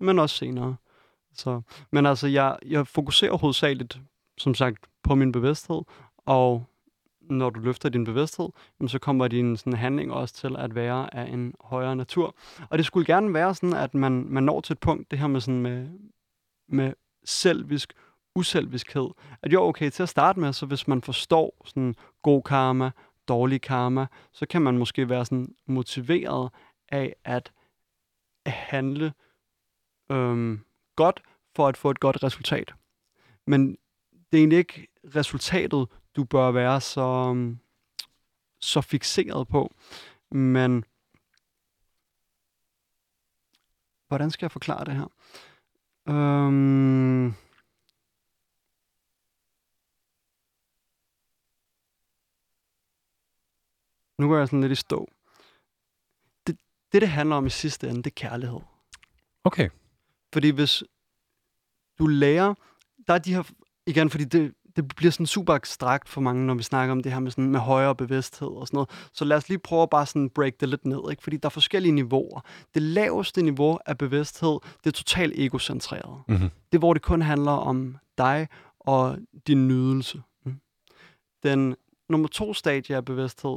men 0.00 0.18
også 0.18 0.36
senere. 0.36 0.76
Så, 1.34 1.60
men 1.92 2.06
altså, 2.06 2.26
jeg, 2.26 2.56
jeg 2.66 2.86
fokuserer 2.86 3.36
hovedsageligt, 3.36 4.00
som 4.42 4.54
sagt, 4.54 4.86
på 5.02 5.14
min 5.14 5.32
bevidsthed, 5.32 5.82
og 6.16 6.64
når 7.20 7.50
du 7.50 7.60
løfter 7.60 7.88
din 7.88 8.04
bevidsthed, 8.04 8.48
så 8.86 8.98
kommer 8.98 9.28
din 9.28 9.56
sådan, 9.56 9.72
handling 9.72 10.12
også 10.12 10.34
til 10.34 10.56
at 10.58 10.74
være 10.74 11.14
af 11.14 11.32
en 11.32 11.54
højere 11.60 11.96
natur. 11.96 12.36
Og 12.70 12.78
det 12.78 12.86
skulle 12.86 13.06
gerne 13.06 13.34
være 13.34 13.54
sådan, 13.54 13.76
at 13.76 13.94
man, 13.94 14.26
man 14.28 14.42
når 14.42 14.60
til 14.60 14.72
et 14.72 14.80
punkt, 14.80 15.10
det 15.10 15.18
her 15.18 15.26
med, 15.26 15.40
sådan 15.40 15.62
med, 15.62 15.88
med 16.68 16.92
selvisk 17.24 17.92
uselviskhed, 18.34 19.08
at 19.42 19.52
jo, 19.52 19.62
okay, 19.62 19.90
til 19.90 20.02
at 20.02 20.08
starte 20.08 20.40
med, 20.40 20.52
så 20.52 20.66
hvis 20.66 20.88
man 20.88 21.02
forstår 21.02 21.62
sådan 21.64 21.94
god 22.22 22.42
karma, 22.42 22.90
dårlig 23.28 23.60
karma, 23.60 24.06
så 24.32 24.46
kan 24.46 24.62
man 24.62 24.78
måske 24.78 25.08
være 25.08 25.24
sådan 25.24 25.54
motiveret 25.66 26.50
af 26.88 27.14
at 27.24 27.52
handle 28.46 29.12
øhm, 30.10 30.60
godt 30.96 31.22
for 31.56 31.68
at 31.68 31.76
få 31.76 31.90
et 31.90 32.00
godt 32.00 32.22
resultat. 32.22 32.74
Men 33.46 33.76
det 34.32 34.38
er 34.38 34.42
egentlig 34.42 34.58
ikke 34.58 34.88
resultatet, 35.14 35.88
du 36.16 36.24
bør 36.24 36.50
være 36.50 36.80
så, 36.80 37.00
øhm, 37.00 37.58
så 38.60 38.80
fixeret 38.80 39.48
på. 39.48 39.74
Men 40.30 40.84
hvordan 44.08 44.30
skal 44.30 44.44
jeg 44.44 44.52
forklare 44.52 44.84
det 44.84 44.94
her? 44.94 45.08
Øhm, 46.08 47.34
nu 54.18 54.28
går 54.28 54.38
jeg 54.38 54.48
sådan 54.48 54.60
lidt 54.60 54.72
i 54.72 54.74
stå 54.74 55.08
det, 56.92 57.02
det 57.02 57.08
handler 57.08 57.36
om 57.36 57.46
i 57.46 57.50
sidste 57.50 57.88
ende, 57.88 58.02
det 58.02 58.10
er 58.10 58.28
kærlighed. 58.28 58.60
Okay. 59.44 59.70
Fordi 60.32 60.50
hvis 60.50 60.84
du 61.98 62.06
lærer, 62.06 62.54
der 63.06 63.14
er 63.14 63.18
de 63.18 63.34
her, 63.34 63.42
igen, 63.86 64.10
fordi 64.10 64.24
det, 64.24 64.52
det 64.76 64.88
bliver 64.96 65.10
sådan 65.10 65.26
super 65.26 65.54
ekstrakt 65.54 66.08
for 66.08 66.20
mange, 66.20 66.46
når 66.46 66.54
vi 66.54 66.62
snakker 66.62 66.92
om 66.92 67.02
det 67.02 67.12
her 67.12 67.20
med, 67.20 67.30
sådan, 67.30 67.50
med 67.50 67.60
højere 67.60 67.94
bevidsthed 67.94 68.48
og 68.48 68.66
sådan 68.66 68.76
noget. 68.76 68.90
Så 69.12 69.24
lad 69.24 69.36
os 69.36 69.48
lige 69.48 69.58
prøve 69.58 69.82
at 69.82 69.90
bare 69.90 70.06
sådan 70.06 70.30
break 70.30 70.52
det 70.60 70.68
lidt 70.68 70.86
ned, 70.86 71.10
ikke? 71.10 71.22
fordi 71.22 71.36
der 71.36 71.46
er 71.46 71.50
forskellige 71.50 71.92
niveauer. 71.92 72.40
Det 72.74 72.82
laveste 72.82 73.42
niveau 73.42 73.78
af 73.86 73.98
bevidsthed, 73.98 74.58
det 74.84 74.86
er 74.86 74.90
totalt 74.90 75.32
egocentreret. 75.36 76.22
Mm-hmm. 76.28 76.48
Det 76.48 76.78
er, 76.78 76.78
hvor 76.78 76.92
det 76.92 77.02
kun 77.02 77.22
handler 77.22 77.52
om 77.52 77.96
dig 78.18 78.48
og 78.80 79.18
din 79.46 79.68
nydelse. 79.68 80.22
Mm. 80.44 80.56
Den 81.42 81.76
nummer 82.08 82.28
to 82.28 82.54
stadie 82.54 82.96
af 82.96 83.04
bevidsthed, 83.04 83.56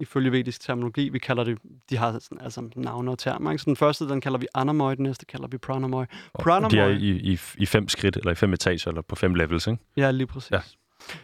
ifølge 0.00 0.32
vedisk 0.32 0.60
terminologi, 0.60 1.08
vi 1.08 1.18
kalder 1.18 1.44
det, 1.44 1.58
de 1.90 1.96
har 1.96 2.18
sådan, 2.18 2.40
altså 2.40 2.70
navne 2.76 3.10
og 3.10 3.18
termer. 3.18 3.50
Ikke? 3.50 3.62
Så 3.62 3.64
den 3.64 3.76
første, 3.76 4.08
den 4.08 4.20
kalder 4.20 4.38
vi 4.38 4.46
anamoy, 4.54 4.94
den 4.94 5.02
næste 5.02 5.26
kalder 5.26 5.48
vi 5.48 5.58
pranamoy. 5.58 6.04
pranamoy 6.34 6.70
de 6.70 6.78
er 6.78 6.88
i, 6.88 7.32
i, 7.32 7.38
i 7.58 7.66
fem 7.66 7.88
skridt, 7.88 8.16
eller 8.16 8.32
i 8.32 8.34
fem 8.34 8.52
etager, 8.52 8.88
eller 8.88 9.02
på 9.02 9.16
fem 9.16 9.34
levels, 9.34 9.66
ikke? 9.66 9.82
Ja, 9.96 10.10
lige 10.10 10.26
præcis. 10.26 10.50
Ja. 10.50 10.60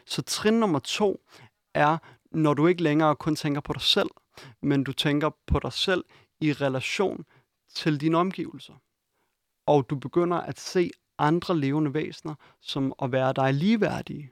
Så 0.06 0.22
trin 0.22 0.54
nummer 0.54 0.78
to 0.78 1.20
er, 1.74 1.98
når 2.32 2.54
du 2.54 2.66
ikke 2.66 2.82
længere 2.82 3.16
kun 3.16 3.36
tænker 3.36 3.60
på 3.60 3.72
dig 3.72 3.82
selv, 3.82 4.08
men 4.62 4.84
du 4.84 4.92
tænker 4.92 5.30
på 5.46 5.58
dig 5.58 5.72
selv 5.72 6.04
i 6.40 6.52
relation 6.52 7.24
til 7.74 8.00
dine 8.00 8.18
omgivelser. 8.18 8.74
Og 9.66 9.86
du 9.90 9.96
begynder 9.96 10.36
at 10.36 10.60
se 10.60 10.90
andre 11.18 11.56
levende 11.56 11.94
væsener 11.94 12.34
som 12.60 12.92
at 13.02 13.12
være 13.12 13.32
dig 13.32 13.54
ligeværdige 13.54 14.30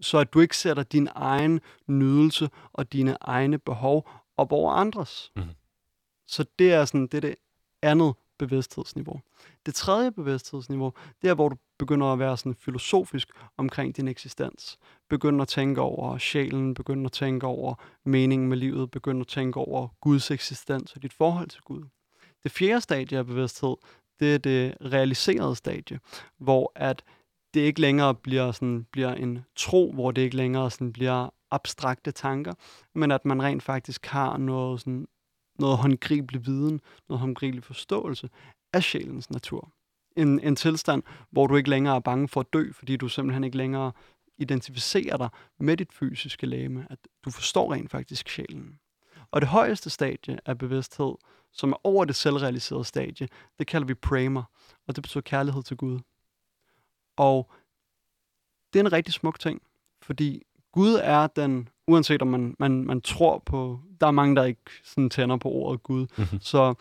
så 0.00 0.18
at 0.18 0.32
du 0.32 0.40
ikke 0.40 0.56
sætter 0.56 0.82
din 0.82 1.08
egen 1.14 1.60
nydelse 1.86 2.50
og 2.72 2.92
dine 2.92 3.16
egne 3.20 3.58
behov 3.58 4.10
op 4.36 4.52
over 4.52 4.72
andres. 4.72 5.32
Mm. 5.36 5.42
Så 6.26 6.44
det 6.58 6.72
er 6.72 6.84
sådan 6.84 7.06
det, 7.06 7.14
er 7.14 7.20
det 7.20 7.34
andet 7.82 8.14
bevidsthedsniveau. 8.38 9.20
Det 9.66 9.74
tredje 9.74 10.12
bevidsthedsniveau, 10.12 10.92
det 11.22 11.30
er, 11.30 11.34
hvor 11.34 11.48
du 11.48 11.56
begynder 11.78 12.06
at 12.06 12.18
være 12.18 12.36
sådan 12.36 12.54
filosofisk 12.54 13.28
omkring 13.56 13.96
din 13.96 14.08
eksistens. 14.08 14.78
Begynder 15.08 15.42
at 15.42 15.48
tænke 15.48 15.80
over 15.80 16.18
sjælen, 16.18 16.74
begynder 16.74 17.06
at 17.06 17.12
tænke 17.12 17.46
over 17.46 17.74
meningen 18.04 18.48
med 18.48 18.56
livet, 18.56 18.90
begynder 18.90 19.20
at 19.20 19.28
tænke 19.28 19.60
over 19.60 19.88
Guds 20.00 20.30
eksistens 20.30 20.92
og 20.92 21.02
dit 21.02 21.12
forhold 21.12 21.48
til 21.48 21.60
Gud. 21.62 21.84
Det 22.42 22.52
fjerde 22.52 22.80
stadie 22.80 23.18
af 23.18 23.26
bevidsthed, 23.26 23.76
det 24.20 24.34
er 24.34 24.38
det 24.38 24.76
realiserede 24.84 25.56
stadie, 25.56 26.00
hvor 26.38 26.72
at 26.74 27.04
det 27.54 27.60
ikke 27.60 27.80
længere 27.80 28.14
bliver, 28.14 28.52
sådan, 28.52 28.86
bliver 28.92 29.14
en 29.14 29.44
tro, 29.56 29.92
hvor 29.92 30.10
det 30.10 30.22
ikke 30.22 30.36
længere 30.36 30.70
sådan, 30.70 30.92
bliver 30.92 31.28
abstrakte 31.50 32.10
tanker, 32.10 32.52
men 32.94 33.10
at 33.10 33.24
man 33.24 33.42
rent 33.42 33.62
faktisk 33.62 34.06
har 34.06 34.36
noget, 34.36 34.80
sådan, 34.80 35.06
noget 35.58 35.78
håndgribelig 35.78 36.46
viden, 36.46 36.80
noget 37.08 37.20
håndgribelig 37.20 37.64
forståelse 37.64 38.28
af 38.72 38.82
sjælens 38.82 39.30
natur. 39.30 39.72
En, 40.16 40.40
en 40.40 40.56
tilstand, 40.56 41.02
hvor 41.30 41.46
du 41.46 41.56
ikke 41.56 41.70
længere 41.70 41.96
er 41.96 42.00
bange 42.00 42.28
for 42.28 42.40
at 42.40 42.52
dø, 42.52 42.72
fordi 42.72 42.96
du 42.96 43.08
simpelthen 43.08 43.44
ikke 43.44 43.56
længere 43.56 43.92
identificerer 44.38 45.16
dig 45.16 45.28
med 45.60 45.76
dit 45.76 45.92
fysiske 45.92 46.46
læme, 46.46 46.86
at 46.90 46.98
du 47.24 47.30
forstår 47.30 47.72
rent 47.72 47.90
faktisk 47.90 48.28
sjælen. 48.28 48.78
Og 49.30 49.40
det 49.40 49.48
højeste 49.48 49.90
stadie 49.90 50.38
af 50.46 50.58
bevidsthed, 50.58 51.14
som 51.52 51.72
er 51.72 51.86
over 51.86 52.04
det 52.04 52.16
selvrealiserede 52.16 52.84
stadie, 52.84 53.28
det 53.58 53.66
kalder 53.66 53.86
vi 53.86 53.94
prema, 53.94 54.42
og 54.86 54.96
det 54.96 55.02
betyder 55.02 55.20
kærlighed 55.20 55.62
til 55.62 55.76
Gud. 55.76 56.00
Og 57.18 57.50
det 58.72 58.80
er 58.80 58.84
en 58.84 58.92
rigtig 58.92 59.14
smuk 59.14 59.40
ting, 59.40 59.62
fordi 60.02 60.42
Gud 60.72 60.98
er 61.02 61.26
den, 61.26 61.68
uanset 61.86 62.22
om 62.22 62.28
man, 62.28 62.56
man, 62.58 62.84
man 62.84 63.00
tror 63.00 63.38
på, 63.38 63.80
der 64.00 64.06
er 64.06 64.10
mange, 64.10 64.36
der 64.36 64.44
ikke 64.44 64.60
sådan 64.84 65.10
tænder 65.10 65.36
på 65.36 65.48
ordet 65.48 65.82
Gud. 65.82 66.06
Mm-hmm. 66.16 66.40
Så, 66.40 66.74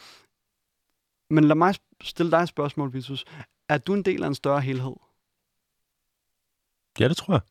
men 1.29 1.43
lad 1.43 1.55
mig 1.55 1.75
stille 2.01 2.31
dig 2.31 2.37
et 2.37 2.49
spørgsmål, 2.49 2.93
Vitus. 2.93 3.25
Er 3.69 3.77
du 3.77 3.93
en 3.93 4.03
del 4.03 4.23
af 4.23 4.27
en 4.27 4.35
større 4.35 4.61
helhed? 4.61 4.95
Ja, 6.99 7.07
det 7.07 7.17
tror 7.17 7.33
jeg. 7.33 7.41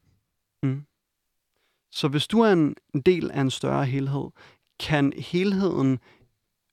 Mm. 0.62 0.86
Så 1.90 2.08
hvis 2.08 2.26
du 2.26 2.40
er 2.40 2.52
en 2.52 2.76
del 3.06 3.30
af 3.30 3.40
en 3.40 3.50
større 3.50 3.84
helhed, 3.84 4.30
kan 4.80 5.12
helheden 5.12 5.98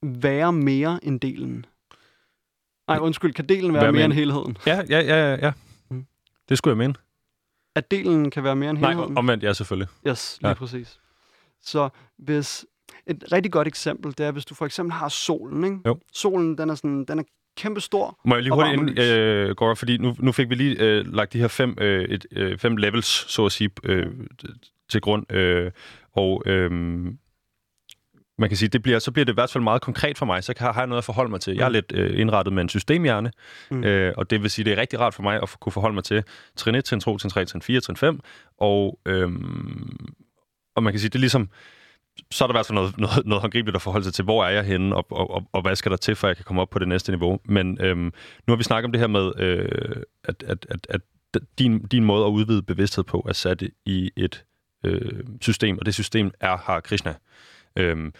være 0.01 0.53
mere 0.53 0.99
end 1.03 1.19
delen? 1.19 1.65
Nej, 2.87 2.97
undskyld, 2.97 3.33
kan 3.33 3.49
delen 3.49 3.73
være 3.73 3.83
Hvad 3.83 3.91
mere 3.91 4.05
end 4.05 4.13
helheden? 4.13 4.57
Ja, 4.65 4.83
ja, 4.89 4.99
ja, 4.99 5.35
ja. 5.35 5.53
Det 6.49 6.57
skulle 6.57 6.71
jeg 6.71 6.77
mene. 6.77 6.93
At 7.75 7.91
delen 7.91 8.31
kan 8.31 8.43
være 8.43 8.55
mere 8.55 8.69
end 8.69 8.77
helheden? 8.77 9.11
Nej, 9.11 9.19
omvendt, 9.19 9.43
ja, 9.43 9.53
selvfølgelig. 9.53 9.87
Yes, 10.07 10.37
lige 10.41 10.49
ja. 10.49 10.53
præcis. 10.53 10.99
Så 11.61 11.89
hvis... 12.17 12.65
Et 13.07 13.23
rigtig 13.31 13.51
godt 13.51 13.67
eksempel, 13.67 14.17
det 14.17 14.25
er, 14.25 14.31
hvis 14.31 14.45
du 14.45 14.55
for 14.55 14.65
eksempel 14.65 14.93
har 14.93 15.09
solen, 15.09 15.63
ikke? 15.63 15.77
Jo. 15.85 15.99
Solen, 16.13 16.57
den 16.57 16.69
er, 16.69 16.75
sådan, 16.75 17.05
den 17.05 17.19
er 17.19 17.23
kæmpe 17.57 17.81
stor. 17.81 18.19
Må 18.25 18.35
jeg 18.35 18.43
lige 18.43 18.53
hurtigt 18.53 18.81
ind, 18.81 18.99
øh, 18.99 19.55
går, 19.55 19.73
fordi 19.73 19.97
nu, 19.97 20.15
nu 20.19 20.31
fik 20.31 20.49
vi 20.49 20.55
lige 20.55 20.79
øh, 20.79 21.13
lagt 21.13 21.33
de 21.33 21.39
her 21.39 21.47
fem, 21.47 21.75
øh, 21.81 22.03
et, 22.03 22.25
øh, 22.31 22.57
fem 22.57 22.77
levels, 22.77 23.05
så 23.05 23.45
at 23.45 23.51
sige, 23.51 23.69
øh, 23.83 24.07
til 24.89 25.01
grund. 25.01 25.31
Øh, 25.31 25.71
og 26.11 26.43
øh, 26.45 26.71
man 28.37 28.49
kan 28.49 28.57
sige, 28.57 28.69
det 28.69 28.83
bliver, 28.83 28.99
så 28.99 29.11
bliver 29.11 29.25
det 29.25 29.33
i 29.33 29.33
hvert 29.33 29.51
fald 29.51 29.63
meget 29.63 29.81
konkret 29.81 30.17
for 30.17 30.25
mig, 30.25 30.43
så 30.43 30.53
har 30.57 30.73
jeg 30.77 30.87
noget 30.87 30.97
at 30.97 31.05
forholde 31.05 31.31
mig 31.31 31.41
til. 31.41 31.55
Jeg 31.55 31.65
er 31.65 31.69
lidt 31.69 31.91
øh, 31.95 32.19
indrettet 32.19 32.53
med 32.53 32.61
en 32.61 32.69
systemhjerne, 32.69 33.31
mm. 33.71 33.83
øh, 33.83 34.13
og 34.17 34.29
det 34.29 34.41
vil 34.41 34.49
sige, 34.49 34.65
det 34.65 34.73
er 34.73 34.77
rigtig 34.77 34.99
rart 34.99 35.13
for 35.13 35.23
mig 35.23 35.41
at 35.41 35.55
kunne 35.59 35.71
forholde 35.71 35.93
mig 35.95 36.03
til 36.03 36.23
trin 36.55 36.75
1, 36.75 36.85
trin 36.85 36.99
2, 36.99 37.17
trin 37.17 37.29
3, 37.29 37.45
trin 37.45 37.61
4, 37.61 37.81
trin 37.81 37.97
5, 37.97 38.19
og, 38.57 38.99
øhm, 39.05 40.13
og 40.75 40.83
man 40.83 40.93
kan 40.93 40.99
sige, 40.99 41.09
det 41.09 41.15
er 41.15 41.19
ligesom, 41.19 41.49
så 42.31 42.43
er 42.43 42.47
der 42.47 42.53
i 42.53 42.57
hvert 42.57 42.65
fald 42.65 42.75
noget, 42.75 42.97
noget, 42.97 43.25
noget 43.25 43.41
håndgribeligt 43.41 43.75
at 43.75 43.81
forholde 43.81 44.03
sig 44.03 44.13
til, 44.13 44.23
hvor 44.23 44.45
er 44.45 44.49
jeg 44.49 44.63
henne, 44.63 44.95
og, 44.95 45.05
og, 45.11 45.31
og, 45.31 45.43
og 45.51 45.61
hvad 45.61 45.75
skal 45.75 45.91
der 45.91 45.97
til, 45.97 46.15
for 46.15 46.27
jeg 46.27 46.35
kan 46.35 46.45
komme 46.45 46.61
op 46.61 46.69
på 46.69 46.79
det 46.79 46.87
næste 46.87 47.11
niveau. 47.11 47.39
Men 47.45 47.77
øhm, 47.81 48.13
nu 48.47 48.51
har 48.51 48.55
vi 48.55 48.63
snakket 48.63 48.85
om 48.85 48.91
det 48.91 48.99
her 48.99 49.07
med, 49.07 49.31
øh, 49.37 49.95
at, 50.23 50.43
at, 50.47 50.65
at, 50.69 50.87
at 50.89 51.01
din, 51.59 51.85
din 51.85 52.03
måde 52.03 52.25
at 52.25 52.29
udvide 52.29 52.61
bevidsthed 52.61 53.03
på 53.03 53.25
er 53.29 53.33
sat 53.33 53.63
i 53.85 54.11
et 54.15 54.43
øh, 54.83 55.23
system, 55.41 55.77
og 55.77 55.85
det 55.85 55.93
system 55.93 56.31
er 56.39 56.57
Har 56.57 56.79
Krishna. 56.79 57.15
Øhm, 57.75 58.13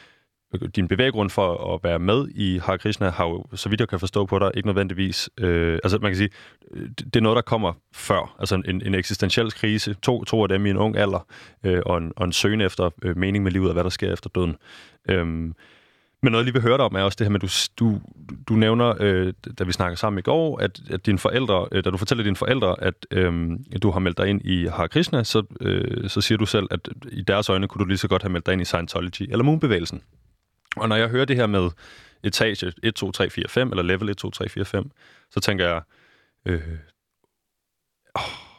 din 0.76 0.88
bevæggrund 0.88 1.30
for 1.30 1.76
at 1.76 1.84
være 1.84 1.99
med 1.99 2.28
i 2.36 2.58
Hare 2.58 2.78
Krishna 2.78 3.10
har 3.10 3.26
jo, 3.26 3.45
så 3.56 3.70
vidt 3.70 3.80
jeg 3.80 3.89
kan 3.89 3.99
forstå 3.99 4.26
på 4.26 4.39
dig, 4.39 4.51
ikke 4.54 4.68
nødvendigvis... 4.68 5.30
Øh, 5.39 5.80
altså 5.84 5.97
man 6.01 6.12
kan 6.12 6.18
sige, 6.18 6.30
øh, 6.72 6.89
det 6.97 7.16
er 7.16 7.22
noget, 7.22 7.36
der 7.36 7.41
kommer 7.41 7.74
før. 7.93 8.36
Altså 8.39 8.56
en, 8.56 8.82
en 8.86 8.95
eksistentiel 8.95 9.51
krise, 9.51 9.93
to, 9.93 10.24
to 10.24 10.43
af 10.43 10.49
dem 10.49 10.66
i 10.66 10.70
en 10.70 10.78
ung 10.78 10.97
alder, 10.97 11.28
øh, 11.64 11.82
og, 11.86 11.97
en, 11.97 12.14
og 12.16 12.26
en 12.26 12.34
søgen 12.34 12.62
efter 12.62 12.89
øh, 13.04 13.18
mening 13.18 13.43
med 13.43 13.51
livet 13.51 13.68
og 13.68 13.74
hvad 13.74 13.84
der 13.84 13.89
sker 13.89 14.14
efter 14.14 14.30
døden. 14.30 14.56
Øh, 15.10 15.54
men 16.24 16.32
noget, 16.32 16.42
jeg 16.42 16.46
lige 16.46 16.54
vil 16.54 16.62
høre 16.62 16.78
dig 16.78 16.86
om, 16.86 16.96
er 16.96 17.02
også 17.02 17.16
det 17.16 17.28
her 17.28 17.32
med, 17.32 17.44
at 17.44 17.70
du, 17.80 17.86
du, 17.86 18.02
du 18.50 18.54
nævner, 18.54 18.94
øh, 19.00 19.34
da 19.60 19.64
vi 19.64 19.72
snakkede 19.72 20.00
sammen 20.00 20.20
i 20.20 20.22
går, 20.22 20.58
at, 20.58 20.82
at 20.90 21.06
dine 21.06 21.20
forældre, 21.20 21.68
øh, 21.72 21.84
da 21.84 21.90
du 21.90 21.98
fortæller 21.98 22.24
dine 22.24 22.36
forældre, 22.36 22.84
at 22.84 23.06
øh, 23.12 23.50
du 23.82 23.92
har 23.92 24.00
meldt 24.00 24.18
dig 24.18 24.28
ind 24.28 24.42
i 24.46 24.68
Hare 24.68 24.90
Krishna, 24.90 25.24
så, 25.24 25.44
øh, 25.62 26.10
så 26.10 26.22
siger 26.22 26.38
du 26.38 26.46
selv, 26.46 26.68
at 26.72 26.90
øh, 27.06 27.12
i 27.12 27.22
deres 27.22 27.50
øjne 27.50 27.68
kunne 27.68 27.80
du 27.80 27.86
lige 27.86 27.98
så 27.98 28.08
godt 28.08 28.22
have 28.22 28.32
meldt 28.32 28.46
dig 28.46 28.54
ind 28.54 28.62
i 28.62 28.66
Scientology 28.66 29.22
eller 29.22 29.44
Moonbevægelsen. 29.44 30.02
Og 30.76 30.90
når 30.90 30.96
jeg 30.96 31.10
hører 31.10 31.26
det 31.26 31.36
her 31.36 31.48
med 31.48 31.70
etage 32.24 32.74
1, 32.84 32.96
2, 32.96 33.12
3, 33.12 33.30
4, 33.30 33.46
5, 33.48 33.70
eller 33.70 33.84
level 33.84 34.10
1, 34.10 34.18
2, 34.18 34.30
3, 34.30 34.50
4, 34.50 34.66
5, 34.66 34.92
så 35.32 35.40
tænker 35.40 35.68
jeg, 35.68 35.82
øh, 36.46 36.62
oh, 38.16 38.53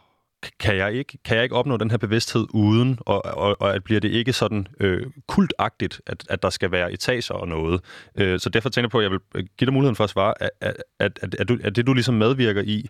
kan 0.60 0.76
jeg 0.76 0.94
ikke, 0.94 1.18
kan 1.24 1.36
jeg 1.36 1.44
ikke 1.44 1.56
opnå 1.56 1.76
den 1.76 1.90
her 1.90 1.98
bevidsthed 1.98 2.46
uden, 2.50 2.98
og, 3.00 3.24
og, 3.24 3.56
og 3.60 3.74
at 3.74 3.84
bliver 3.84 4.00
det 4.00 4.10
ikke 4.10 4.32
sådan 4.32 4.66
øh, 4.80 5.06
kultagtigt, 5.26 6.00
at, 6.06 6.24
at 6.30 6.42
der 6.42 6.50
skal 6.50 6.70
være 6.70 6.92
etager 6.92 7.34
og 7.34 7.48
noget. 7.48 7.80
Øh, 8.18 8.40
så 8.40 8.50
derfor 8.50 8.68
tænker 8.68 8.86
jeg 8.86 8.90
på, 8.90 8.98
at 8.98 9.02
jeg 9.02 9.10
vil 9.10 9.20
øh, 9.34 9.44
give 9.58 9.66
dig 9.66 9.72
muligheden 9.72 9.96
for 9.96 10.04
at 10.04 10.10
svare, 10.10 10.42
at, 10.42 10.50
at, 10.60 10.74
at, 10.98 11.18
at, 11.22 11.34
at, 11.34 11.48
du, 11.48 11.58
at 11.64 11.76
det 11.76 11.86
du 11.86 11.92
ligesom 11.92 12.14
medvirker 12.14 12.62
i, 12.62 12.88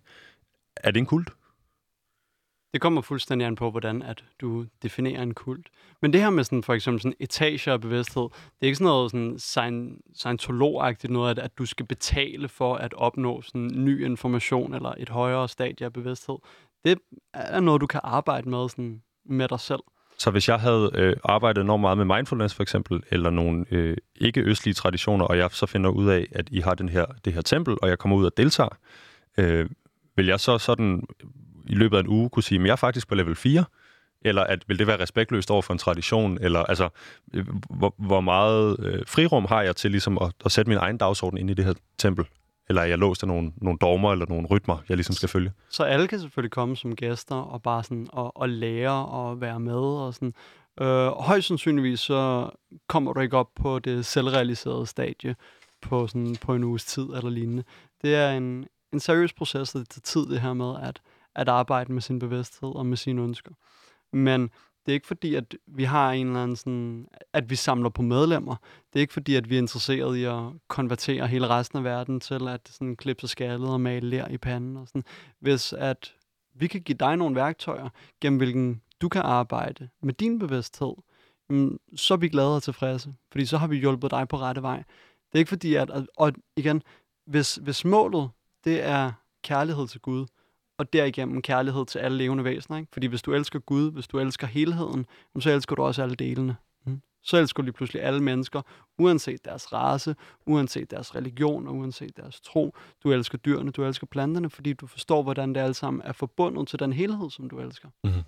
er 0.77 0.91
det 0.91 1.01
en 1.01 1.07
kult? 1.07 1.31
Det 2.75 2.81
kommer 2.81 3.01
fuldstændig 3.01 3.47
an 3.47 3.55
på, 3.55 3.71
hvordan 3.71 4.03
at 4.03 4.25
du 4.41 4.67
definerer 4.83 5.23
en 5.23 5.35
kult. 5.35 5.69
Men 6.03 6.13
det 6.13 6.21
her 6.21 6.31
med 6.31 6.45
sådan, 6.45 6.63
for 6.63 6.75
eksempel 6.75 7.03
sådan 7.03 7.17
etager 7.21 7.73
af 7.73 7.81
bevidsthed, 7.81 8.23
det 8.23 8.63
er 8.63 8.67
ikke 8.67 8.77
sådan 8.77 8.85
noget 8.85 9.43
sådan 9.43 9.99
scientologagtigt 10.15 11.13
noget, 11.13 11.31
at, 11.31 11.39
at 11.39 11.59
du 11.59 11.67
skal 11.67 11.87
betale 11.87 12.49
for 12.49 12.75
at 12.77 12.95
opnå 12.95 13.43
sådan 13.43 13.71
ny 13.75 14.05
information 14.05 14.75
eller 14.75 14.95
et 14.99 15.09
højere 15.09 15.49
stadie 15.49 15.85
af 15.85 15.93
bevidsthed. 15.93 16.37
Det 16.85 16.99
er 17.35 17.61
noget, 17.61 17.81
du 17.81 17.87
kan 17.87 18.01
arbejde 18.05 18.49
med 18.49 18.69
sådan 18.69 19.03
med 19.27 19.49
dig 19.49 19.61
selv. 19.61 19.81
Så 20.19 20.31
hvis 20.31 20.49
jeg 20.49 20.61
havde 20.61 20.91
øh, 20.95 21.17
arbejdet 21.25 21.61
enormt 21.61 21.81
meget 21.81 21.99
med 21.99 22.05
mindfulness 22.05 22.55
for 22.55 22.63
eksempel, 22.63 23.03
eller 23.11 23.31
nogle 23.31 23.65
øh, 23.71 23.97
ikke-østlige 24.17 24.75
traditioner, 24.75 25.25
og 25.25 25.39
jeg 25.39 25.51
så 25.53 25.67
finder 25.67 25.91
ud 25.91 26.09
af, 26.09 26.27
at 26.33 26.49
I 26.51 26.61
har 26.61 26.75
den 26.75 26.89
her, 26.89 27.07
det 27.25 27.33
her 27.33 27.43
tempel, 27.43 27.77
og 27.83 27.89
jeg 27.89 27.99
kommer 27.99 28.17
ud 28.17 28.25
og 28.25 28.33
deltager, 28.37 28.79
øh, 29.39 29.69
vil 30.17 30.27
jeg 30.27 30.41
så 30.41 30.59
sådan 30.59 31.07
øh, 31.23 31.31
i 31.67 31.75
løbet 31.75 31.97
af 31.97 32.01
en 32.01 32.09
uge 32.09 32.31
kunne 32.31 32.43
sige, 32.43 32.61
at 32.61 32.67
jeg 32.67 32.73
er 32.73 32.77
faktisk 32.77 33.09
på 33.09 33.15
level 33.15 33.35
4, 33.35 33.65
eller 34.25 34.45
at 34.45 34.69
vil 34.69 34.79
det 34.79 34.87
være 34.87 35.01
respektløst 35.01 35.51
over 35.51 35.63
for 35.63 35.73
en 35.73 35.79
tradition, 35.79 36.39
eller 36.41 36.61
altså, 36.61 36.89
øh, 37.35 37.47
hvor, 37.71 37.95
hvor 37.99 38.21
meget 38.21 38.77
øh, 38.79 39.03
frirum 39.07 39.45
har 39.45 39.63
jeg 39.63 39.77
til 39.77 39.91
ligesom 39.91 40.19
at, 40.19 40.33
at 40.45 40.53
sætte 40.53 40.69
min 40.69 40.79
egen 40.79 40.99
dagsorden 40.99 41.39
ind 41.39 41.51
i 41.51 41.55
det 41.55 41.65
her 41.65 41.75
tempel? 41.99 42.25
Eller 42.69 42.83
er 42.83 42.87
jeg 42.87 42.99
låst 42.99 43.23
af 43.23 43.29
nogle, 43.29 43.53
nogle 43.57 43.79
dogmer 43.79 44.13
eller 44.13 44.27
nogle 44.29 44.47
rytmer, 44.47 44.79
jeg 44.89 44.97
ligesom 44.97 45.15
skal 45.15 45.29
følge? 45.29 45.53
Så 45.69 45.85
alle 45.85 46.09
kan 46.09 46.21
selvfølgelig 46.21 46.51
komme 46.51 46.77
som 46.77 46.97
gæster 46.97 47.37
og 47.37 47.63
bare 47.63 47.85
sådan 47.85 48.07
og, 48.13 48.37
og 48.37 48.49
lære 48.49 49.07
og 49.07 49.41
være 49.41 49.61
med 49.61 49.75
og 49.75 50.15
sådan. 50.15 50.35
Øh, 50.81 51.07
højst 51.07 51.49
sandsynligvis 51.49 52.01
så 52.01 52.51
kommer 52.89 53.13
du 53.13 53.21
ikke 53.21 53.37
op 53.37 53.51
på 53.57 53.79
det 53.79 54.07
selvrealiserede 54.07 54.87
stadie 54.87 55.37
på, 55.83 56.07
sådan, 56.07 56.37
på 56.41 56.55
en 56.55 56.65
uges 56.65 56.85
tid 56.85 57.03
eller 57.03 57.31
lignende. 57.31 57.65
Det 58.03 58.15
er 58.15 58.31
en, 58.31 58.67
en 58.93 59.01
seriøs 59.01 59.33
proces, 59.33 59.75
og 59.75 59.81
det 59.81 59.89
tager 59.89 60.01
tid 60.03 60.33
det 60.33 60.41
her 60.41 60.53
med 60.53 60.75
at, 60.83 61.01
at 61.37 61.49
arbejde 61.49 61.93
med 61.93 62.03
sin 62.03 62.19
bevidsthed 62.19 62.77
og 62.77 62.87
med 62.87 62.97
sine 62.97 63.23
ønsker. 63.23 63.51
Men 64.13 64.51
det 64.87 64.93
er 64.93 64.95
ikke 64.95 65.07
fordi, 65.07 65.35
at 65.35 65.57
vi 65.67 65.85
har 65.85 66.13
en 66.13 66.27
eller 66.27 66.43
anden 66.43 66.57
sådan, 66.57 67.09
at 67.33 67.51
vi 67.51 67.57
samler 67.57 67.89
på 67.89 68.03
medlemmer. 68.03 68.57
Det 68.93 68.99
er 68.99 69.01
ikke 69.01 69.13
fordi, 69.13 69.35
at 69.35 69.51
vi 69.51 69.55
er 69.55 69.59
interesseret 69.59 70.17
i 70.17 70.25
at 70.25 70.43
konvertere 70.69 71.27
hele 71.27 71.49
resten 71.49 71.79
af 71.79 71.85
verden 71.85 72.21
til 72.21 72.49
at 72.49 72.69
sådan 72.71 72.97
klippe 72.97 73.21
sig 73.21 73.29
skaldet 73.29 73.69
og 73.69 73.81
male 73.81 74.09
lær 74.09 74.29
i 74.29 74.39
panden. 74.39 74.77
Og 74.77 74.89
sådan. 74.89 75.05
Hvis 75.41 75.73
at 75.73 76.15
vi 76.55 76.67
kan 76.67 76.81
give 76.81 76.99
dig 76.99 77.17
nogle 77.17 77.37
værktøjer, 77.37 77.89
gennem 78.21 78.37
hvilken 78.37 78.83
du 79.01 79.09
kan 79.09 79.23
arbejde 79.23 79.89
med 80.03 80.15
din 80.15 80.39
bevidsthed, 80.39 80.95
mm, 81.49 81.79
så 81.97 82.15
er 82.15 82.19
vi 82.19 82.29
glade 82.29 82.57
og 82.57 82.63
tilfredse, 82.63 83.15
fordi 83.33 83.47
så 83.47 83.59
har 83.59 83.67
vi 83.67 83.77
hjulpet 83.77 84.11
dig 84.11 84.29
på 84.29 84.37
rette 84.37 84.63
vej. 84.63 84.77
Det 85.33 85.35
er 85.35 85.39
ikke 85.39 85.49
fordi, 85.49 85.75
at, 85.75 85.91
og 86.17 86.33
igen, 86.57 86.83
hvis, 87.27 87.55
hvis 87.55 87.85
målet, 87.85 88.31
det 88.65 88.83
er 88.83 89.13
kærlighed 89.43 89.89
til 89.89 90.01
Gud, 90.01 90.27
og 90.79 90.93
derigennem 90.93 91.43
kærlighed 91.43 91.87
til 91.87 91.99
alle 91.99 92.19
levende 92.19 92.45
væsener. 92.45 92.79
Ikke? 92.79 92.93
Fordi 92.93 93.07
hvis 93.07 93.23
du 93.23 93.33
elsker 93.33 93.59
Gud, 93.59 93.93
hvis 93.93 94.09
du 94.09 94.19
elsker 94.19 94.47
helheden, 94.47 95.07
så 95.39 95.51
elsker 95.51 95.77
du 95.77 95.83
også 95.83 96.03
alle 96.03 96.15
delene. 96.15 96.57
Mm. 96.87 97.01
Så 97.23 97.37
elsker 97.37 97.63
du 97.63 97.65
lige 97.65 97.73
pludselig 97.73 98.03
alle 98.03 98.23
mennesker, 98.23 98.63
uanset 98.99 99.45
deres 99.45 99.73
race, 99.73 100.17
uanset 100.47 100.91
deres 100.91 101.15
religion 101.15 101.69
og 101.69 101.75
uanset 101.75 102.17
deres 102.17 102.41
tro. 102.41 102.75
Du 103.05 103.13
elsker 103.13 103.39
dyrene, 103.39 103.71
du 103.71 103.85
elsker 103.85 104.07
planterne, 104.07 104.51
fordi 104.51 104.73
du 104.73 104.87
forstår, 104.87 105.23
hvordan 105.23 105.55
det 105.55 105.61
alle 105.61 105.75
sammen 105.75 106.03
er 106.05 106.13
forbundet 106.13 106.69
til 106.69 106.79
den 106.79 106.93
helhed, 106.93 107.31
som 107.31 107.51
du 107.51 107.61
elsker. 107.61 107.89
Mm-hmm. 108.05 108.23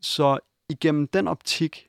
Så 0.00 0.38
igennem 0.68 1.08
den 1.08 1.28
optik, 1.28 1.88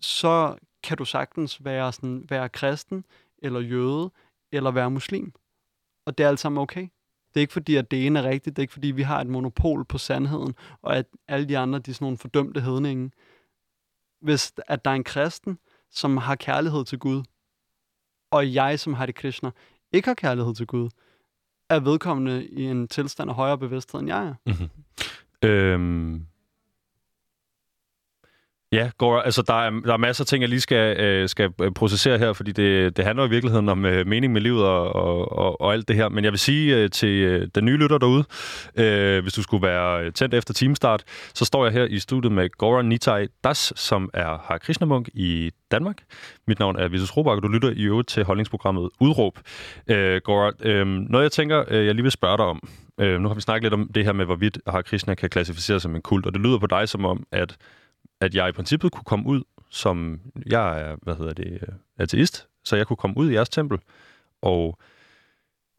så 0.00 0.56
kan 0.82 0.96
du 0.96 1.04
sagtens 1.04 1.64
være, 1.64 1.92
sådan, 1.92 2.26
være 2.28 2.48
kristen, 2.48 3.04
eller 3.38 3.60
jøde, 3.60 4.10
eller 4.52 4.70
være 4.70 4.90
muslim. 4.90 5.32
Og 6.06 6.18
det 6.18 6.24
er 6.24 6.28
alt 6.28 6.40
sammen 6.40 6.62
okay. 6.62 6.88
Det 7.36 7.40
er 7.40 7.42
ikke 7.42 7.52
fordi, 7.52 7.76
at 7.76 7.90
det 7.90 8.06
ene 8.06 8.18
er 8.18 8.22
rigtigt. 8.22 8.56
Det 8.56 8.62
er 8.62 8.64
ikke 8.64 8.72
fordi, 8.72 8.90
vi 8.90 9.02
har 9.02 9.20
et 9.20 9.26
monopol 9.26 9.84
på 9.84 9.98
sandheden, 9.98 10.54
og 10.82 10.96
at 10.96 11.06
alle 11.28 11.48
de 11.48 11.58
andre, 11.58 11.78
de 11.78 11.90
er 11.90 11.94
sådan 11.94 12.04
nogle 12.04 12.18
fordømte 12.18 12.60
hedninge. 12.60 13.10
Hvis 14.20 14.52
at 14.66 14.84
der 14.84 14.90
er 14.90 14.94
en 14.94 15.04
kristen, 15.04 15.58
som 15.90 16.16
har 16.16 16.34
kærlighed 16.34 16.84
til 16.84 16.98
Gud, 16.98 17.22
og 18.30 18.54
jeg, 18.54 18.80
som 18.80 18.94
har 18.94 19.06
det 19.06 19.14
Krishna, 19.14 19.50
ikke 19.92 20.08
har 20.08 20.14
kærlighed 20.14 20.54
til 20.54 20.66
Gud, 20.66 20.90
er 21.70 21.80
vedkommende 21.80 22.46
i 22.46 22.64
en 22.64 22.88
tilstand 22.88 23.30
af 23.30 23.36
højere 23.36 23.58
bevidsthed, 23.58 24.00
end 24.00 24.08
jeg 24.08 24.26
er. 24.26 24.34
Mm-hmm. 24.46 24.68
Øhm, 25.50 26.26
Ja, 28.76 28.90
går, 28.98 29.20
altså 29.20 29.42
der 29.42 29.54
er, 29.54 29.70
der 29.70 29.92
er 29.92 29.96
masser 29.96 30.22
af 30.22 30.26
ting, 30.26 30.40
jeg 30.40 30.48
lige 30.48 30.60
skal, 30.60 31.00
øh, 31.00 31.28
skal 31.28 31.50
øh, 31.62 31.72
processere 31.72 32.18
her, 32.18 32.32
fordi 32.32 32.52
det, 32.52 32.96
det 32.96 33.04
handler 33.04 33.24
i 33.24 33.28
virkeligheden 33.28 33.68
om 33.68 33.84
øh, 33.84 34.06
mening 34.06 34.32
med 34.32 34.40
livet 34.40 34.64
og, 34.64 34.94
og, 34.94 35.32
og, 35.32 35.60
og 35.60 35.72
alt 35.72 35.88
det 35.88 35.96
her. 35.96 36.08
Men 36.08 36.24
jeg 36.24 36.32
vil 36.32 36.38
sige 36.38 36.76
øh, 36.76 36.90
til 36.90 37.08
øh, 37.08 37.48
den 37.54 37.64
nye 37.64 37.76
lytter 37.76 37.98
derude, 37.98 38.24
øh, 38.76 39.22
hvis 39.22 39.32
du 39.32 39.42
skulle 39.42 39.66
være 39.66 40.04
øh, 40.04 40.12
tændt 40.12 40.34
efter 40.34 40.54
timestart, 40.54 41.04
så 41.34 41.44
står 41.44 41.64
jeg 41.64 41.72
her 41.72 41.84
i 41.84 41.98
studiet 41.98 42.32
med 42.32 42.50
Goran 42.50 42.84
Nitai 42.84 43.26
Das, 43.44 43.72
som 43.76 44.10
er 44.14 44.38
Hare 44.44 44.58
Krishna 44.58 44.86
Munk 44.86 45.08
i 45.14 45.50
Danmark. 45.70 45.96
Mit 46.46 46.58
navn 46.58 46.76
er 46.76 46.88
Visus 46.88 47.16
Robak, 47.16 47.36
og 47.36 47.42
du 47.42 47.48
lytter 47.48 47.70
i 47.70 47.82
øvrigt 47.82 48.08
til 48.08 48.24
holdningsprogrammet 48.24 48.90
Udråb. 49.00 49.38
Øh, 49.90 50.20
Goran, 50.24 50.52
øh, 50.62 50.86
noget 50.86 51.22
jeg 51.22 51.32
tænker, 51.32 51.64
øh, 51.68 51.86
jeg 51.86 51.94
lige 51.94 52.02
vil 52.02 52.12
spørge 52.12 52.36
dig 52.36 52.46
om. 52.46 52.68
Øh, 53.00 53.20
nu 53.20 53.28
har 53.28 53.34
vi 53.34 53.40
snakket 53.40 53.62
lidt 53.62 53.74
om 53.74 53.88
det 53.94 54.04
her 54.04 54.12
med, 54.12 54.24
hvorvidt 54.24 54.58
Hare 54.66 54.82
Krishna 54.82 55.14
kan 55.14 55.30
klassificeres 55.30 55.82
som 55.82 55.94
en 55.94 56.02
kult, 56.02 56.26
og 56.26 56.32
det 56.32 56.40
lyder 56.40 56.58
på 56.58 56.66
dig 56.66 56.88
som 56.88 57.04
om, 57.04 57.26
at 57.32 57.56
at 58.20 58.34
jeg 58.34 58.48
i 58.48 58.52
princippet 58.52 58.92
kunne 58.92 59.04
komme 59.04 59.26
ud 59.26 59.42
som, 59.70 60.20
jeg 60.46 60.80
er, 60.80 60.96
hvad 61.02 61.16
hedder 61.16 61.32
det, 61.32 61.52
øh, 61.52 61.68
ateist, 61.98 62.48
så 62.64 62.76
jeg 62.76 62.86
kunne 62.86 62.96
komme 62.96 63.16
ud 63.16 63.30
i 63.30 63.34
jeres 63.34 63.48
tempel 63.48 63.78
og 64.42 64.78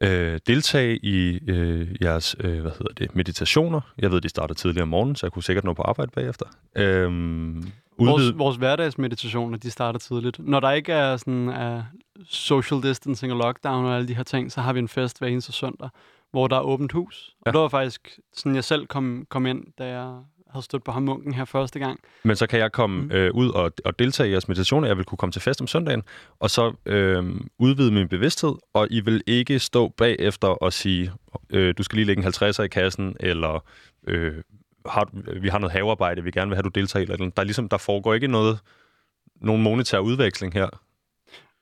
øh, 0.03 0.39
deltage 0.47 0.97
i 0.97 1.39
øh, 1.47 1.95
jeres, 2.01 2.35
øh, 2.39 2.61
hvad 2.61 2.71
hedder 2.71 2.93
det, 2.97 3.15
meditationer. 3.15 3.81
Jeg 3.97 4.11
ved, 4.11 4.21
de 4.21 4.29
starter 4.29 4.55
tidligere 4.55 4.83
om 4.83 4.87
morgenen, 4.87 5.15
så 5.15 5.25
jeg 5.25 5.31
kunne 5.31 5.43
sikkert 5.43 5.63
nå 5.63 5.73
på 5.73 5.81
arbejde 5.81 6.11
bagefter. 6.11 6.45
Øhm, 6.75 7.71
vores, 7.99 8.37
vores 8.37 8.57
hverdagsmeditationer, 8.57 9.57
de 9.57 9.71
starter 9.71 9.99
tidligt. 9.99 10.39
Når 10.39 10.59
der 10.59 10.71
ikke 10.71 10.91
er 10.91 11.17
sådan 11.17 11.47
uh, 11.47 11.83
social 12.25 12.83
distancing 12.83 13.31
og 13.31 13.37
lockdown 13.37 13.85
og 13.85 13.95
alle 13.95 14.07
de 14.07 14.15
her 14.15 14.23
ting, 14.23 14.51
så 14.51 14.61
har 14.61 14.73
vi 14.73 14.79
en 14.79 14.87
fest 14.87 15.19
hver 15.19 15.27
eneste 15.27 15.51
søndag, 15.51 15.89
hvor 16.31 16.47
der 16.47 16.55
er 16.55 16.61
åbent 16.61 16.91
hus. 16.91 17.35
Ja. 17.45 17.49
Og 17.49 17.53
det 17.53 17.61
var 17.61 17.67
faktisk 17.67 18.19
sådan, 18.33 18.55
jeg 18.55 18.63
selv 18.63 18.87
kom, 18.87 19.25
kom 19.29 19.45
ind, 19.45 19.63
da 19.77 19.85
jeg 19.85 20.19
havde 20.57 20.65
stødt 20.65 20.83
på 20.83 20.91
ham 20.91 21.03
munken 21.03 21.33
her 21.33 21.45
første 21.45 21.79
gang. 21.79 21.99
Men 22.23 22.35
så 22.35 22.47
kan 22.47 22.59
jeg 22.59 22.71
komme 22.71 23.01
mm. 23.01 23.11
øh, 23.11 23.33
ud 23.33 23.49
og, 23.49 23.71
og 23.85 23.99
deltage 23.99 24.29
i 24.29 24.31
jeres 24.31 24.47
meditationer. 24.47 24.87
Jeg 24.87 24.97
vil 24.97 25.05
kunne 25.05 25.17
komme 25.17 25.31
til 25.31 25.41
fest 25.41 25.61
om 25.61 25.67
søndagen, 25.67 26.03
og 26.39 26.49
så 26.49 26.73
øh, 26.85 27.41
udvide 27.59 27.91
min 27.91 28.07
bevidsthed, 28.07 28.55
og 28.73 28.87
I 28.91 28.99
vil 28.99 29.23
ikke 29.27 29.59
stå 29.59 29.87
bagefter 29.87 30.47
og 30.47 30.73
sige, 30.73 31.11
øh, 31.49 31.73
du 31.77 31.83
skal 31.83 31.95
lige 31.95 32.05
lægge 32.05 32.23
en 32.23 32.33
50'er 32.33 32.61
i 32.61 32.67
kassen, 32.67 33.15
eller 33.19 33.63
øh, 34.07 34.33
har, 34.85 35.09
vi 35.39 35.47
har 35.47 35.59
noget 35.59 35.71
havearbejde, 35.71 36.23
vi 36.23 36.31
gerne 36.31 36.49
vil 36.49 36.55
have, 36.55 36.63
du 36.63 36.69
deltager 36.69 37.01
i. 37.01 37.11
Eller 37.11 37.17
der, 37.17 37.41
er 37.41 37.43
ligesom, 37.43 37.69
der 37.69 37.77
foregår 37.77 38.13
ikke 38.13 38.27
noget, 38.27 38.59
nogen 39.41 39.63
monetær 39.63 39.99
udveksling 39.99 40.53
her. 40.53 40.69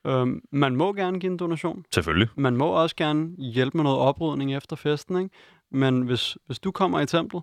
Øhm, 0.06 0.40
man 0.52 0.76
må 0.76 0.92
gerne 0.92 1.20
give 1.20 1.32
en 1.32 1.38
donation. 1.38 1.84
Selvfølgelig. 1.94 2.28
Man 2.36 2.56
må 2.56 2.66
også 2.66 2.96
gerne 2.96 3.30
hjælpe 3.38 3.76
med 3.76 3.84
noget 3.84 3.98
oprydning 3.98 4.56
efter 4.56 4.76
festen, 4.76 5.18
ikke? 5.18 5.30
Men 5.70 6.02
hvis, 6.02 6.38
hvis 6.46 6.58
du 6.58 6.70
kommer 6.70 7.00
i 7.00 7.06
templet, 7.06 7.42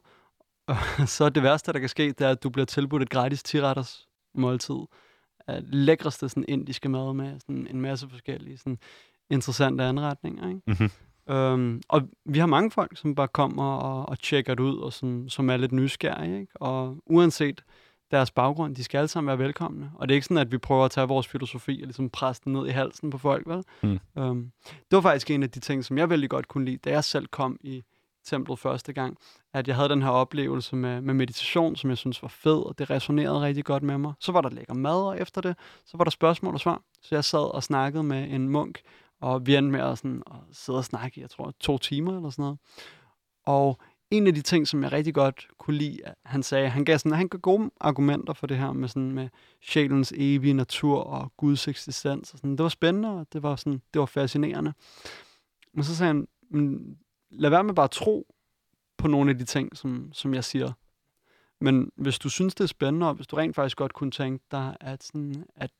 så 1.15 1.25
er 1.25 1.29
det 1.29 1.43
værste, 1.43 1.73
der 1.73 1.79
kan 1.79 1.89
ske, 1.89 2.07
det 2.07 2.21
er, 2.21 2.29
at 2.29 2.43
du 2.43 2.49
bliver 2.49 2.65
tilbudt 2.65 3.03
et 3.03 3.09
gratis 3.09 3.43
tiretters 3.43 4.07
måltid. 4.35 4.75
Af 5.47 5.61
lækreste 5.63 6.29
sådan, 6.29 6.45
indiske 6.47 6.89
mad 6.89 7.13
med 7.13 7.39
sådan, 7.39 7.67
en 7.67 7.81
masse 7.81 8.09
forskellige 8.09 8.57
sådan, 8.57 8.77
interessante 9.29 9.83
anretninger. 9.83 10.47
Ikke? 10.47 10.61
Mm-hmm. 10.67 11.35
Øhm, 11.35 11.81
og 11.89 12.01
vi 12.25 12.39
har 12.39 12.45
mange 12.45 12.71
folk, 12.71 12.97
som 12.97 13.15
bare 13.15 13.27
kommer 13.27 13.75
og, 13.75 14.09
og 14.09 14.19
tjekker 14.19 14.55
det 14.55 14.63
ud, 14.63 14.77
og 14.77 14.93
som, 14.93 15.29
som 15.29 15.49
er 15.49 15.57
lidt 15.57 15.71
nysgerrige. 15.71 16.39
Ikke? 16.39 16.61
Og 16.61 16.97
uanset 17.05 17.63
deres 18.11 18.31
baggrund, 18.31 18.75
de 18.75 18.83
skal 18.83 18.97
alle 18.97 19.07
sammen 19.07 19.27
være 19.27 19.39
velkomne. 19.39 19.91
Og 19.95 20.09
det 20.09 20.13
er 20.13 20.15
ikke 20.15 20.25
sådan, 20.25 20.37
at 20.37 20.51
vi 20.51 20.57
prøver 20.57 20.85
at 20.85 20.91
tage 20.91 21.07
vores 21.07 21.27
filosofi 21.27 21.79
og 21.81 21.85
ligesom 21.85 22.09
presse 22.09 22.41
den 22.45 22.53
ned 22.53 22.67
i 22.67 22.69
halsen 22.69 23.09
på 23.09 23.17
folk. 23.17 23.47
Vel? 23.47 23.63
Mm. 23.83 23.99
Øhm, 24.17 24.51
det 24.65 24.95
var 24.95 25.01
faktisk 25.01 25.31
en 25.31 25.43
af 25.43 25.51
de 25.51 25.59
ting, 25.59 25.85
som 25.85 25.97
jeg 25.97 26.09
vældig 26.09 26.29
godt 26.29 26.47
kunne 26.47 26.65
lide, 26.65 26.77
da 26.77 26.89
jeg 26.89 27.03
selv 27.03 27.27
kom 27.27 27.57
i 27.61 27.83
templet 28.23 28.59
første 28.59 28.93
gang, 28.93 29.17
at 29.53 29.67
jeg 29.67 29.75
havde 29.75 29.89
den 29.89 30.01
her 30.01 30.09
oplevelse 30.09 30.75
med, 30.75 31.01
med 31.01 31.13
meditation, 31.13 31.75
som 31.75 31.89
jeg 31.89 31.97
synes 31.97 32.21
var 32.21 32.27
fed, 32.27 32.65
og 32.65 32.79
det 32.79 32.89
resonerede 32.89 33.41
rigtig 33.41 33.65
godt 33.65 33.83
med 33.83 33.97
mig. 33.97 34.13
Så 34.19 34.31
var 34.31 34.41
der 34.41 34.49
lækker 34.49 34.73
mad, 34.73 35.01
og 35.01 35.19
efter 35.19 35.41
det, 35.41 35.55
så 35.85 35.97
var 35.97 36.03
der 36.03 36.11
spørgsmål 36.11 36.53
og 36.53 36.59
svar. 36.59 36.81
Så 37.01 37.15
jeg 37.15 37.23
sad 37.23 37.53
og 37.53 37.63
snakkede 37.63 38.03
med 38.03 38.31
en 38.31 38.49
munk, 38.49 38.81
og 39.21 39.45
vi 39.47 39.55
endte 39.55 39.71
med 39.71 39.79
at, 39.79 39.97
sådan, 39.97 40.23
at 40.31 40.37
sidde 40.51 40.79
og 40.79 40.85
snakke 40.85 41.17
i, 41.17 41.21
jeg 41.21 41.29
tror, 41.29 41.53
to 41.59 41.77
timer 41.77 42.15
eller 42.15 42.29
sådan 42.29 42.43
noget. 42.43 42.59
Og 43.45 43.79
en 44.11 44.27
af 44.27 44.33
de 44.33 44.41
ting, 44.41 44.67
som 44.67 44.83
jeg 44.83 44.91
rigtig 44.91 45.13
godt 45.13 45.47
kunne 45.57 45.77
lide, 45.77 45.99
at 46.05 46.15
han 46.25 46.43
sagde, 46.43 46.69
han 46.69 46.85
gav, 46.85 46.97
sådan, 46.97 47.17
han 47.17 47.27
gav 47.27 47.39
gode 47.39 47.71
argumenter 47.79 48.33
for 48.33 48.47
det 48.47 48.57
her 48.57 48.71
med, 48.71 48.87
sådan, 48.87 49.11
med 49.11 49.29
sjælens 49.61 50.13
evige 50.17 50.53
natur 50.53 50.99
og 50.99 51.33
Guds 51.37 51.67
eksistens. 51.67 52.33
Og 52.33 52.39
sådan. 52.39 52.51
Det 52.51 52.63
var 52.63 52.69
spændende, 52.69 53.09
og 53.09 53.27
det 53.33 53.43
var, 53.43 53.55
sådan, 53.55 53.81
det 53.93 53.99
var 53.99 54.05
fascinerende. 54.05 54.73
Men 55.73 55.83
så 55.83 55.95
sagde 55.95 56.07
han, 56.07 56.27
lad 57.33 57.49
være 57.49 57.63
med 57.63 57.73
bare 57.73 57.83
at 57.83 57.91
tro 57.91 58.35
på 58.97 59.07
nogle 59.07 59.31
af 59.31 59.37
de 59.37 59.45
ting, 59.45 59.77
som, 59.77 60.13
som 60.13 60.33
jeg 60.33 60.43
siger. 60.43 60.71
Men 61.61 61.91
hvis 61.95 62.19
du 62.19 62.29
synes, 62.29 62.55
det 62.55 62.63
er 62.63 62.67
spændende, 62.67 63.07
og 63.07 63.13
hvis 63.13 63.27
du 63.27 63.35
rent 63.35 63.55
faktisk 63.55 63.77
godt 63.77 63.93
kunne 63.93 64.11
tænke 64.11 64.45
dig 64.51 64.77
at, 64.79 65.03
sådan, 65.03 65.45
at, 65.55 65.71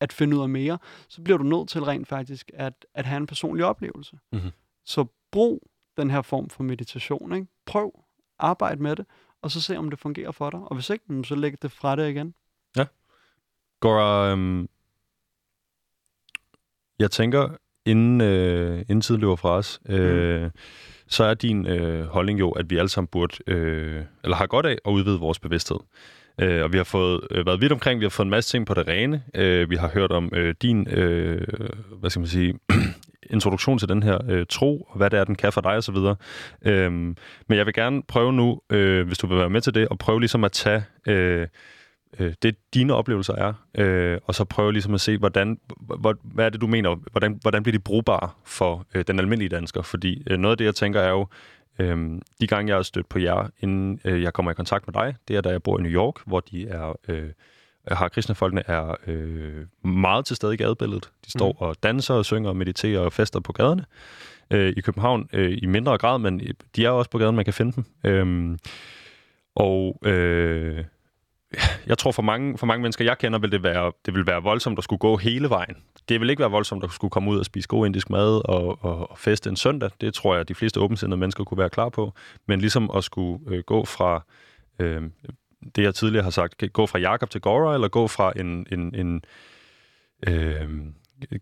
at 0.00 0.12
finde 0.12 0.36
ud 0.36 0.42
af 0.42 0.48
mere, 0.48 0.78
så 1.08 1.22
bliver 1.22 1.38
du 1.38 1.44
nødt 1.44 1.68
til 1.68 1.84
rent 1.84 2.08
faktisk 2.08 2.50
at, 2.54 2.86
at 2.94 3.06
have 3.06 3.16
en 3.16 3.26
personlig 3.26 3.64
oplevelse. 3.64 4.18
Mhm. 4.32 4.50
Så 4.84 5.06
brug 5.30 5.70
den 5.96 6.10
her 6.10 6.22
form 6.22 6.48
for 6.48 6.62
meditation. 6.62 7.32
Ikke? 7.32 7.46
Prøv, 7.66 8.04
arbejde 8.38 8.82
med 8.82 8.96
det, 8.96 9.06
og 9.42 9.50
så 9.50 9.60
se, 9.60 9.76
om 9.76 9.90
det 9.90 9.98
fungerer 9.98 10.30
for 10.30 10.50
dig. 10.50 10.60
Og 10.60 10.74
hvis 10.74 10.90
ikke, 10.90 11.24
så 11.24 11.34
læg 11.34 11.62
det 11.62 11.72
fra 11.72 11.96
det 11.96 12.10
igen. 12.10 12.34
Gora, 13.80 14.30
øhm, 14.30 14.68
jeg 16.98 17.10
tænker, 17.10 17.56
inden, 17.90 18.20
øh, 18.20 18.78
inden 18.78 19.00
tiden 19.00 19.20
løber 19.20 19.36
fra 19.36 19.50
os, 19.50 19.80
øh, 19.88 20.42
mm. 20.42 20.50
så 21.08 21.24
er 21.24 21.34
din 21.34 21.66
øh, 21.66 22.06
holdning 22.06 22.40
jo, 22.40 22.50
at 22.50 22.70
vi 22.70 22.76
alle 22.76 22.88
sammen 22.88 23.08
burde, 23.08 23.36
øh, 23.46 24.02
eller 24.24 24.36
har 24.36 24.46
godt 24.46 24.66
af 24.66 24.78
at 24.86 24.90
udvide 24.90 25.18
vores 25.18 25.38
bevidsthed. 25.38 25.78
Øh, 26.40 26.64
og 26.64 26.72
vi 26.72 26.76
har 26.76 26.84
fået 26.84 27.20
øh, 27.30 27.46
været 27.46 27.60
vidt 27.60 27.72
omkring, 27.72 28.00
vi 28.00 28.04
har 28.04 28.10
fået 28.10 28.26
en 28.26 28.30
masse 28.30 28.50
ting 28.50 28.66
på 28.66 28.74
det 28.74 28.88
rene. 28.88 29.22
Øh, 29.34 29.70
vi 29.70 29.76
har 29.76 29.88
hørt 29.88 30.12
om 30.12 30.32
øh, 30.32 30.54
din, 30.62 30.88
øh, 30.90 31.46
hvad 32.00 32.10
skal 32.10 32.20
man 32.20 32.28
sige, 32.28 32.54
introduktion 33.34 33.78
til 33.78 33.88
den 33.88 34.02
her 34.02 34.18
øh, 34.28 34.46
tro, 34.48 34.86
og 34.90 34.96
hvad 34.96 35.10
det 35.10 35.18
er, 35.18 35.24
den 35.24 35.34
kan 35.34 35.52
for 35.52 35.60
dig 35.60 35.76
osv. 35.76 35.96
Øh, 36.64 36.92
men 36.92 37.58
jeg 37.58 37.66
vil 37.66 37.74
gerne 37.74 38.02
prøve 38.08 38.32
nu, 38.32 38.60
øh, 38.70 39.06
hvis 39.06 39.18
du 39.18 39.26
vil 39.26 39.38
være 39.38 39.50
med 39.50 39.60
til 39.60 39.74
det, 39.74 39.88
at 39.90 39.98
prøve 39.98 40.20
ligesom 40.20 40.44
at 40.44 40.52
tage... 40.52 40.84
Øh, 41.06 41.46
øh, 42.18 42.34
det 42.42 42.56
dine 42.74 42.94
oplevelser 42.94 43.34
er, 43.34 43.52
øh, 43.74 44.18
og 44.24 44.34
så 44.34 44.44
prøve 44.44 44.72
ligesom 44.72 44.94
at 44.94 45.00
se, 45.00 45.18
hvordan, 45.18 45.58
hvor, 45.76 46.16
hvad 46.22 46.44
er 46.44 46.48
det, 46.48 46.60
du 46.60 46.66
mener, 46.66 46.94
hvordan, 47.10 47.38
hvordan 47.42 47.62
bliver 47.62 47.78
de 47.78 47.82
brugbare 47.82 48.28
for 48.44 48.86
øh, 48.94 49.04
den 49.06 49.18
almindelige 49.18 49.48
dansker? 49.48 49.82
Fordi 49.82 50.22
øh, 50.30 50.38
noget 50.38 50.52
af 50.52 50.58
det, 50.58 50.64
jeg 50.64 50.74
tænker, 50.74 51.00
er 51.00 51.10
jo, 51.10 51.26
øh, 51.78 52.20
de 52.40 52.46
gange, 52.46 52.68
jeg 52.68 52.76
har 52.76 52.82
stødt 52.82 53.08
på 53.08 53.18
jer, 53.18 53.48
inden 53.60 54.00
øh, 54.04 54.22
jeg 54.22 54.32
kommer 54.32 54.50
i 54.50 54.54
kontakt 54.54 54.86
med 54.86 54.94
dig, 54.94 55.16
det 55.28 55.36
er, 55.36 55.40
da 55.40 55.48
jeg 55.48 55.62
bor 55.62 55.78
i 55.78 55.82
New 55.82 55.92
York, 55.92 56.14
hvor 56.26 56.40
de 56.40 56.68
er... 56.68 56.96
Øh, 57.08 57.30
har 57.88 58.08
kristnefolkene 58.08 58.62
er 58.66 58.96
øh, 59.06 59.90
meget 59.90 60.24
til 60.24 60.36
stede 60.36 60.54
i 60.54 60.56
gadebilledet. 60.56 61.10
De 61.26 61.30
står 61.30 61.52
mm. 61.52 61.66
og 61.66 61.76
danser 61.82 62.14
og 62.14 62.24
synger 62.24 62.50
og 62.50 62.56
mediterer 62.56 63.00
og 63.00 63.12
fester 63.12 63.40
på 63.40 63.52
gaderne. 63.52 63.84
Øh, 64.50 64.72
I 64.76 64.80
København 64.80 65.28
øh, 65.32 65.58
i 65.62 65.66
mindre 65.66 65.98
grad, 65.98 66.18
men 66.18 66.40
de 66.76 66.84
er 66.84 66.90
også 66.90 67.10
på 67.10 67.18
gaden, 67.18 67.36
man 67.36 67.44
kan 67.44 67.54
finde 67.54 67.72
dem. 67.72 67.84
Øh, 68.04 68.58
og 69.54 69.98
øh, 70.04 70.84
jeg 71.86 71.98
tror 71.98 72.12
for 72.12 72.22
mange, 72.22 72.58
for 72.58 72.66
mange 72.66 72.82
mennesker, 72.82 73.04
jeg 73.04 73.18
kender, 73.18 73.38
vil 73.38 73.52
det 73.52 73.62
være, 73.62 73.92
det 74.06 74.14
vil 74.14 74.26
være 74.26 74.42
voldsomt 74.42 74.78
at 74.78 74.84
skulle 74.84 74.98
gå 74.98 75.16
hele 75.16 75.50
vejen. 75.50 75.76
Det 76.08 76.20
vil 76.20 76.30
ikke 76.30 76.40
være 76.40 76.50
voldsomt 76.50 76.84
at 76.84 76.90
skulle 76.90 77.10
komme 77.10 77.30
ud 77.30 77.38
og 77.38 77.44
spise 77.44 77.68
god 77.68 77.86
indisk 77.86 78.10
mad 78.10 78.48
og, 78.48 78.84
og, 78.84 79.10
og 79.10 79.18
feste 79.18 79.50
en 79.50 79.56
søndag. 79.56 79.90
Det 80.00 80.14
tror 80.14 80.34
jeg, 80.34 80.40
at 80.40 80.48
de 80.48 80.54
fleste 80.54 80.80
åbensindede 80.80 81.20
mennesker 81.20 81.44
kunne 81.44 81.58
være 81.58 81.70
klar 81.70 81.88
på. 81.88 82.12
Men 82.46 82.60
ligesom 82.60 82.90
at 82.96 83.04
skulle 83.04 83.40
øh, 83.54 83.62
gå 83.66 83.84
fra 83.84 84.24
øh, 84.78 85.02
det, 85.76 85.82
jeg 85.82 85.94
tidligere 85.94 86.22
har 86.22 86.30
sagt, 86.30 86.72
gå 86.72 86.86
fra 86.86 86.98
Jakob 86.98 87.30
til 87.30 87.40
Gora, 87.40 87.74
eller 87.74 87.88
gå 87.88 88.06
fra 88.08 88.32
en, 88.36 88.66
en, 88.72 88.94
en 88.94 89.22
øh, 90.28 90.68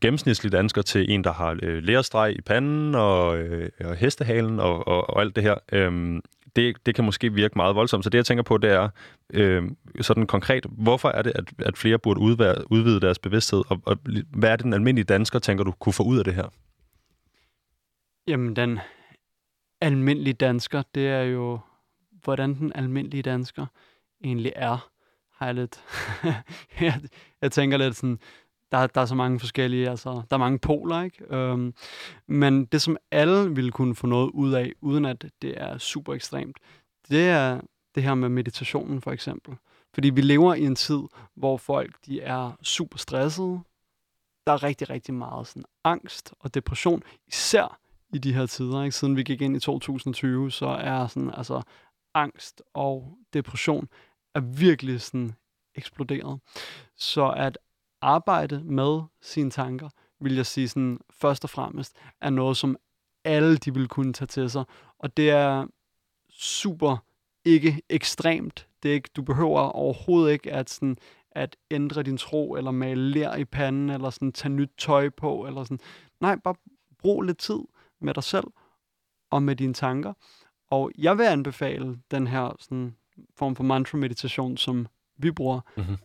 gennemsnitlig 0.00 0.52
dansker 0.52 0.82
til 0.82 1.11
en, 1.11 1.24
der 1.24 1.32
har 1.32 1.59
øh, 1.62 1.82
lærerstreg 1.82 2.38
i 2.38 2.40
panden 2.40 2.94
og, 2.94 3.38
øh, 3.38 3.70
og 3.84 3.96
hestehalen 3.96 4.61
og, 4.61 4.88
og, 4.88 5.11
og 5.11 5.20
alt 5.20 5.36
det 5.36 5.44
her. 5.44 5.54
Øh, 5.72 6.20
det, 6.57 6.86
det 6.86 6.94
kan 6.94 7.05
måske 7.05 7.32
virke 7.32 7.53
meget 7.57 7.74
voldsomt. 7.76 8.05
Så 8.05 8.11
det, 8.11 8.18
jeg 8.18 8.26
tænker 8.26 8.42
på, 8.42 8.59
det 8.59 8.70
er 8.70 8.88
øh, 9.34 9.62
sådan 10.01 10.26
konkret, 10.26 10.66
hvorfor 10.70 11.09
er 11.09 11.22
det, 11.22 11.32
at, 11.34 11.44
at 11.59 11.78
flere 11.78 11.99
burde 11.99 12.20
udvide, 12.20 12.64
udvide 12.70 13.01
deres 13.01 13.18
bevidsthed, 13.18 13.62
og, 13.68 13.80
og 13.86 13.99
hvad 14.30 14.51
er 14.51 14.57
det, 14.57 14.64
den 14.64 14.72
almindelige 14.72 15.05
dansker, 15.05 15.38
tænker 15.38 15.64
du, 15.64 15.70
kunne 15.70 15.92
få 15.92 16.03
ud 16.03 16.18
af 16.18 16.24
det 16.24 16.34
her? 16.34 16.49
Jamen, 18.28 18.57
den 18.57 18.78
almindelige 19.80 20.34
dansker, 20.34 20.82
det 20.94 21.09
er 21.09 21.22
jo, 21.22 21.59
hvordan 22.24 22.55
den 22.55 22.72
almindelige 22.74 23.22
dansker 23.22 23.66
egentlig 24.24 24.53
er, 24.57 24.90
har 25.32 25.46
jeg 25.46 25.55
lidt... 25.55 25.84
jeg, 26.80 27.01
jeg 27.42 27.53
tænker 27.53 27.76
lidt 27.76 27.96
sådan, 27.96 28.18
der, 28.72 28.86
der 28.86 29.00
er 29.00 29.06
så 29.06 29.14
mange 29.14 29.40
forskellige, 29.40 29.90
altså, 29.90 30.10
der 30.10 30.36
er 30.36 30.38
mange 30.38 30.58
poler, 30.58 31.02
ikke? 31.02 31.36
Øhm, 31.36 31.74
men 32.26 32.64
det, 32.64 32.82
som 32.82 32.96
alle 33.10 33.54
ville 33.54 33.72
kunne 33.72 33.94
få 33.94 34.06
noget 34.06 34.30
ud 34.30 34.52
af, 34.52 34.72
uden 34.80 35.04
at 35.04 35.24
det 35.42 35.62
er 35.62 35.78
super 35.78 36.14
ekstremt, 36.14 36.58
det 37.08 37.28
er 37.28 37.60
det 37.94 38.02
her 38.02 38.14
med 38.14 38.28
meditationen, 38.28 39.00
for 39.00 39.12
eksempel. 39.12 39.56
Fordi 39.94 40.10
vi 40.10 40.20
lever 40.20 40.54
i 40.54 40.62
en 40.62 40.76
tid, 40.76 41.00
hvor 41.36 41.56
folk 41.56 41.96
de 42.06 42.20
er 42.20 42.52
super 42.62 42.98
stressede. 42.98 43.60
Der 44.46 44.52
er 44.52 44.62
rigtig, 44.62 44.90
rigtig 44.90 45.14
meget 45.14 45.46
sådan, 45.46 45.64
angst 45.84 46.34
og 46.40 46.54
depression, 46.54 47.02
især 47.28 47.78
i 48.14 48.18
de 48.18 48.34
her 48.34 48.46
tider. 48.46 48.82
Ikke? 48.82 48.96
Siden 48.96 49.16
vi 49.16 49.22
gik 49.22 49.40
ind 49.40 49.56
i 49.56 49.60
2020, 49.60 50.50
så 50.50 50.66
er 50.66 51.06
sådan, 51.06 51.30
altså, 51.34 51.62
angst 52.14 52.62
og 52.74 53.18
depression 53.32 53.88
er 54.34 54.40
virkelig 54.40 55.00
sådan 55.00 55.34
eksploderet. 55.74 56.40
Så 56.96 57.30
at 57.30 57.58
arbejde 58.01 58.62
med 58.64 59.01
sine 59.22 59.51
tanker, 59.51 59.88
vil 60.20 60.34
jeg 60.34 60.46
sige 60.46 60.68
sådan, 60.68 61.01
først 61.11 61.44
og 61.44 61.51
fremmest, 61.51 61.96
er 62.20 62.30
noget, 62.30 62.57
som 62.57 62.76
alle 63.24 63.57
de 63.57 63.74
vil 63.74 63.88
kunne 63.88 64.12
tage 64.12 64.26
til 64.26 64.51
sig. 64.51 64.64
Og 64.99 65.16
det 65.16 65.30
er 65.30 65.66
super 66.30 66.96
ikke 67.44 67.82
ekstremt. 67.88 68.68
Det 68.82 68.90
er 68.90 68.94
ikke, 68.94 69.11
du 69.16 69.22
behøver 69.22 69.61
overhovedet 69.61 70.32
ikke 70.32 70.53
at, 70.53 70.70
sådan, 70.70 70.99
at 71.30 71.57
ændre 71.70 72.03
din 72.03 72.16
tro, 72.16 72.55
eller 72.55 72.70
male 72.70 73.11
lær 73.11 73.34
i 73.34 73.44
panden, 73.44 73.90
eller 73.90 74.11
sådan, 74.11 74.32
tage 74.32 74.53
nyt 74.53 74.70
tøj 74.78 75.09
på. 75.09 75.46
Eller 75.46 75.64
sådan. 75.64 75.80
Nej, 76.20 76.36
bare 76.36 76.55
brug 76.99 77.22
lidt 77.22 77.38
tid 77.38 77.61
med 78.01 78.14
dig 78.14 78.24
selv 78.24 78.46
og 79.30 79.42
med 79.42 79.57
dine 79.57 79.74
tanker. 79.74 80.12
Og 80.70 80.90
jeg 80.99 81.18
vil 81.18 81.24
anbefale 81.24 81.99
den 82.11 82.26
her 82.26 82.57
sådan, 82.59 82.96
form 83.34 83.57
for 83.57 83.64
mantra-meditation, 83.64 84.57
som 84.57 84.86
vi 85.16 85.30
bruger. 85.30 85.61
Mm-hmm. 85.76 85.96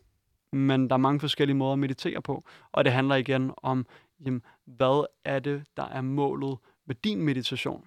Men 0.53 0.89
der 0.89 0.95
er 0.95 0.97
mange 0.97 1.19
forskellige 1.19 1.55
måder 1.55 1.73
at 1.73 1.79
meditere 1.79 2.21
på. 2.21 2.43
Og 2.71 2.85
det 2.85 2.93
handler 2.93 3.15
igen 3.15 3.51
om, 3.57 3.85
jamen, 4.25 4.41
hvad 4.65 5.05
er 5.25 5.39
det, 5.39 5.63
der 5.77 5.83
er 5.83 6.01
målet 6.01 6.57
med 6.87 6.95
din 6.95 7.21
meditation? 7.21 7.85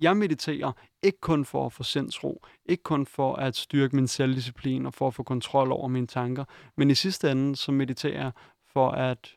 Jeg 0.00 0.16
mediterer 0.16 0.72
ikke 1.02 1.20
kun 1.20 1.44
for 1.44 1.66
at 1.66 1.72
få 1.72 1.82
sindsro, 1.82 2.42
ikke 2.66 2.82
kun 2.82 3.06
for 3.06 3.34
at 3.34 3.56
styrke 3.56 3.96
min 3.96 4.08
selvdisciplin 4.08 4.86
og 4.86 4.94
for 4.94 5.06
at 5.06 5.14
få 5.14 5.22
kontrol 5.22 5.72
over 5.72 5.88
mine 5.88 6.06
tanker, 6.06 6.44
men 6.76 6.90
i 6.90 6.94
sidste 6.94 7.30
ende 7.30 7.56
så 7.56 7.72
mediterer 7.72 8.22
jeg 8.22 8.32
for 8.72 8.90
at 8.90 9.34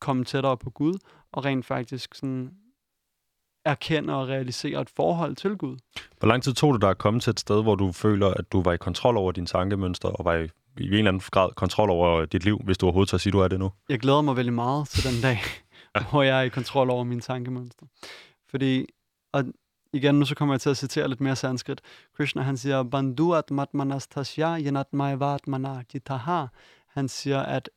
komme 0.00 0.24
tættere 0.24 0.56
på 0.56 0.70
Gud 0.70 0.94
og 1.32 1.44
rent 1.44 1.66
faktisk 1.66 2.14
sådan 2.14 2.50
erkende 3.64 4.14
og 4.14 4.28
realisere 4.28 4.80
et 4.80 4.90
forhold 4.90 5.36
til 5.36 5.56
Gud. 5.56 5.76
Hvor 6.18 6.28
lang 6.28 6.42
tid 6.42 6.54
tog 6.54 6.74
det 6.74 6.82
dig 6.82 6.90
at 6.90 6.98
komme 6.98 7.20
til 7.20 7.30
et 7.30 7.40
sted, 7.40 7.62
hvor 7.62 7.74
du 7.74 7.92
føler, 7.92 8.28
at 8.28 8.52
du 8.52 8.62
var 8.62 8.72
i 8.72 8.76
kontrol 8.76 9.16
over 9.16 9.32
dine 9.32 9.46
tankemønstre 9.46 10.10
og 10.10 10.24
var 10.24 10.34
i, 10.34 10.48
i 10.80 10.86
en 10.86 10.92
eller 10.92 11.10
anden 11.10 11.22
grad 11.30 11.50
kontrol 11.54 11.90
over 11.90 12.24
dit 12.24 12.44
liv, 12.44 12.60
hvis 12.64 12.78
du 12.78 12.86
overhovedet 12.86 13.10
tør 13.10 13.18
sige, 13.18 13.32
du 13.32 13.38
er 13.38 13.48
det 13.48 13.58
nu? 13.58 13.72
Jeg 13.88 13.98
glæder 13.98 14.20
mig 14.20 14.36
veldig 14.36 14.52
meget 14.52 14.88
til 14.88 15.12
den 15.12 15.22
dag, 15.22 15.38
hvor 16.10 16.22
jeg 16.22 16.38
er 16.38 16.42
i 16.42 16.48
kontrol 16.48 16.90
over 16.90 17.04
mine 17.04 17.20
tankemønstre. 17.20 17.86
Fordi, 18.50 18.86
og 19.32 19.44
igen, 19.92 20.14
nu 20.14 20.24
så 20.24 20.34
kommer 20.34 20.54
jeg 20.54 20.60
til 20.60 20.70
at 20.70 20.76
citere 20.76 21.08
lidt 21.08 21.20
mere 21.20 21.36
sanskrit. 21.36 21.80
Krishna, 22.16 22.42
han 22.42 22.56
siger, 22.56 22.82
Bandhu 22.82 23.34
atmatmanastasya 23.34 24.58
yanatmaivat 24.58 25.48
manajitaha. 25.48 26.46
Han 26.88 27.08
siger, 27.08 27.42
at 27.42 27.70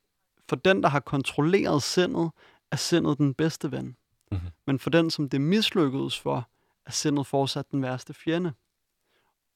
for 0.50 0.56
den, 0.56 0.84
der 0.84 0.90
har 0.90 1.00
kontrolleret 1.00 1.84
sindet, 1.84 2.32
er 2.72 2.76
sindet 2.76 3.18
den 3.18 3.34
bedste 3.34 3.72
ven. 3.72 3.96
Mm-hmm. 4.32 4.48
Men 4.68 4.80
for 4.80 4.90
den, 4.90 5.10
som 5.10 5.30
det 5.30 5.42
mislykkedes 5.42 6.20
for, 6.20 6.48
er 6.86 6.92
sindet 6.92 7.28
fortsat 7.28 7.72
den 7.72 7.82
værste 7.82 8.14
fjende. 8.14 8.54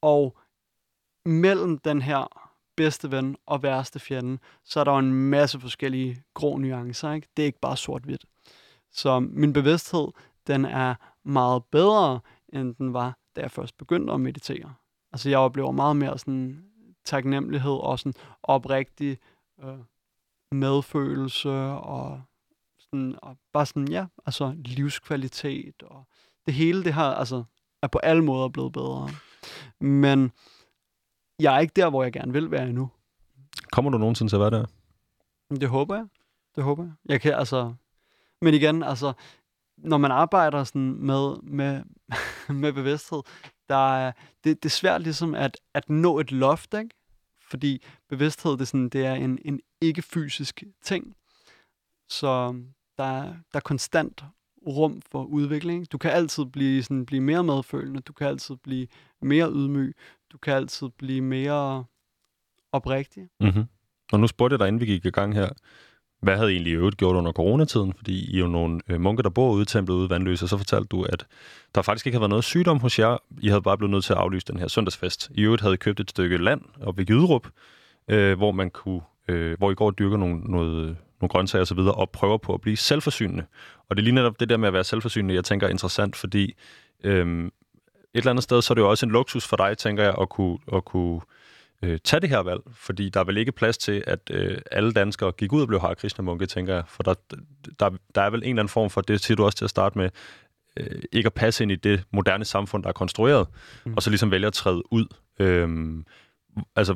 Og 0.02 0.38
mellem 1.26 1.78
den 1.78 2.02
her 2.02 2.45
bedste 2.76 3.12
ven 3.12 3.36
og 3.46 3.64
værste 3.64 4.00
fjende, 4.00 4.38
så 4.64 4.80
er 4.80 4.84
der 4.84 4.92
jo 4.92 4.98
en 4.98 5.14
masse 5.14 5.60
forskellige 5.60 6.24
grå 6.34 6.58
nuancer. 6.58 7.12
Ikke? 7.12 7.28
Det 7.38 7.44
er 7.44 7.48
ikke 7.48 7.60
bare 7.60 7.78
sort-hvidt. 7.78 8.26
Så 8.92 9.20
min 9.20 9.54
bevidsthed, 9.54 10.08
den 10.48 10.66
er 10.66 10.96
meget 11.24 11.64
bedre, 11.66 12.20
end 12.54 12.76
den 12.76 12.94
var, 12.94 13.18
da 13.36 13.42
jeg 13.42 13.52
først 13.52 13.78
begyndte 13.78 14.14
at 14.14 14.22
meditere. 14.22 14.74
Altså 15.12 15.30
jeg 15.30 15.40
oplever 15.40 15.72
meget 15.72 15.96
mere 15.96 16.20
sådan 16.20 16.64
taknemmelighed 17.06 17.72
og 17.72 18.00
sådan 18.00 18.14
oprigtig 18.44 19.18
øh, 19.64 19.78
medfølelse 20.52 21.50
og, 21.50 22.22
sådan, 22.80 23.16
og 23.22 23.38
bare 23.54 23.66
sådan, 23.66 23.88
ja, 23.88 24.06
altså 24.26 24.54
livskvalitet 24.58 25.84
og 25.84 26.08
det 26.46 26.54
hele, 26.54 26.84
det 26.84 26.94
har 26.94 27.14
altså 27.14 27.44
er 27.82 27.88
på 27.88 27.98
alle 27.98 28.24
måder 28.24 28.50
blevet 28.50 28.74
bedre. 28.74 29.10
Men 29.80 30.32
jeg 31.40 31.56
er 31.56 31.60
ikke 31.60 31.74
der, 31.76 31.90
hvor 31.90 32.04
jeg 32.04 32.14
gerne 32.14 32.34
vil 32.34 32.52
være 32.52 32.70
endnu. 32.70 32.90
Kommer 33.72 33.92
du 33.92 33.98
nogensinde 33.98 34.32
til 34.32 34.36
at 34.36 34.40
være 34.40 34.50
der? 34.50 34.66
Det 35.50 35.70
håber 35.70 35.96
jeg. 35.96 36.06
Det 36.56 36.64
håber 36.64 36.84
jeg. 36.84 36.94
Jeg 37.06 37.22
kan 37.22 37.34
altså... 37.34 37.74
Men 38.42 38.54
igen, 38.54 38.84
altså, 38.84 39.14
når 39.78 39.98
man 39.98 40.12
arbejder 40.12 40.64
sådan 40.64 40.96
med, 41.06 41.36
med, 41.44 41.84
med 42.62 42.74
bevidsthed, 42.74 43.22
der 43.70 43.98
er, 43.98 44.12
det, 44.44 44.64
det 44.64 44.70
er 44.70 44.74
svært 44.74 45.02
ligesom 45.02 45.36
at, 45.36 45.58
at 45.74 45.90
nå 45.90 46.20
et 46.20 46.32
loft, 46.32 46.74
ikke? 46.74 46.96
Fordi 47.50 47.84
bevidsthed, 48.10 48.52
det 48.52 48.62
er, 48.62 48.66
sådan, 48.66 48.90
det 48.90 49.06
er 49.06 49.14
en, 49.14 49.40
en 49.46 49.60
ikke-fysisk 49.82 50.64
ting. 50.84 51.16
Så 52.10 52.62
der 52.98 53.04
er, 53.04 53.24
der 53.24 53.60
er 53.60 53.60
konstant 53.60 54.24
rum 54.68 55.02
for 55.12 55.24
udvikling. 55.24 55.92
Du 55.92 55.98
kan 55.98 56.12
altid 56.12 56.46
blive, 56.46 56.84
sådan, 56.84 57.06
blive 57.06 57.22
mere 57.22 57.44
medfølende, 57.44 58.00
du 58.00 58.14
kan 58.14 58.28
altid 58.28 58.56
blive 58.56 58.88
mere 59.22 59.52
ydmyg, 59.52 59.96
du 60.36 60.40
kan 60.40 60.54
altid 60.54 60.88
blive 60.98 61.22
mere 61.22 61.84
oprigtig. 62.72 63.24
Mm-hmm. 63.40 63.64
Og 64.12 64.20
nu 64.20 64.28
spurgte 64.28 64.54
jeg 64.54 64.60
dig, 64.60 64.68
inden 64.68 64.82
vi 64.82 64.86
gik 64.86 65.06
i 65.06 65.10
gang 65.10 65.34
her, 65.34 65.50
hvad 66.22 66.38
havde 66.38 66.52
I 66.52 66.54
egentlig 66.54 66.74
i 66.74 66.76
øvrigt 66.76 66.98
gjort 66.98 67.16
under 67.16 67.32
coronatiden? 67.32 67.94
Fordi 67.94 68.32
I 68.32 68.36
er 68.36 68.40
jo 68.40 68.48
nogle 68.48 68.80
øh, 68.88 69.02
munke, 69.02 69.24
der 69.24 69.30
bor 69.30 69.52
ude 69.52 69.62
i 69.62 69.66
templet 69.66 69.96
ude 69.96 70.06
i 70.06 70.10
Vandløse, 70.10 70.46
og 70.46 70.50
så 70.50 70.58
fortalte 70.58 70.88
du, 70.88 71.04
at 71.04 71.28
der 71.76 71.82
faktisk 71.82 72.08
ikke 72.08 72.16
havde 72.16 72.22
været 72.22 72.30
noget 72.30 72.44
sygdom 72.44 72.80
hos 72.80 73.00
jer. 73.00 73.18
I 73.42 73.48
havde 73.48 73.62
bare 73.62 73.78
blevet 73.78 73.92
nødt 73.92 74.04
til 74.04 74.14
at 74.14 74.20
aflyse 74.20 74.48
den 74.48 74.60
her 74.60 74.68
søndagsfest. 74.68 75.32
I 75.34 75.42
øvrigt 75.42 75.62
havde 75.62 75.74
I 75.74 75.78
købt 75.78 76.00
et 76.00 76.10
stykke 76.10 76.38
land 76.38 76.62
op 76.82 76.98
ved 76.98 77.06
Jyderup, 77.10 77.48
øh, 78.08 78.38
hvor 78.38 78.52
man 78.52 78.70
kunne, 78.70 79.02
øh, 79.28 79.58
hvor 79.58 79.72
I 79.72 79.76
går 79.76 79.86
og 79.86 80.00
dyrker 80.00 80.18
nogle, 80.18 80.40
noget, 80.40 80.98
nogle 81.22 81.30
grøntsager 81.30 81.62
osv., 81.62 81.80
og, 81.80 81.98
og 81.98 82.10
prøver 82.10 82.38
på 82.38 82.54
at 82.54 82.62
blive 82.62 82.78
selvforsynende. 82.78 83.46
Og 83.90 83.96
det 83.96 84.02
er 84.02 84.04
lige 84.04 84.16
netop 84.16 84.40
det 84.40 84.50
der 84.50 84.58
med 84.58 84.68
at 84.68 84.74
være 84.74 84.84
selvforsynende, 84.84 85.34
jeg 85.34 85.44
tænker 85.44 85.68
er 85.68 85.72
interessant, 85.72 86.16
fordi 86.16 86.54
øh, 87.04 87.52
eller 88.18 88.30
andet 88.30 88.44
sted, 88.44 88.62
så 88.62 88.74
er 88.74 88.76
det 88.76 88.82
jo 88.82 88.90
også 88.90 89.06
en 89.06 89.12
luksus 89.12 89.48
for 89.48 89.56
dig, 89.56 89.78
tænker 89.78 90.04
jeg, 90.04 90.16
at 90.22 90.30
kunne, 90.30 90.58
at 90.74 90.86
kunne 90.86 91.22
øh, 91.82 92.00
tage 92.04 92.20
det 92.20 92.30
her 92.30 92.40
valg, 92.40 92.62
fordi 92.74 93.10
der 93.10 93.20
er 93.20 93.24
vel 93.24 93.38
ikke 93.38 93.52
plads 93.52 93.78
til, 93.78 94.04
at 94.08 94.20
øh, 94.32 94.58
alle 94.72 94.94
danskere 94.94 95.32
gik 95.32 95.54
ud 95.54 95.62
og 95.62 95.68
blev 95.68 95.80
Hare 95.80 95.96
Krishna-munke, 95.96 96.46
tænker 96.46 96.74
jeg. 96.74 96.84
For 96.88 97.04
der, 97.04 97.14
der, 97.80 97.90
der 98.16 98.22
er 98.22 98.30
vel 98.30 98.40
en 98.40 98.50
eller 98.50 98.62
anden 98.62 98.70
form 98.70 98.90
for, 98.90 99.02
det 99.02 99.22
siger 99.22 99.36
du 99.36 99.46
også 99.46 99.58
til 99.58 99.66
at 99.66 99.70
starte 99.70 99.98
med, 99.98 100.10
øh, 100.78 101.02
ikke 101.12 101.28
at 101.28 101.34
passe 101.34 101.64
ind 101.64 101.72
i 101.72 101.76
det 101.76 102.04
moderne 102.12 102.46
samfund, 102.46 102.84
der 102.84 102.90
er 102.90 102.94
konstrueret, 102.94 103.48
mm. 103.86 103.94
og 103.94 104.04
så 104.04 104.10
ligesom 104.10 104.32
vælge 104.32 104.48
at 104.48 104.54
træde 104.54 104.94
ud. 104.94 105.06
Øh, 105.40 106.04
altså, 106.76 106.96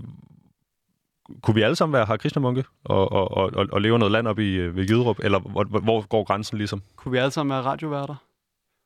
kunne 1.42 1.56
vi 1.56 1.62
alle 1.62 1.76
sammen 1.76 1.94
være 1.94 2.06
Hare 2.06 2.18
Krishna-munke 2.18 2.64
og, 2.84 3.12
og, 3.12 3.32
og, 3.32 3.68
og 3.72 3.82
leve 3.82 4.00
noget 4.00 4.12
land 4.12 4.28
op 4.28 4.40
i 4.40 4.54
øh, 4.54 4.76
ved 4.76 4.84
Jyderup, 4.84 5.20
eller 5.20 5.40
hvor, 5.40 5.64
hvor 5.64 6.08
går 6.08 6.24
grænsen 6.24 6.58
ligesom? 6.58 6.82
Kunne 6.96 7.12
vi 7.12 7.18
alle 7.18 7.32
sammen 7.32 7.54
være 7.54 7.62
radioværter? 7.62 8.16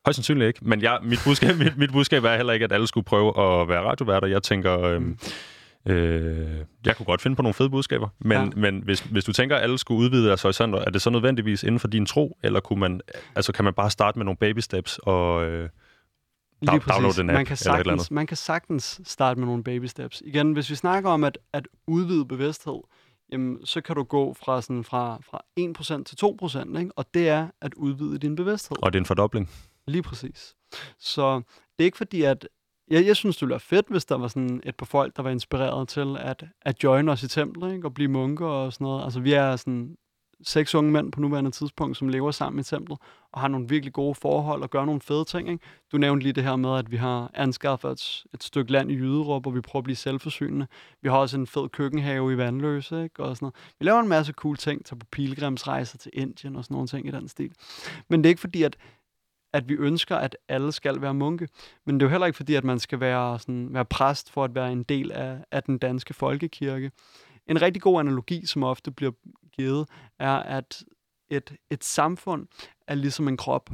Højst 0.05 0.15
sandsynligt 0.15 0.47
ikke, 0.47 0.59
men 0.61 0.81
jeg, 0.81 0.99
mit, 1.03 1.19
budskab, 1.25 1.57
mit, 1.63 1.77
mit 1.77 1.91
budskab 1.91 2.23
er 2.23 2.35
heller 2.35 2.53
ikke, 2.53 2.63
at 2.63 2.71
alle 2.71 2.87
skulle 2.87 3.05
prøve 3.05 3.27
at 3.27 3.69
være 3.69 3.81
radioværter. 3.81 4.27
Jeg 4.27 4.43
tænker, 4.43 4.81
øh, 4.81 5.01
mm 5.01 5.17
Øh, 5.85 6.65
jeg 6.85 6.97
kunne 6.97 7.05
godt 7.05 7.21
finde 7.21 7.35
på 7.35 7.41
nogle 7.41 7.53
fede 7.53 7.69
budskaber, 7.69 8.07
men, 8.19 8.37
ja. 8.37 8.49
men 8.55 8.83
hvis, 8.83 8.99
hvis 8.99 9.23
du 9.23 9.33
tænker, 9.33 9.55
at 9.55 9.63
alle 9.63 9.77
skulle 9.77 9.99
udvide 9.99 10.27
deres 10.27 10.41
horisonter, 10.41 10.79
er 10.79 10.89
det 10.89 11.01
så 11.01 11.09
nødvendigvis 11.09 11.63
inden 11.63 11.79
for 11.79 11.87
din 11.87 12.05
tro, 12.05 12.37
eller 12.43 12.59
kunne 12.59 12.79
man, 12.79 13.01
altså 13.35 13.51
kan 13.51 13.65
man 13.65 13.73
bare 13.73 13.89
starte 13.89 14.19
med 14.19 14.25
nogle 14.25 14.37
baby 14.37 14.59
steps 14.59 14.99
og 15.03 15.45
øh, 15.45 15.69
Lige 16.61 16.79
downloade 16.79 17.21
en 17.21 17.29
app 17.29 17.35
man 17.35 17.45
kan, 17.45 17.57
sagtens, 17.57 17.79
eller 17.79 17.91
eller 17.93 18.07
man 18.11 18.27
kan 18.27 18.37
sagtens 18.37 19.01
starte 19.03 19.39
med 19.39 19.47
nogle 19.47 19.63
baby 19.63 19.85
steps. 19.85 20.21
Igen, 20.25 20.53
hvis 20.53 20.69
vi 20.69 20.75
snakker 20.75 21.09
om 21.09 21.23
at, 21.23 21.37
at 21.53 21.67
udvide 21.87 22.25
bevidsthed, 22.25 22.81
jamen, 23.31 23.65
så 23.65 23.81
kan 23.81 23.95
du 23.95 24.03
gå 24.03 24.33
fra, 24.33 24.61
sådan, 24.61 24.83
fra, 24.83 25.19
fra 25.29 25.41
1% 25.59 26.03
til 26.03 26.17
2%, 26.75 26.79
ikke? 26.79 26.91
og 26.95 27.05
det 27.13 27.29
er 27.29 27.47
at 27.61 27.73
udvide 27.73 28.17
din 28.17 28.35
bevidsthed. 28.35 28.77
Og 28.83 28.93
det 28.93 28.99
er 28.99 29.01
en 29.01 29.05
fordobling. 29.05 29.49
Lige 29.87 30.03
præcis. 30.03 30.55
Så 30.99 31.41
det 31.77 31.83
er 31.83 31.85
ikke 31.85 31.97
fordi, 31.97 32.21
at 32.21 32.47
jeg, 32.87 33.05
jeg 33.05 33.15
synes, 33.15 33.35
det 33.35 33.41
ville 33.41 33.51
være 33.51 33.59
fedt, 33.59 33.85
hvis 33.89 34.05
der 34.05 34.17
var 34.17 34.27
sådan 34.27 34.61
et 34.63 34.75
par 34.75 34.85
folk, 34.85 35.15
der 35.15 35.23
var 35.23 35.29
inspireret 35.29 35.87
til 35.87 36.17
at, 36.19 36.45
at 36.61 36.83
join 36.83 37.09
os 37.09 37.23
i 37.23 37.27
templet, 37.27 37.73
ikke? 37.73 37.87
og 37.87 37.93
blive 37.93 38.09
munker 38.09 38.47
og 38.47 38.73
sådan 38.73 38.85
noget. 38.85 39.03
Altså, 39.03 39.19
vi 39.19 39.33
er 39.33 39.55
sådan 39.55 39.95
seks 40.47 40.75
unge 40.75 40.91
mænd 40.91 41.11
på 41.11 41.19
nuværende 41.19 41.51
tidspunkt, 41.51 41.97
som 41.97 42.09
lever 42.09 42.31
sammen 42.31 42.59
i 42.59 42.63
templet, 42.63 42.97
og 43.31 43.41
har 43.41 43.47
nogle 43.47 43.67
virkelig 43.69 43.93
gode 43.93 44.15
forhold 44.15 44.61
og 44.61 44.69
gør 44.69 44.85
nogle 44.85 45.01
fede 45.01 45.25
ting. 45.25 45.49
Ikke? 45.49 45.63
Du 45.91 45.97
nævnte 45.97 46.23
lige 46.23 46.33
det 46.33 46.43
her 46.43 46.55
med, 46.55 46.77
at 46.77 46.91
vi 46.91 46.97
har 46.97 47.31
anskaffet 47.33 47.91
et, 47.91 48.23
et 48.33 48.43
stykke 48.43 48.71
land 48.71 48.91
i 48.91 48.95
Jyderup, 48.95 49.43
hvor 49.43 49.51
vi 49.51 49.61
prøver 49.61 49.81
at 49.81 49.83
blive 49.83 49.95
selvforsynende. 49.95 50.67
Vi 51.01 51.09
har 51.09 51.17
også 51.17 51.37
en 51.37 51.47
fed 51.47 51.69
køkkenhave 51.69 52.33
i 52.33 52.37
Vandløse, 52.37 53.03
ikke? 53.03 53.23
og 53.23 53.35
sådan 53.35 53.45
noget. 53.45 53.55
Vi 53.79 53.85
laver 53.85 53.99
en 53.99 54.07
masse 54.07 54.33
cool 54.33 54.57
ting, 54.57 54.85
tager 54.85 54.99
på 54.99 55.05
pilgrimsrejser 55.11 55.97
til 55.97 56.11
Indien 56.13 56.55
og 56.55 56.63
sådan 56.63 56.75
nogle 56.75 56.87
ting 56.87 57.07
i 57.07 57.11
den 57.11 57.27
stil. 57.27 57.51
Men 58.09 58.19
det 58.19 58.25
er 58.25 58.29
ikke 58.29 58.41
fordi, 58.41 58.63
at 58.63 58.77
at 59.53 59.69
vi 59.69 59.73
ønsker, 59.73 60.15
at 60.15 60.37
alle 60.47 60.71
skal 60.71 61.01
være 61.01 61.13
munke. 61.13 61.47
Men 61.85 61.95
det 61.95 62.01
er 62.01 62.05
jo 62.05 62.11
heller 62.11 62.27
ikke 62.27 62.37
fordi, 62.37 62.55
at 62.55 62.63
man 62.63 62.79
skal 62.79 62.99
være, 62.99 63.39
sådan, 63.39 63.73
være 63.73 63.85
præst 63.85 64.31
for 64.31 64.43
at 64.43 64.55
være 64.55 64.71
en 64.71 64.83
del 64.83 65.11
af, 65.11 65.37
af 65.51 65.63
den 65.63 65.77
danske 65.77 66.13
folkekirke. 66.13 66.91
En 67.47 67.61
rigtig 67.61 67.81
god 67.81 67.99
analogi, 67.99 68.45
som 68.45 68.63
ofte 68.63 68.91
bliver 68.91 69.11
givet, 69.51 69.89
er, 70.19 70.35
at 70.35 70.83
et, 71.29 71.55
et 71.69 71.83
samfund 71.83 72.47
er 72.87 72.95
ligesom 72.95 73.27
en 73.27 73.37
krop, 73.37 73.69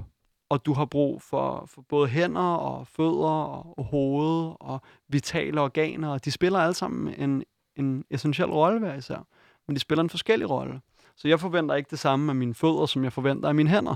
og 0.49 0.65
du 0.65 0.73
har 0.73 0.85
brug 0.85 1.21
for, 1.21 1.65
for 1.67 1.81
både 1.81 2.07
hænder 2.07 2.41
og 2.41 2.87
fødder 2.87 3.29
og, 3.29 3.77
og 3.77 3.85
hoved 3.85 4.55
og 4.59 4.81
vitale 5.07 5.61
organer, 5.61 6.09
og 6.09 6.25
de 6.25 6.31
spiller 6.31 6.59
alle 6.59 6.73
sammen 6.73 7.13
en, 7.13 7.43
en 7.75 8.05
essentiel 8.09 8.49
rolle 8.49 8.79
hver 8.79 8.95
især, 8.95 9.27
men 9.67 9.75
de 9.75 9.79
spiller 9.79 10.03
en 10.03 10.09
forskellig 10.09 10.49
rolle. 10.49 10.81
Så 11.15 11.27
jeg 11.27 11.39
forventer 11.39 11.75
ikke 11.75 11.89
det 11.89 11.99
samme 11.99 12.31
af 12.31 12.35
mine 12.35 12.55
fødder, 12.55 12.85
som 12.85 13.03
jeg 13.03 13.13
forventer 13.13 13.49
af 13.49 13.55
mine 13.55 13.69
hænder. 13.69 13.95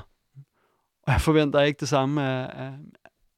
Og 1.08 1.14
jeg 1.14 1.22
forventer 1.22 1.62
ikke 1.62 1.80
det 1.80 1.88
samme 1.88 2.24
af, 2.24 2.66
af, 2.66 2.74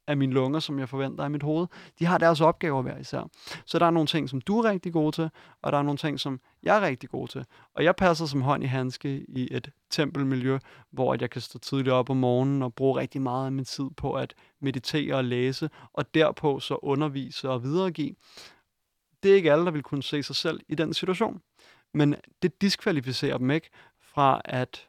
af 0.08 0.18
mine 0.18 0.34
lunger, 0.34 0.60
som 0.60 0.80
jeg 0.80 0.90
forventer 0.90 1.24
af 1.24 1.32
mit 1.32 1.44
hoved. 1.44 1.68
De 2.00 2.06
har 2.06 2.18
deres 2.18 2.42
opgaver 2.42 2.82
hver 2.82 2.98
især. 2.98 3.30
Så 3.66 3.80
der 3.80 3.86
er 3.86 3.90
nogle 3.90 4.08
ting, 4.08 4.30
som 4.30 4.42
du 4.42 4.60
er 4.60 4.70
rigtig 4.70 4.94
god 4.94 5.12
til, 5.12 5.30
og 5.62 5.72
der 5.72 5.78
er 5.78 5.82
nogle 5.84 5.98
ting, 5.98 6.20
som 6.20 6.40
jeg 6.64 6.78
er 6.78 6.82
rigtig 6.82 7.10
god 7.10 7.28
til. 7.28 7.46
Og 7.76 7.84
jeg 7.84 7.96
passer 7.96 8.26
som 8.26 8.42
hånd 8.42 8.64
i 8.64 8.68
handske 8.68 9.26
i 9.28 9.48
et 9.52 9.72
tempelmiljø, 9.90 10.60
hvor 10.92 11.18
jeg 11.20 11.30
kan 11.30 11.42
stå 11.42 11.60
tidligt 11.60 11.94
op 11.94 12.10
om 12.10 12.18
morgenen 12.18 12.64
og 12.64 12.74
bruge 12.74 13.00
rigtig 13.00 13.22
meget 13.22 13.46
af 13.46 13.52
min 13.52 13.66
tid 13.66 13.90
på 13.98 14.14
at 14.14 14.34
meditere 14.62 15.16
og 15.16 15.24
læse, 15.24 15.70
og 15.94 16.14
derpå 16.14 16.60
så 16.60 16.76
undervise 16.76 17.50
og 17.50 17.64
videregive. 17.64 18.16
Det 19.24 19.32
er 19.32 19.36
ikke 19.36 19.52
alle, 19.52 19.66
der 19.66 19.72
vil 19.72 19.84
kunne 19.84 20.04
se 20.04 20.24
sig 20.24 20.36
selv 20.36 20.60
i 20.68 20.76
den 20.76 20.94
situation. 20.94 21.42
Men 21.94 22.16
det 22.42 22.62
diskvalificerer 22.62 23.38
dem 23.38 23.52
ikke 23.52 23.70
fra 24.02 24.42
at 24.46 24.88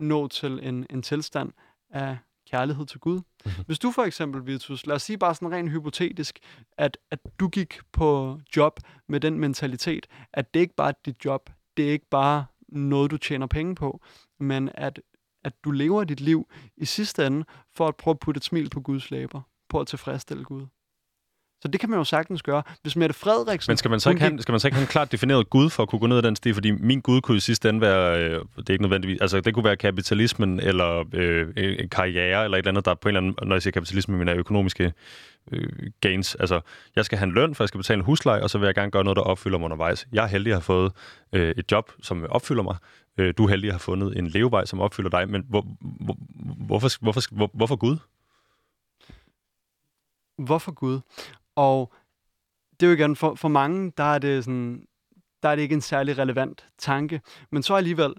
nå 0.00 0.28
til 0.28 0.60
en, 0.62 0.86
en 0.90 1.02
tilstand, 1.02 1.52
af 1.90 2.18
kærlighed 2.50 2.86
til 2.86 3.00
Gud. 3.00 3.16
Mm-hmm. 3.16 3.64
Hvis 3.66 3.78
du 3.78 3.90
for 3.90 4.02
eksempel, 4.02 4.46
Vitus, 4.46 4.86
lad 4.86 4.96
os 4.96 5.02
sige 5.02 5.18
bare 5.18 5.34
sådan 5.34 5.52
rent 5.52 5.70
hypotetisk, 5.70 6.38
at, 6.78 6.98
at 7.10 7.18
du 7.40 7.48
gik 7.48 7.78
på 7.92 8.40
job 8.56 8.80
med 9.08 9.20
den 9.20 9.38
mentalitet, 9.38 10.06
at 10.32 10.54
det 10.54 10.60
ikke 10.60 10.74
bare 10.74 10.88
er 10.88 11.00
dit 11.04 11.24
job, 11.24 11.50
det 11.76 11.88
er 11.88 11.92
ikke 11.92 12.08
bare 12.10 12.46
noget, 12.68 13.10
du 13.10 13.16
tjener 13.16 13.46
penge 13.46 13.74
på, 13.74 14.00
men 14.40 14.70
at, 14.74 15.00
at 15.44 15.52
du 15.64 15.70
lever 15.70 16.04
dit 16.04 16.20
liv 16.20 16.50
i 16.76 16.84
sidste 16.84 17.26
ende 17.26 17.44
for 17.74 17.88
at 17.88 17.96
prøve 17.96 18.12
at 18.12 18.20
putte 18.20 18.38
et 18.38 18.44
smil 18.44 18.70
på 18.70 18.80
Guds 18.80 19.10
læber, 19.10 19.40
på 19.68 19.80
at 19.80 19.86
tilfredsstille 19.86 20.44
Gud. 20.44 20.66
Så 21.62 21.68
det 21.68 21.80
kan 21.80 21.90
man 21.90 21.98
jo 21.98 22.04
sagtens 22.04 22.42
gøre. 22.42 22.62
Hvis 22.82 22.96
Mette 22.96 23.14
Frederiksen... 23.14 23.70
Men 23.70 23.76
skal 23.76 23.90
man 23.90 24.00
så 24.00 24.10
ikke, 24.10 24.22
have, 24.22 24.42
skal 24.42 24.52
man 24.52 24.60
så 24.60 24.68
ikke 24.68 24.74
have 24.74 24.82
en 24.82 24.88
klart 24.88 25.12
defineret 25.12 25.50
Gud 25.50 25.70
for 25.70 25.82
at 25.82 25.88
kunne 25.88 25.98
gå 25.98 26.06
ned 26.06 26.16
ad 26.16 26.22
den 26.22 26.36
sti? 26.36 26.52
Fordi 26.52 26.70
min 26.70 27.00
Gud 27.00 27.20
kunne 27.20 27.36
i 27.36 27.40
sidste 27.40 27.68
ende 27.68 27.80
være... 27.80 28.18
Øh, 28.20 28.40
det 28.56 28.68
er 28.68 28.72
ikke 28.72 28.82
nødvendigvis... 28.82 29.20
Altså, 29.20 29.40
det 29.40 29.54
kunne 29.54 29.64
være 29.64 29.76
kapitalismen, 29.76 30.60
eller 30.60 31.04
øh, 31.12 31.48
en 31.56 31.88
karriere, 31.88 32.44
eller 32.44 32.56
et 32.56 32.58
eller 32.58 32.70
andet, 32.70 32.84
der 32.84 32.94
på 32.94 33.08
en 33.08 33.16
eller 33.16 33.20
anden... 33.20 33.48
Når 33.48 33.54
jeg 33.54 33.62
siger 33.62 33.72
kapitalisme, 33.72 34.18
mener 34.18 34.32
jeg 34.32 34.38
økonomiske 34.38 34.92
øh, 35.52 35.68
gains. 36.00 36.34
Altså, 36.34 36.60
jeg 36.96 37.04
skal 37.04 37.18
have 37.18 37.26
en 37.26 37.34
løn, 37.34 37.54
for 37.54 37.64
jeg 37.64 37.68
skal 37.68 37.78
betale 37.78 37.98
en 37.98 38.04
husleje, 38.04 38.42
og 38.42 38.50
så 38.50 38.58
vil 38.58 38.66
jeg 38.66 38.74
gerne 38.74 38.90
gøre 38.90 39.04
noget, 39.04 39.16
der 39.16 39.22
opfylder 39.22 39.58
mig 39.58 39.64
undervejs. 39.64 40.06
Jeg 40.12 40.24
er 40.24 40.28
heldig 40.28 40.50
at 40.50 40.56
have 40.56 40.62
fået 40.62 40.92
øh, 41.32 41.54
et 41.56 41.72
job, 41.72 41.92
som 42.02 42.26
opfylder 42.28 42.62
mig. 42.62 42.76
Øh, 43.18 43.34
du 43.38 43.44
er 43.44 43.48
heldig 43.48 43.68
at 43.68 43.74
have 43.74 43.80
fundet 43.80 44.18
en 44.18 44.26
levevej, 44.26 44.64
som 44.64 44.80
opfylder 44.80 45.10
dig. 45.10 45.28
Men 45.28 45.44
hvor, 45.48 45.66
hvor, 45.80 46.16
hvorfor, 46.66 46.88
hvorfor, 47.00 47.22
hvor, 47.30 47.50
hvorfor 47.54 47.76
Gud? 47.76 47.96
Hvorfor 50.38 50.72
Gud? 50.72 51.00
Og 51.56 51.92
det 52.80 52.86
er 52.86 52.90
jo 52.90 52.96
igen, 52.96 53.16
for, 53.16 53.34
for 53.34 53.48
mange, 53.48 53.92
der 53.96 54.04
er 54.04 54.18
det 54.18 54.44
sådan, 54.44 54.86
der 55.42 55.48
er 55.48 55.54
det 55.56 55.62
ikke 55.62 55.74
en 55.74 55.80
særlig 55.80 56.18
relevant 56.18 56.68
tanke. 56.78 57.20
Men 57.50 57.62
så 57.62 57.74
alligevel, 57.74 58.14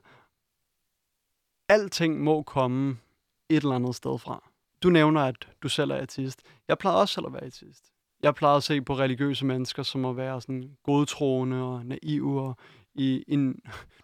alting 1.70 2.24
må 2.24 2.44
komme 2.44 2.98
et 3.50 3.64
eller 3.64 3.76
andet 3.76 3.96
sted 3.96 4.20
fra. 4.20 4.50
Du 4.84 4.90
nævner, 4.90 5.22
at 5.22 5.48
du 5.64 5.70
selv 5.70 5.92
er 5.92 6.02
artist. 6.02 6.42
Jeg 6.68 6.78
plejede 6.78 7.02
også 7.02 7.14
selv 7.14 7.26
at 7.26 7.34
være 7.34 7.46
artist. 7.46 7.86
Jeg 8.24 8.36
plejede 8.36 8.58
at 8.58 8.64
se 8.64 8.82
på 8.82 8.94
religiøse 8.96 9.46
mennesker, 9.46 9.84
som 9.84 10.06
at 10.06 10.18
være 10.18 10.42
sådan 10.42 10.78
godtroende 10.84 11.64
og 11.64 11.86
naive, 11.86 12.42
og 12.42 12.58
i, 12.96 13.24
i 13.28 13.54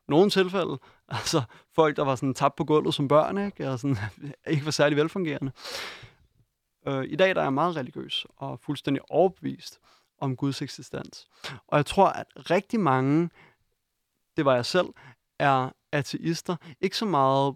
nogle 0.08 0.30
tilfælde, 0.30 0.80
altså 1.08 1.42
folk, 1.76 1.96
der 1.98 2.04
var 2.04 2.16
sådan 2.16 2.34
tabt 2.34 2.56
på 2.56 2.66
gulvet 2.66 2.94
som 2.94 3.08
børn, 3.08 3.38
ikke? 3.38 3.70
Og 3.70 3.80
sådan, 3.80 3.98
ikke 4.48 4.66
var 4.66 4.72
særlig 4.72 4.98
velfungerende. 4.98 5.52
Øh, 6.88 7.06
I 7.08 7.16
dag 7.16 7.36
der 7.36 7.42
er 7.42 7.46
jeg 7.46 7.54
meget 7.54 7.76
religiøs 7.76 8.26
og 8.36 8.60
fuldstændig 8.60 9.12
overbevist 9.12 9.80
om 10.20 10.36
Guds 10.36 10.62
eksistens. 10.62 11.28
Og 11.68 11.78
jeg 11.78 11.86
tror, 11.86 12.08
at 12.08 12.28
rigtig 12.52 12.80
mange, 12.80 13.30
det 14.38 14.46
var 14.46 14.56
jeg 14.56 14.66
selv, 14.66 14.88
er 15.40 15.70
ateister. 15.92 16.56
Ikke 16.82 16.98
så 16.98 17.06
meget 17.06 17.56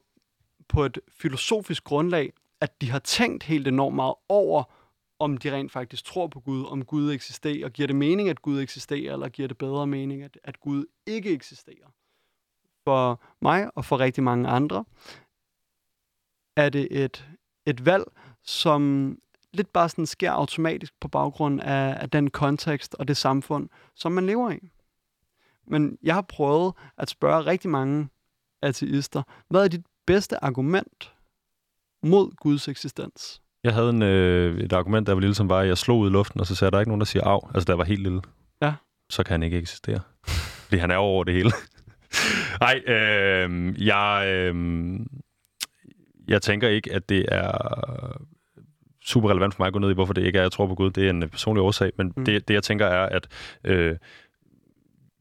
på 0.67 0.85
et 0.85 0.99
filosofisk 1.09 1.83
grundlag, 1.83 2.33
at 2.61 2.81
de 2.81 2.91
har 2.91 2.99
tænkt 2.99 3.43
helt 3.43 3.67
enormt 3.67 3.95
meget 3.95 4.15
over, 4.29 4.63
om 5.19 5.37
de 5.37 5.53
rent 5.53 5.71
faktisk 5.71 6.05
tror 6.05 6.27
på 6.27 6.39
Gud, 6.39 6.65
om 6.65 6.85
Gud 6.85 7.13
eksisterer, 7.13 7.65
og 7.65 7.71
giver 7.71 7.87
det 7.87 7.95
mening, 7.95 8.29
at 8.29 8.41
Gud 8.41 8.61
eksisterer, 8.61 9.13
eller 9.13 9.29
giver 9.29 9.47
det 9.47 9.57
bedre 9.57 9.87
mening, 9.87 10.23
at, 10.23 10.39
at 10.43 10.59
Gud 10.59 10.85
ikke 11.05 11.31
eksisterer. 11.31 11.87
For 12.83 13.21
mig 13.41 13.77
og 13.77 13.85
for 13.85 13.99
rigtig 13.99 14.23
mange 14.23 14.49
andre 14.49 14.85
er 16.55 16.69
det 16.69 17.03
et, 17.03 17.29
et 17.65 17.85
valg, 17.85 18.03
som 18.45 19.15
lidt 19.53 19.73
bare 19.73 19.89
sådan 19.89 20.05
sker 20.05 20.31
automatisk 20.31 20.93
på 21.01 21.07
baggrund 21.07 21.61
af, 21.61 21.97
af 22.01 22.09
den 22.09 22.29
kontekst 22.29 22.95
og 22.99 23.07
det 23.07 23.17
samfund, 23.17 23.69
som 23.95 24.11
man 24.11 24.25
lever 24.25 24.51
i. 24.51 24.71
Men 25.67 25.97
jeg 26.03 26.13
har 26.13 26.21
prøvet 26.21 26.73
at 26.97 27.09
spørge 27.09 27.45
rigtig 27.45 27.69
mange 27.69 28.09
ateister, 28.61 29.23
hvad 29.49 29.63
er 29.63 29.67
dit 29.67 29.85
bedste 30.07 30.43
argument 30.43 31.13
mod 32.03 32.31
Guds 32.35 32.67
eksistens? 32.67 33.41
Jeg 33.63 33.73
havde 33.73 33.89
en, 33.89 34.01
øh, 34.01 34.59
et 34.59 34.73
argument, 34.73 35.07
der 35.07 35.13
var 35.13 35.19
lille, 35.19 35.35
som 35.35 35.49
var, 35.49 35.59
at 35.59 35.67
jeg 35.67 35.77
slog 35.77 35.99
ud 35.99 36.09
i 36.09 36.11
luften, 36.11 36.39
og 36.39 36.47
så 36.47 36.55
sagde 36.55 36.71
der 36.71 36.79
ikke 36.79 36.89
nogen, 36.89 36.99
der 36.99 37.05
siger 37.05 37.23
af. 37.23 37.39
Altså, 37.53 37.65
der 37.65 37.73
var 37.75 37.83
helt 37.83 38.03
lille. 38.03 38.21
Ja. 38.61 38.73
Så 39.09 39.23
kan 39.23 39.31
han 39.33 39.43
ikke 39.43 39.57
eksistere. 39.57 39.99
Fordi 40.65 40.77
han 40.77 40.91
er 40.91 40.95
over 40.95 41.23
det 41.23 41.33
hele. 41.33 41.51
Nej, 42.61 42.81
øh, 42.87 43.73
jeg, 43.87 44.25
øh, 44.27 44.55
jeg 46.27 46.41
tænker 46.41 46.69
ikke, 46.69 46.93
at 46.93 47.09
det 47.09 47.25
er 47.27 47.51
super 49.05 49.29
relevant 49.29 49.53
for 49.53 49.61
mig 49.63 49.67
at 49.67 49.73
gå 49.73 49.79
ned 49.79 49.89
i, 49.89 49.93
hvorfor 49.93 50.13
det 50.13 50.25
ikke 50.25 50.37
er, 50.37 50.41
jeg 50.41 50.51
tror 50.51 50.67
på 50.67 50.75
Gud. 50.75 50.91
Det 50.91 51.05
er 51.05 51.09
en 51.09 51.29
personlig 51.29 51.63
årsag, 51.63 51.91
men 51.97 52.13
mm. 52.17 52.25
det, 52.25 52.47
det, 52.47 52.53
jeg 52.53 52.63
tænker 52.63 52.85
er, 52.85 53.05
at 53.05 53.27
øh, 53.63 53.95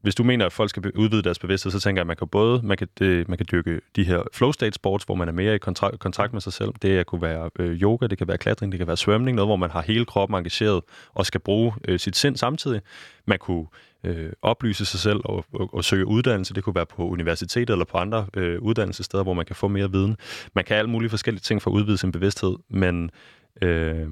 hvis 0.01 0.15
du 0.15 0.23
mener, 0.23 0.45
at 0.45 0.53
folk 0.53 0.69
skal 0.69 0.91
udvide 0.95 1.21
deres 1.21 1.39
bevidsthed, 1.39 1.71
så 1.71 1.79
tænker 1.79 1.99
jeg, 1.99 2.03
at 2.03 2.07
man 2.07 2.15
kan 2.15 2.27
både 2.27 2.61
man 2.63 2.77
kan, 2.77 2.87
det, 2.99 3.29
man 3.29 3.37
kan 3.37 3.47
dyrke 3.51 3.81
de 3.95 4.03
her 4.03 4.23
flow 4.33 4.51
state 4.51 4.73
sports, 4.73 5.05
hvor 5.05 5.15
man 5.15 5.27
er 5.27 5.31
mere 5.31 5.55
i 5.55 5.57
kontrakt, 5.57 5.99
kontakt 5.99 6.33
med 6.33 6.41
sig 6.41 6.53
selv. 6.53 6.69
Det 6.81 7.05
kunne 7.05 7.21
være 7.21 7.49
øh, 7.59 7.81
yoga, 7.81 8.07
det 8.07 8.17
kan 8.17 8.27
være 8.27 8.37
klatring, 8.37 8.71
det 8.71 8.77
kan 8.77 8.87
være 8.87 8.97
svømning, 8.97 9.35
noget, 9.35 9.47
hvor 9.47 9.55
man 9.55 9.71
har 9.71 9.81
hele 9.81 10.05
kroppen 10.05 10.37
engageret 10.37 10.81
og 11.13 11.25
skal 11.25 11.39
bruge 11.39 11.73
øh, 11.87 11.99
sit 11.99 12.15
sind 12.15 12.37
samtidig. 12.37 12.81
Man 13.25 13.39
kunne 13.39 13.65
øh, 14.03 14.31
oplyse 14.41 14.85
sig 14.85 14.99
selv 14.99 15.19
og, 15.25 15.45
og, 15.53 15.73
og 15.73 15.83
søge 15.83 16.05
uddannelse. 16.05 16.53
Det 16.53 16.63
kunne 16.63 16.75
være 16.75 16.85
på 16.85 17.07
universitetet 17.07 17.69
eller 17.69 17.85
på 17.85 17.97
andre 17.97 18.25
øh, 18.33 18.61
uddannelsessteder, 18.61 19.23
hvor 19.23 19.33
man 19.33 19.45
kan 19.45 19.55
få 19.55 19.67
mere 19.67 19.91
viden. 19.91 20.17
Man 20.55 20.65
kan 20.65 20.77
alle 20.77 20.89
mulige 20.89 21.09
forskellige 21.09 21.41
ting 21.41 21.61
for 21.61 21.71
at 21.71 21.75
udvide 21.75 21.97
sin 21.97 22.11
bevidsthed, 22.11 22.55
men 22.69 23.11
øh, 23.61 24.07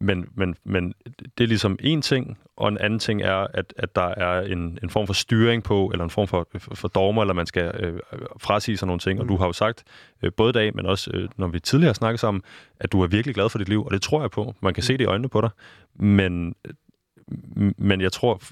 men, 0.00 0.28
men, 0.34 0.54
men 0.64 0.94
det 1.38 1.44
er 1.44 1.48
ligesom 1.48 1.78
en 1.80 2.02
ting, 2.02 2.38
og 2.56 2.68
en 2.68 2.78
anden 2.78 2.98
ting 2.98 3.22
er, 3.22 3.46
at, 3.54 3.74
at 3.76 3.96
der 3.96 4.08
er 4.08 4.40
en, 4.40 4.78
en 4.82 4.90
form 4.90 5.06
for 5.06 5.14
styring 5.14 5.62
på, 5.62 5.90
eller 5.92 6.04
en 6.04 6.10
form 6.10 6.28
for, 6.28 6.48
for, 6.58 6.74
for 6.74 6.88
dogmer, 6.88 7.22
eller 7.22 7.34
man 7.34 7.46
skal 7.46 7.74
øh, 7.80 8.00
frasige 8.40 8.76
sig 8.76 8.86
nogle 8.86 9.00
ting. 9.00 9.18
Mm. 9.18 9.22
Og 9.22 9.28
du 9.28 9.36
har 9.36 9.46
jo 9.46 9.52
sagt, 9.52 9.84
øh, 10.22 10.32
både 10.36 10.50
i 10.50 10.52
dag, 10.52 10.76
men 10.76 10.86
også 10.86 11.10
øh, 11.14 11.28
når 11.36 11.48
vi 11.48 11.60
tidligere 11.60 11.88
har 11.88 11.94
snakket 11.94 12.20
sammen, 12.20 12.42
at 12.80 12.92
du 12.92 13.02
er 13.02 13.06
virkelig 13.06 13.34
glad 13.34 13.48
for 13.48 13.58
dit 13.58 13.68
liv, 13.68 13.84
og 13.84 13.90
det 13.90 14.02
tror 14.02 14.20
jeg 14.20 14.30
på. 14.30 14.54
Man 14.62 14.74
kan 14.74 14.80
mm. 14.80 14.84
se 14.84 14.92
det 14.92 15.00
i 15.00 15.06
øjnene 15.06 15.28
på 15.28 15.40
dig. 15.40 15.50
Men, 15.94 16.54
men 17.78 18.00
jeg 18.00 18.12
tror, 18.12 18.42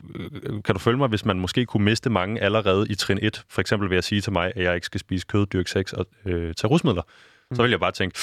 kan 0.64 0.74
du 0.74 0.78
følge 0.78 0.98
mig, 0.98 1.08
hvis 1.08 1.24
man 1.24 1.38
måske 1.40 1.66
kunne 1.66 1.84
miste 1.84 2.10
mange 2.10 2.40
allerede 2.40 2.86
i 2.90 2.94
trin 2.94 3.18
1, 3.22 3.44
for 3.48 3.60
eksempel 3.60 3.90
ved 3.90 3.96
at 3.96 4.04
sige 4.04 4.20
til 4.20 4.32
mig, 4.32 4.52
at 4.56 4.64
jeg 4.64 4.74
ikke 4.74 4.86
skal 4.86 5.00
spise 5.00 5.26
kød, 5.26 5.46
dyrke 5.46 5.70
sex 5.70 5.92
og 5.92 6.06
øh, 6.24 6.54
tage 6.54 6.70
rusmidler, 6.70 7.02
mm. 7.50 7.56
så 7.56 7.62
vil 7.62 7.70
jeg 7.70 7.80
bare 7.80 7.92
tænke, 7.92 8.18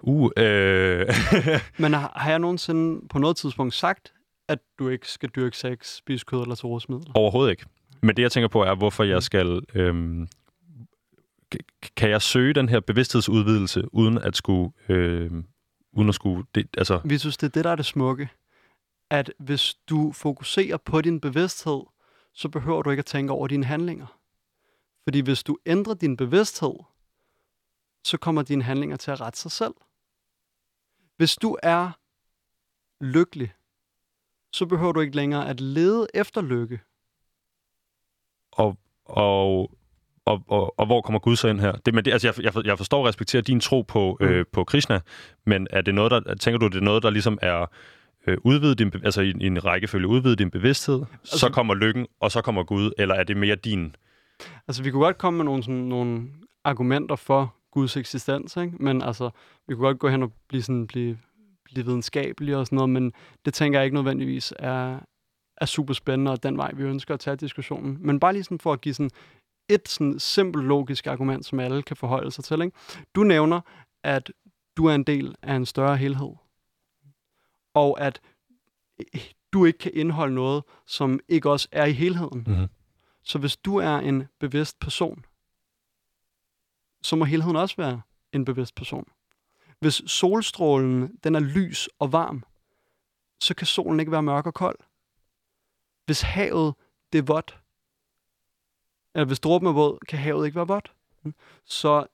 Uh, 0.00 0.30
øh. 0.36 1.06
Men 1.78 1.92
har, 1.92 2.12
har 2.16 2.30
jeg 2.30 2.38
nogensinde 2.38 3.08
på 3.08 3.18
noget 3.18 3.36
tidspunkt 3.36 3.74
sagt, 3.74 4.12
at 4.48 4.58
du 4.78 4.88
ikke 4.88 5.08
skal 5.08 5.28
dyrke 5.28 5.56
sex, 5.56 5.96
spise 5.96 6.24
kød 6.24 6.42
eller 6.42 6.54
tage 6.54 6.68
rusmidler? 6.68 7.12
Overhovedet 7.14 7.50
ikke. 7.50 7.66
Men 8.02 8.16
det, 8.16 8.22
jeg 8.22 8.32
tænker 8.32 8.48
på, 8.48 8.62
er, 8.62 8.74
hvorfor 8.74 9.04
jeg 9.04 9.22
skal... 9.22 9.60
Øhm, 9.74 10.28
kan 11.96 12.10
jeg 12.10 12.22
søge 12.22 12.54
den 12.54 12.68
her 12.68 12.80
bevidsthedsudvidelse, 12.80 13.94
uden 13.94 14.18
at 14.18 14.36
skulle... 14.36 14.72
Øhm, 14.88 15.44
uden 15.92 16.08
at 16.08 16.14
skulle 16.14 16.44
det, 16.54 16.66
altså... 16.78 17.00
Vi 17.04 17.18
synes, 17.18 17.36
det 17.36 17.46
er 17.46 17.50
det, 17.50 17.64
der 17.64 17.70
er 17.70 17.76
det 17.76 17.86
smukke. 17.86 18.28
At 19.10 19.32
hvis 19.38 19.74
du 19.74 20.12
fokuserer 20.12 20.76
på 20.76 21.00
din 21.00 21.20
bevidsthed, 21.20 21.80
så 22.34 22.48
behøver 22.48 22.82
du 22.82 22.90
ikke 22.90 23.00
at 23.00 23.06
tænke 23.06 23.32
over 23.32 23.46
dine 23.46 23.64
handlinger. 23.64 24.06
Fordi 25.04 25.20
hvis 25.20 25.42
du 25.42 25.58
ændrer 25.66 25.94
din 25.94 26.16
bevidsthed, 26.16 26.74
så 28.04 28.18
kommer 28.18 28.42
dine 28.42 28.62
handlinger 28.62 28.96
til 28.96 29.10
at 29.10 29.20
rette 29.20 29.38
sig 29.38 29.50
selv. 29.50 29.74
Hvis 31.16 31.36
du 31.36 31.56
er 31.62 31.90
lykkelig, 33.00 33.52
så 34.52 34.66
behøver 34.66 34.92
du 34.92 35.00
ikke 35.00 35.16
længere 35.16 35.48
at 35.48 35.60
lede 35.60 36.06
efter 36.14 36.40
lykke. 36.40 36.80
Og, 38.52 38.78
og, 39.04 39.70
og, 40.24 40.42
og, 40.48 40.74
og 40.78 40.86
hvor 40.86 41.00
kommer 41.00 41.18
Gud 41.18 41.36
så 41.36 41.48
ind 41.48 41.60
her? 41.60 41.72
Det, 41.72 41.94
men 41.94 42.04
det, 42.04 42.12
altså 42.12 42.32
jeg, 42.42 42.66
jeg, 42.66 42.78
forstår 42.78 42.98
og 42.98 43.06
respekterer 43.06 43.42
din 43.42 43.60
tro 43.60 43.82
på, 43.82 44.16
mm. 44.20 44.26
øh, 44.26 44.44
på 44.52 44.64
Krishna, 44.64 45.00
men 45.46 45.66
er 45.70 45.80
det 45.80 45.94
noget, 45.94 46.10
der, 46.10 46.34
tænker 46.34 46.58
du, 46.58 46.66
det 46.66 46.76
er 46.76 46.80
noget, 46.80 47.02
der 47.02 47.10
ligesom 47.10 47.38
er 47.42 47.66
øh, 48.26 48.38
udvidet 48.44 48.78
din, 48.78 48.92
altså 49.04 49.20
i, 49.20 49.34
i 49.40 49.46
en 49.46 49.64
rækkefølge 49.64 50.08
udvidet 50.08 50.38
din 50.38 50.50
bevidsthed, 50.50 51.04
altså, 51.12 51.38
så 51.38 51.48
kommer 51.48 51.74
lykken, 51.74 52.06
og 52.20 52.32
så 52.32 52.42
kommer 52.42 52.64
Gud, 52.64 52.92
eller 52.98 53.14
er 53.14 53.24
det 53.24 53.36
mere 53.36 53.54
din? 53.54 53.96
Altså 54.68 54.82
vi 54.82 54.90
kunne 54.90 55.04
godt 55.04 55.18
komme 55.18 55.36
med 55.36 55.44
nogle, 55.44 55.62
sådan, 55.62 55.74
nogle 55.74 56.28
argumenter 56.64 57.16
for 57.16 57.54
Guds 57.76 57.96
eksistens, 57.96 58.56
ikke? 58.56 58.76
Men 58.80 59.02
altså, 59.02 59.30
vi 59.68 59.74
kunne 59.74 59.86
godt 59.86 59.98
gå 59.98 60.08
hen 60.08 60.22
og 60.22 60.32
blive, 60.48 60.62
sådan, 60.62 60.86
blive, 60.86 61.18
blive 61.64 61.86
videnskabelige 61.86 62.58
og 62.58 62.66
sådan 62.66 62.76
noget, 62.76 62.90
men 62.90 63.12
det 63.44 63.54
tænker 63.54 63.78
jeg 63.78 63.84
ikke 63.84 63.94
nødvendigvis 63.94 64.52
er, 64.58 65.00
er 65.56 65.66
super 65.66 65.94
spændende, 65.94 66.30
og 66.30 66.42
den 66.42 66.56
vej, 66.56 66.72
vi 66.74 66.82
ønsker 66.82 67.14
at 67.14 67.20
tage 67.20 67.36
diskussionen. 67.36 67.98
Men 68.00 68.20
bare 68.20 68.32
lige 68.32 68.44
sådan 68.44 68.58
for 68.58 68.72
at 68.72 68.80
give 68.80 68.94
sådan 68.94 69.10
et 69.68 69.88
sådan 69.88 70.18
simpelt 70.18 70.64
logisk 70.64 71.06
argument, 71.06 71.46
som 71.46 71.60
alle 71.60 71.82
kan 71.82 71.96
forholde 71.96 72.30
sig 72.30 72.44
til. 72.44 72.62
Ikke? 72.62 72.76
Du 73.14 73.22
nævner, 73.22 73.60
at 74.04 74.32
du 74.76 74.86
er 74.86 74.94
en 74.94 75.04
del 75.04 75.34
af 75.42 75.54
en 75.54 75.66
større 75.66 75.96
helhed, 75.96 76.32
og 77.74 78.00
at 78.00 78.20
du 79.52 79.64
ikke 79.64 79.78
kan 79.78 79.92
indeholde 79.94 80.34
noget, 80.34 80.64
som 80.86 81.20
ikke 81.28 81.50
også 81.50 81.68
er 81.72 81.84
i 81.84 81.92
helheden. 81.92 82.44
Mm-hmm. 82.46 82.66
Så 83.22 83.38
hvis 83.38 83.56
du 83.56 83.76
er 83.76 83.96
en 83.96 84.24
bevidst 84.40 84.80
person, 84.80 85.24
så 87.06 87.16
må 87.16 87.24
helheden 87.24 87.56
også 87.56 87.76
være 87.76 88.00
en 88.32 88.44
bevidst 88.44 88.74
person. 88.74 89.08
Hvis 89.78 90.02
solstrålen 90.06 91.18
den 91.24 91.34
er 91.34 91.40
lys 91.40 91.88
og 91.98 92.12
varm, 92.12 92.44
så 93.40 93.54
kan 93.54 93.66
solen 93.66 94.00
ikke 94.00 94.12
være 94.12 94.22
mørk 94.22 94.46
og 94.46 94.54
kold. 94.54 94.78
Hvis 96.06 96.20
havet 96.20 96.74
det 97.12 97.18
er 97.18 97.22
vådt, 97.22 97.58
eller 99.14 99.26
hvis 99.26 99.40
dråben 99.40 99.68
er 99.68 99.72
våd, 99.72 99.98
kan 100.08 100.18
havet 100.18 100.46
ikke 100.46 100.56
være 100.56 100.66
vådt. 100.66 100.92
Så 101.64 102.06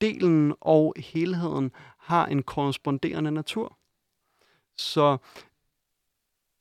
delen 0.00 0.54
og 0.60 0.94
helheden 0.98 1.72
har 1.98 2.26
en 2.26 2.42
korresponderende 2.42 3.30
natur. 3.30 3.78
Så 4.76 5.16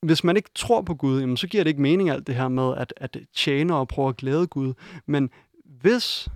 hvis 0.02 0.24
man 0.24 0.38
ikke 0.38 0.50
tror 0.56 0.82
på 0.82 0.96
Gud, 0.96 1.20
jamen, 1.20 1.38
så 1.38 1.48
giver 1.48 1.64
det 1.64 1.70
ikke 1.70 1.82
mening 1.82 2.10
alt 2.10 2.28
det 2.28 2.36
her 2.36 2.48
med 2.48 2.78
at, 2.78 2.94
at 2.98 3.18
tjene 3.34 3.76
og 3.76 3.88
prøve 3.88 4.10
at 4.10 4.18
glæde 4.18 4.48
Gud. 4.48 4.74
Men 5.06 5.30
hvis 5.66 6.30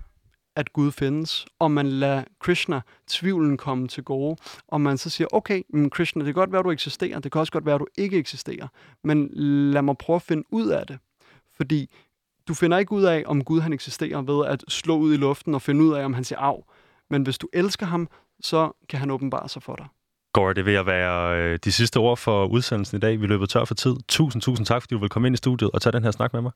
at 0.58 0.72
Gud 0.72 0.92
findes, 0.92 1.46
og 1.58 1.70
man 1.70 1.86
lader 1.86 2.24
Krishna 2.40 2.80
tvivlen 3.06 3.56
komme 3.56 3.88
til 3.88 4.04
gode, 4.04 4.36
og 4.68 4.80
man 4.80 4.98
så 4.98 5.10
siger, 5.10 5.28
okay, 5.32 5.62
men 5.68 5.90
Krishna, 5.90 6.20
det 6.24 6.26
kan 6.26 6.40
godt 6.40 6.52
være, 6.52 6.62
du 6.62 6.70
eksisterer, 6.70 7.18
det 7.18 7.32
kan 7.32 7.40
også 7.40 7.52
godt 7.52 7.66
være, 7.66 7.78
du 7.78 7.86
ikke 7.98 8.18
eksisterer, 8.18 8.68
men 9.04 9.30
lad 9.72 9.82
mig 9.82 9.98
prøve 9.98 10.16
at 10.16 10.22
finde 10.22 10.44
ud 10.50 10.66
af 10.68 10.86
det. 10.86 10.98
Fordi 11.56 11.90
du 12.48 12.54
finder 12.54 12.78
ikke 12.78 12.92
ud 12.92 13.02
af, 13.02 13.22
om 13.26 13.44
Gud 13.44 13.60
han 13.60 13.72
eksisterer 13.72 14.22
ved 14.22 14.46
at 14.46 14.64
slå 14.68 14.96
ud 14.96 15.14
i 15.14 15.16
luften 15.16 15.54
og 15.54 15.62
finde 15.62 15.84
ud 15.84 15.94
af, 15.94 16.04
om 16.04 16.14
han 16.14 16.24
siger 16.24 16.38
af. 16.38 16.64
Men 17.10 17.22
hvis 17.22 17.38
du 17.38 17.48
elsker 17.52 17.86
ham, 17.86 18.08
så 18.40 18.72
kan 18.88 18.98
han 18.98 19.10
åbenbare 19.10 19.48
sig 19.48 19.62
for 19.62 19.76
dig. 19.76 19.86
Går 20.32 20.52
det 20.52 20.64
ved 20.64 20.74
at 20.74 20.86
være 20.86 21.42
øh, 21.42 21.58
de 21.64 21.72
sidste 21.72 21.96
ord 21.96 22.16
for 22.16 22.46
udsendelsen 22.46 22.96
i 22.96 23.00
dag. 23.00 23.20
Vi 23.20 23.26
løber 23.26 23.46
tør 23.46 23.64
for 23.64 23.74
tid. 23.74 23.96
Tusind, 24.08 24.42
tusind 24.42 24.66
tak, 24.66 24.82
fordi 24.82 24.94
du 24.94 25.00
vil 25.00 25.08
komme 25.08 25.28
ind 25.28 25.34
i 25.34 25.36
studiet 25.36 25.70
og 25.70 25.82
tage 25.82 25.92
den 25.92 26.04
her 26.04 26.10
snak 26.10 26.32
med 26.32 26.42
mig. 26.42 26.52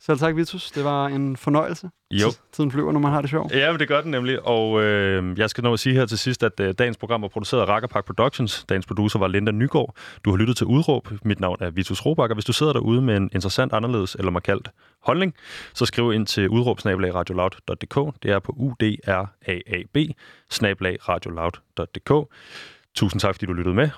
Selv 0.00 0.18
tak, 0.18 0.36
Vitus. 0.36 0.70
Det 0.70 0.84
var 0.84 1.06
en 1.06 1.36
fornøjelse. 1.36 1.90
Jo. 2.10 2.26
Tiden 2.52 2.70
flyver, 2.70 2.92
når 2.92 3.00
man 3.00 3.12
har 3.12 3.20
det 3.20 3.30
sjovt. 3.30 3.52
Ja, 3.52 3.70
men 3.70 3.80
det 3.80 3.88
gør 3.88 4.00
den 4.00 4.10
nemlig. 4.10 4.46
Og 4.46 4.82
øh, 4.82 5.38
jeg 5.38 5.50
skal 5.50 5.64
nå 5.64 5.72
at 5.72 5.78
sige 5.78 5.94
her 5.94 6.06
til 6.06 6.18
sidst, 6.18 6.42
at 6.42 6.60
øh, 6.60 6.74
dagens 6.78 6.96
program 6.96 7.22
var 7.22 7.28
produceret 7.28 7.62
af 7.62 7.66
Rakkerpark 7.68 8.04
Productions. 8.04 8.64
Dagens 8.68 8.86
producer 8.86 9.18
var 9.18 9.28
Linda 9.28 9.52
Nygaard. 9.52 9.96
Du 10.24 10.30
har 10.30 10.36
lyttet 10.36 10.56
til 10.56 10.66
Udråb. 10.66 11.08
Mit 11.24 11.40
navn 11.40 11.56
er 11.60 11.70
Vitus 11.70 12.06
Robak, 12.06 12.30
og 12.30 12.34
hvis 12.34 12.44
du 12.44 12.52
sidder 12.52 12.72
derude 12.72 13.02
med 13.02 13.16
en 13.16 13.30
interessant, 13.32 13.72
anderledes 13.72 14.14
eller 14.14 14.30
markant 14.30 14.68
holdning, 15.02 15.34
så 15.74 15.86
skriv 15.86 16.12
ind 16.12 16.26
til 16.26 16.48
udråb-radioloud.dk. 16.48 18.22
Det 18.22 18.30
er 18.30 18.38
på 18.38 18.52
udraab 18.56 18.98
radioloud.dk. 21.08 22.32
Tusind 22.94 23.20
tak, 23.20 23.34
fordi 23.34 23.46
du 23.46 23.52
lyttede 23.52 23.74
med, 23.74 23.88